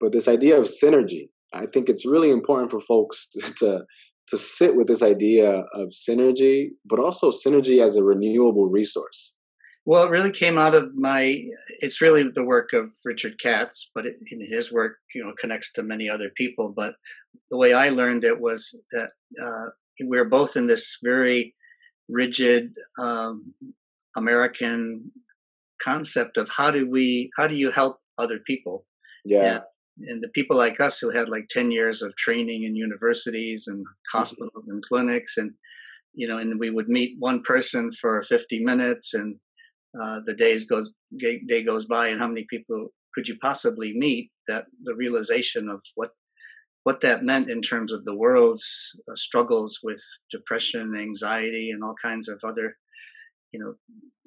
But 0.00 0.12
this 0.12 0.28
idea 0.28 0.58
of 0.58 0.64
synergy, 0.64 1.28
I 1.52 1.66
think 1.66 1.88
it's 1.88 2.06
really 2.06 2.30
important 2.30 2.70
for 2.70 2.80
folks 2.80 3.28
to 3.58 3.84
to 4.28 4.36
sit 4.36 4.74
with 4.74 4.88
this 4.88 5.02
idea 5.02 5.62
of 5.72 5.90
synergy, 5.90 6.70
but 6.84 6.98
also 6.98 7.30
synergy 7.30 7.84
as 7.84 7.94
a 7.94 8.02
renewable 8.02 8.68
resource. 8.68 9.34
Well, 9.84 10.02
it 10.02 10.10
really 10.10 10.32
came 10.32 10.58
out 10.58 10.74
of 10.74 10.96
my. 10.96 11.44
It's 11.78 12.00
really 12.00 12.24
the 12.34 12.44
work 12.44 12.72
of 12.72 12.90
Richard 13.04 13.38
Katz, 13.40 13.88
but 13.94 14.04
it, 14.04 14.16
in 14.32 14.40
his 14.44 14.72
work, 14.72 14.96
you 15.14 15.22
know, 15.22 15.32
connects 15.40 15.72
to 15.74 15.84
many 15.84 16.10
other 16.10 16.30
people. 16.36 16.72
But 16.74 16.94
the 17.52 17.56
way 17.56 17.72
I 17.72 17.90
learned 17.90 18.24
it 18.24 18.40
was 18.40 18.76
that 18.90 19.10
uh, 19.40 19.66
we 20.04 20.18
are 20.18 20.24
both 20.24 20.56
in 20.56 20.66
this 20.66 20.98
very 21.04 21.54
rigid 22.08 22.74
um, 22.98 23.54
American 24.16 25.12
concept 25.80 26.36
of 26.36 26.48
how 26.48 26.72
do 26.72 26.90
we, 26.90 27.30
how 27.36 27.46
do 27.46 27.54
you 27.54 27.70
help 27.70 27.98
other 28.18 28.40
people? 28.44 28.86
Yeah. 29.24 29.60
And, 29.98 30.22
the 30.22 30.28
people 30.28 30.56
like 30.56 30.80
us 30.80 30.98
who 30.98 31.10
had 31.10 31.28
like 31.28 31.48
10 31.48 31.70
years 31.70 32.02
of 32.02 32.14
training 32.16 32.64
in 32.64 32.76
universities 32.76 33.66
and 33.66 33.78
mm-hmm. 33.78 34.18
hospitals 34.18 34.52
mm-hmm. 34.54 34.72
and 34.72 34.82
clinics 34.88 35.36
and 35.36 35.52
you 36.14 36.26
know 36.26 36.38
and 36.38 36.58
we 36.58 36.70
would 36.70 36.88
meet 36.88 37.16
one 37.18 37.42
person 37.42 37.90
for 38.00 38.22
50 38.22 38.64
minutes 38.64 39.14
and 39.14 39.36
uh, 40.00 40.20
the 40.26 40.34
days 40.34 40.64
goes 40.64 40.92
day 41.18 41.62
goes 41.62 41.86
by 41.86 42.08
and 42.08 42.20
how 42.20 42.28
many 42.28 42.46
people 42.48 42.88
could 43.14 43.28
you 43.28 43.36
possibly 43.40 43.92
meet 43.96 44.30
that 44.48 44.64
the 44.84 44.94
realization 44.94 45.68
of 45.68 45.80
what 45.94 46.10
what 46.84 47.00
that 47.00 47.24
meant 47.24 47.50
in 47.50 47.60
terms 47.60 47.92
of 47.92 48.04
the 48.04 48.14
world's 48.14 48.66
uh, 49.10 49.16
struggles 49.16 49.78
with 49.82 50.00
depression 50.30 50.94
anxiety 50.96 51.70
and 51.70 51.82
all 51.82 51.94
kinds 52.02 52.28
of 52.28 52.38
other 52.44 52.76
you 53.52 53.60
know 53.60 53.74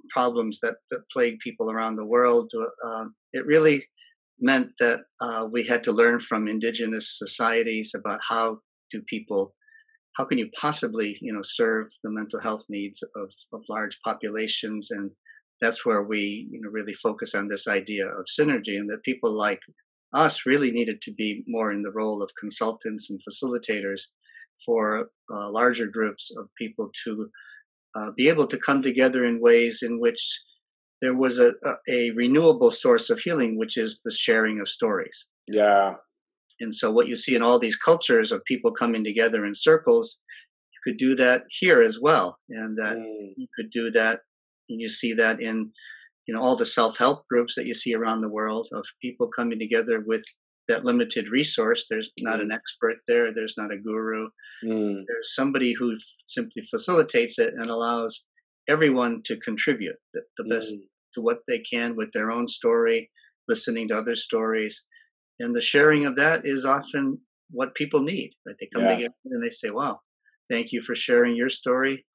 problems 0.09 0.59
that, 0.61 0.75
that 0.91 1.09
plague 1.11 1.39
people 1.39 1.71
around 1.71 1.95
the 1.95 2.05
world. 2.05 2.51
Uh, 2.85 3.05
it 3.33 3.45
really 3.45 3.85
meant 4.41 4.71
that 4.79 5.01
uh, 5.21 5.47
we 5.51 5.63
had 5.63 5.83
to 5.85 5.91
learn 5.91 6.19
from 6.19 6.47
indigenous 6.47 7.17
societies 7.17 7.93
about 7.95 8.19
how 8.27 8.59
do 8.91 9.01
people 9.07 9.53
how 10.17 10.25
can 10.25 10.37
you 10.37 10.49
possibly 10.59 11.17
you 11.21 11.33
know 11.33 11.41
serve 11.41 11.87
the 12.03 12.11
mental 12.11 12.41
health 12.41 12.65
needs 12.69 13.01
of, 13.15 13.31
of 13.53 13.61
large 13.69 13.97
populations? 14.03 14.91
And 14.91 15.11
that's 15.61 15.85
where 15.85 16.03
we 16.03 16.47
you 16.51 16.59
know 16.61 16.69
really 16.69 16.93
focus 16.93 17.33
on 17.35 17.47
this 17.47 17.67
idea 17.67 18.05
of 18.05 18.25
synergy 18.39 18.75
and 18.77 18.89
that 18.89 19.03
people 19.03 19.31
like 19.31 19.61
us 20.13 20.45
really 20.45 20.71
needed 20.71 21.01
to 21.03 21.13
be 21.13 21.43
more 21.47 21.71
in 21.71 21.83
the 21.83 21.91
role 21.91 22.21
of 22.21 22.31
consultants 22.39 23.09
and 23.09 23.21
facilitators 23.21 24.01
for 24.65 25.09
uh, 25.33 25.49
larger 25.49 25.87
groups 25.87 26.31
of 26.37 26.49
people 26.57 26.89
to 27.05 27.29
uh, 27.95 28.11
be 28.17 28.27
able 28.27 28.47
to 28.47 28.57
come 28.57 28.81
together 28.81 29.23
in 29.23 29.39
ways 29.39 29.79
in 29.83 29.99
which 29.99 30.21
there 31.01 31.15
was 31.15 31.39
a, 31.39 31.53
a, 31.89 32.11
renewable 32.11 32.71
source 32.71 33.09
of 33.09 33.19
healing, 33.19 33.57
which 33.57 33.77
is 33.77 34.01
the 34.03 34.11
sharing 34.11 34.59
of 34.59 34.67
stories. 34.67 35.27
Yeah. 35.47 35.95
And 36.59 36.75
so, 36.75 36.91
what 36.91 37.07
you 37.07 37.15
see 37.15 37.35
in 37.35 37.41
all 37.41 37.57
these 37.57 37.77
cultures 37.77 38.31
of 38.31 38.43
people 38.45 38.71
coming 38.71 39.03
together 39.03 39.45
in 39.45 39.55
circles, 39.55 40.19
you 40.73 40.91
could 40.91 40.97
do 40.97 41.15
that 41.15 41.43
here 41.49 41.81
as 41.81 41.99
well, 42.01 42.37
and 42.49 42.77
that 42.77 42.97
mm. 42.97 43.33
you 43.37 43.47
could 43.55 43.71
do 43.71 43.91
that, 43.91 44.19
and 44.69 44.81
you 44.81 44.89
see 44.89 45.13
that 45.13 45.41
in, 45.41 45.71
you 46.27 46.33
know, 46.33 46.41
all 46.41 46.57
the 46.57 46.65
self-help 46.65 47.25
groups 47.29 47.55
that 47.55 47.65
you 47.65 47.73
see 47.73 47.95
around 47.95 48.21
the 48.21 48.29
world 48.29 48.67
of 48.73 48.85
people 49.01 49.29
coming 49.33 49.57
together 49.57 50.03
with 50.05 50.25
that 50.67 50.85
limited 50.85 51.29
resource. 51.29 51.85
There's 51.89 52.11
not 52.19 52.39
mm. 52.39 52.43
an 52.43 52.51
expert 52.51 52.97
there. 53.07 53.33
There's 53.33 53.55
not 53.57 53.73
a 53.73 53.77
guru. 53.77 54.27
Mm. 54.65 55.03
There's 55.07 55.33
somebody 55.33 55.73
who 55.73 55.97
simply 56.27 56.61
facilitates 56.69 57.39
it 57.39 57.53
and 57.55 57.67
allows 57.67 58.25
everyone 58.69 59.21
to 59.25 59.37
contribute 59.37 59.95
the, 60.13 60.21
the 60.37 60.43
mm. 60.43 60.49
best 60.49 60.73
to 61.15 61.21
what 61.21 61.39
they 61.47 61.59
can 61.59 61.95
with 61.95 62.11
their 62.13 62.31
own 62.31 62.47
story, 62.47 63.09
listening 63.47 63.87
to 63.89 63.97
other 63.97 64.15
stories, 64.15 64.85
and 65.39 65.55
the 65.55 65.61
sharing 65.61 66.05
of 66.05 66.15
that 66.15 66.41
is 66.43 66.65
often 66.65 67.19
what 67.51 67.75
people 67.75 68.01
need. 68.01 68.31
Right? 68.45 68.55
They 68.59 68.69
come 68.73 68.83
yeah. 68.83 68.95
together 68.95 69.13
and 69.25 69.43
they 69.43 69.49
say, 69.49 69.69
"Wow, 69.71 70.01
thank 70.49 70.71
you 70.71 70.81
for 70.81 70.95
sharing 70.95 71.35
your 71.35 71.49
story," 71.49 72.05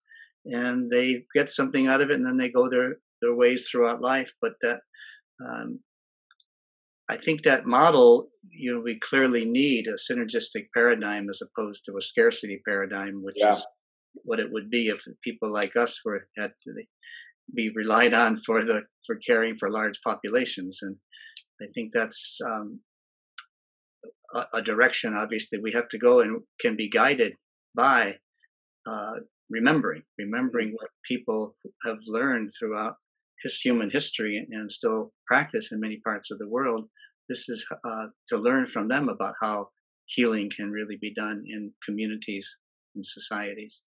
and 0.47 0.91
they 0.91 1.25
get 1.35 1.51
something 1.51 1.87
out 1.89 2.01
of 2.01 2.11
it, 2.11 2.17
and 2.17 2.27
then 2.27 2.37
they 2.37 2.51
go 2.51 2.69
their 2.69 2.97
their 3.21 3.35
ways 3.35 3.69
throughout 3.69 4.01
life. 4.01 4.33
But 4.41 4.53
that 4.63 4.81
um, 5.45 5.81
I 7.09 7.17
think 7.17 7.43
that 7.43 7.67
model, 7.67 8.29
you 8.51 8.73
know, 8.73 8.81
we 8.81 8.99
clearly 8.99 9.45
need 9.45 9.89
a 9.89 9.95
synergistic 9.95 10.69
paradigm 10.73 11.29
as 11.29 11.41
opposed 11.43 11.85
to 11.85 11.97
a 11.99 12.03
scarcity 12.03 12.63
paradigm, 12.67 13.23
which 13.23 13.37
yeah. 13.39 13.57
is 13.57 13.67
what 14.23 14.41
it 14.41 14.51
would 14.51 14.71
be 14.71 14.89
if 14.89 15.05
people 15.23 15.53
like 15.53 15.77
us 15.77 16.01
were 16.05 16.29
had 16.37 16.53
to 16.65 16.73
be 17.55 17.71
relied 17.75 18.15
on 18.15 18.39
for 18.39 18.65
the 18.65 18.83
for 19.07 19.17
caring 19.17 19.57
for 19.57 19.71
large 19.71 20.01
populations. 20.03 20.79
And 20.83 20.97
I 21.61 21.67
think 21.75 21.93
that's 21.93 22.39
um, 22.47 22.81
a, 24.35 24.45
a, 24.55 24.63
direction. 24.63 25.15
Obviously, 25.15 25.59
we 25.59 25.73
have 25.73 25.89
to 25.91 25.99
go 25.99 26.21
and 26.21 26.43
can 26.61 26.77
be 26.77 26.89
guided 26.89 27.35
by 27.75 28.17
uh, 28.87 29.17
remembering, 29.51 30.03
remembering 30.19 30.73
what 30.73 30.91
people 31.07 31.57
have 31.85 31.99
learned 32.07 32.51
throughout 32.59 32.95
his 33.43 33.57
human 33.57 33.91
history 33.91 34.47
and 34.51 34.71
still 34.71 35.13
practice 35.27 35.71
in 35.73 35.81
many 35.81 36.01
parts 36.05 36.31
of 36.31 36.39
the 36.39 36.49
world. 36.49 36.89
This 37.29 37.49
is 37.49 37.67
uh, 37.73 38.07
to 38.29 38.39
learn 38.39 38.67
from 38.67 38.89
them 38.89 39.09
about 39.09 39.35
how 39.41 39.69
healing 40.07 40.51
can 40.55 40.71
really 40.71 40.97
be 41.01 41.13
done 41.15 41.43
in 41.47 41.73
communities 41.85 42.49
and 42.95 43.05
societies. 43.05 43.83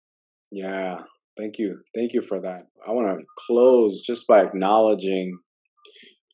Yeah, 0.56 1.02
thank 1.38 1.58
you. 1.58 1.82
Thank 1.94 2.14
you 2.14 2.22
for 2.22 2.40
that. 2.40 2.68
I 2.88 2.92
want 2.92 3.20
to 3.20 3.26
close 3.46 4.02
just 4.02 4.26
by 4.26 4.42
acknowledging 4.42 5.38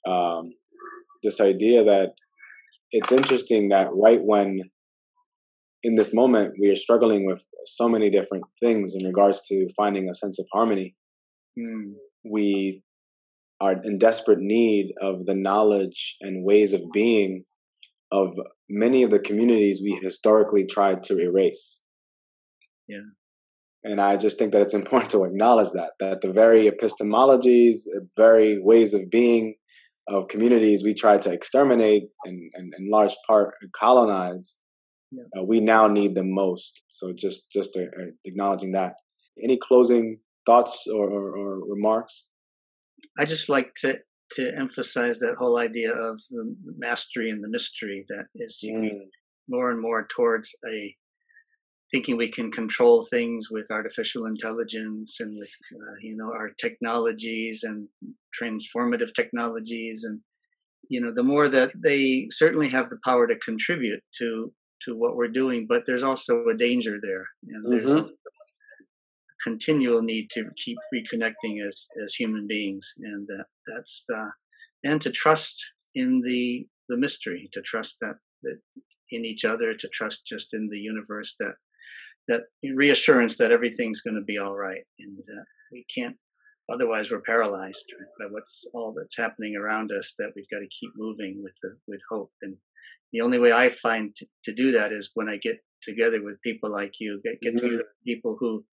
um, 0.07 0.51
this 1.23 1.41
idea 1.41 1.83
that 1.83 2.09
it's 2.91 3.11
interesting 3.11 3.69
that 3.69 3.87
right 3.91 4.21
when 4.21 4.59
in 5.81 5.95
this 5.95 6.13
moment 6.13 6.53
we 6.61 6.69
are 6.69 6.75
struggling 6.75 7.25
with 7.25 7.43
so 7.65 7.89
many 7.89 8.11
different 8.11 8.43
things 8.59 8.93
in 8.93 9.07
regards 9.07 9.41
to 9.47 9.67
finding 9.75 10.07
a 10.07 10.13
sense 10.13 10.37
of 10.37 10.45
harmony, 10.53 10.95
mm. 11.57 11.93
we 12.23 12.83
are 13.59 13.73
in 13.83 13.97
desperate 13.97 14.39
need 14.39 14.93
of 15.01 15.25
the 15.25 15.33
knowledge 15.33 16.17
and 16.21 16.45
ways 16.45 16.73
of 16.73 16.81
being 16.93 17.43
of 18.11 18.35
many 18.69 19.01
of 19.01 19.09
the 19.09 19.19
communities 19.19 19.81
we 19.83 19.99
historically 19.99 20.67
tried 20.67 21.01
to 21.01 21.17
erase. 21.17 21.81
Yeah. 22.87 22.99
And 23.83 23.99
I 23.99 24.17
just 24.17 24.37
think 24.37 24.53
that 24.53 24.61
it's 24.61 24.73
important 24.81 25.11
to 25.11 25.23
acknowledge 25.23 25.71
that, 25.73 25.91
that 25.99 26.21
the 26.21 26.31
very 26.31 26.69
epistemologies, 26.69 27.79
very 28.17 28.59
ways 28.61 28.93
of 28.93 29.09
being 29.09 29.55
of 30.07 30.27
communities 30.27 30.83
we 30.83 30.93
tried 30.93 31.21
to 31.21 31.31
exterminate 31.31 32.03
and, 32.25 32.51
and 32.55 32.73
in 32.77 32.89
large 32.89 33.15
part 33.25 33.53
colonize, 33.73 34.59
yeah. 35.11 35.23
uh, 35.37 35.43
we 35.43 35.59
now 35.59 35.87
need 35.87 36.15
the 36.15 36.23
most. 36.23 36.83
So 36.89 37.13
just 37.15 37.51
just 37.51 37.77
uh, 37.77 37.83
acknowledging 38.25 38.71
that. 38.73 38.93
Any 39.41 39.57
closing 39.57 40.19
thoughts 40.45 40.85
or, 40.87 41.09
or, 41.09 41.37
or 41.37 41.59
remarks? 41.67 42.25
I 43.17 43.25
just 43.25 43.49
like 43.49 43.73
to 43.81 43.99
to 44.33 44.51
emphasize 44.57 45.19
that 45.19 45.35
whole 45.37 45.57
idea 45.57 45.91
of 45.91 46.19
the 46.29 46.55
mastery 46.77 47.29
and 47.29 47.43
the 47.43 47.49
mystery 47.49 48.05
that 48.07 48.25
is 48.35 48.59
mm. 48.65 48.97
more 49.49 49.71
and 49.71 49.81
more 49.81 50.07
towards 50.15 50.49
a 50.67 50.95
thinking 51.91 52.15
we 52.15 52.29
can 52.29 52.49
control 52.51 53.05
things 53.05 53.51
with 53.51 53.69
artificial 53.69 54.25
intelligence 54.25 55.19
and 55.19 55.37
with 55.37 55.51
uh, 55.75 55.95
you 56.01 56.15
know 56.15 56.31
our 56.31 56.49
technologies 56.59 57.63
and 57.63 57.87
transformative 58.39 59.13
technologies 59.13 60.03
and 60.03 60.19
you 60.89 61.01
know 61.01 61.13
the 61.13 61.23
more 61.23 61.49
that 61.49 61.71
they 61.83 62.27
certainly 62.31 62.69
have 62.69 62.89
the 62.89 62.99
power 63.03 63.27
to 63.27 63.35
contribute 63.39 64.01
to 64.17 64.53
to 64.83 64.95
what 64.95 65.15
we're 65.15 65.27
doing 65.27 65.65
but 65.67 65.83
there's 65.85 66.03
also 66.03 66.45
a 66.47 66.57
danger 66.57 66.97
there 67.01 67.25
and 67.49 67.65
mm-hmm. 67.65 67.71
there's 67.71 68.01
a 68.01 68.07
continual 69.43 70.01
need 70.01 70.29
to 70.29 70.45
keep 70.55 70.77
reconnecting 70.93 71.65
as 71.65 71.87
as 72.03 72.13
human 72.13 72.47
beings 72.47 72.93
and 72.99 73.27
that 73.27 73.45
that's 73.67 74.03
the 74.07 74.29
and 74.83 75.01
to 75.01 75.11
trust 75.11 75.57
in 75.95 76.21
the 76.21 76.65
the 76.89 76.97
mystery 76.97 77.49
to 77.51 77.61
trust 77.61 77.97
that 78.01 78.15
that 78.43 78.59
in 79.11 79.25
each 79.25 79.43
other 79.45 79.73
to 79.73 79.87
trust 79.89 80.25
just 80.25 80.53
in 80.53 80.69
the 80.71 80.77
universe 80.77 81.35
that 81.39 81.55
that 82.31 82.73
reassurance 82.75 83.37
that 83.37 83.51
everything's 83.51 84.01
going 84.01 84.15
to 84.15 84.21
be 84.21 84.37
all 84.37 84.55
right 84.55 84.83
and 84.99 85.19
uh, 85.37 85.43
we 85.71 85.85
can't 85.93 86.15
otherwise 86.71 87.11
we're 87.11 87.21
paralyzed 87.21 87.85
by 88.19 88.25
what's 88.29 88.63
all 88.73 88.93
that's 88.97 89.17
happening 89.17 89.55
around 89.55 89.91
us 89.91 90.13
that 90.17 90.31
we've 90.35 90.49
got 90.49 90.59
to 90.59 90.77
keep 90.79 90.91
moving 90.95 91.41
with 91.43 91.57
the, 91.61 91.75
with 91.87 92.01
hope 92.09 92.31
and 92.41 92.55
the 93.11 93.21
only 93.21 93.37
way 93.37 93.51
i 93.51 93.69
find 93.69 94.15
to, 94.15 94.25
to 94.45 94.53
do 94.53 94.71
that 94.71 94.91
is 94.91 95.11
when 95.13 95.29
i 95.29 95.37
get 95.37 95.57
together 95.83 96.23
with 96.23 96.41
people 96.41 96.71
like 96.71 96.93
you 96.99 97.19
get, 97.23 97.41
get 97.41 97.55
mm-hmm. 97.55 97.65
together 97.65 97.77
with 97.77 98.05
people 98.05 98.37
who 98.39 98.63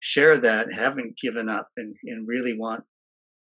share 0.00 0.38
that 0.38 0.72
haven't 0.72 1.14
given 1.20 1.48
up 1.48 1.68
and, 1.76 1.94
and 2.04 2.26
really 2.26 2.56
want 2.56 2.82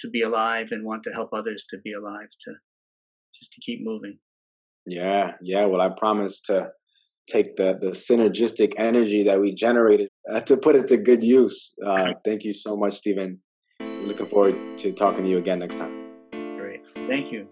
to 0.01 0.09
be 0.09 0.21
alive 0.21 0.67
and 0.71 0.85
want 0.85 1.03
to 1.03 1.11
help 1.11 1.29
others 1.33 1.65
to 1.69 1.77
be 1.83 1.93
alive 1.93 2.29
to 2.41 2.53
just 3.33 3.53
to 3.53 3.61
keep 3.61 3.79
moving 3.83 4.17
yeah 4.85 5.35
yeah 5.41 5.65
well 5.65 5.81
i 5.81 5.89
promise 5.89 6.41
to 6.41 6.69
take 7.30 7.55
the 7.55 7.77
the 7.80 7.91
synergistic 7.91 8.73
energy 8.77 9.23
that 9.23 9.39
we 9.39 9.53
generated 9.53 10.09
uh, 10.32 10.41
to 10.41 10.57
put 10.57 10.75
it 10.75 10.88
to 10.88 10.97
good 10.97 11.23
use. 11.23 11.73
Uh, 11.86 12.13
thank 12.25 12.43
you 12.43 12.53
so 12.53 12.75
much, 12.75 12.93
Stephen. 12.93 13.39
Looking 13.80 14.25
forward 14.27 14.55
to 14.80 14.93
talking 14.93 15.23
to 15.23 15.30
you 15.30 15.38
again 15.38 15.59
next 15.59 15.75
time. 15.75 15.93
Great. 16.57 16.82
Thank 17.07 17.32
you. 17.32 17.47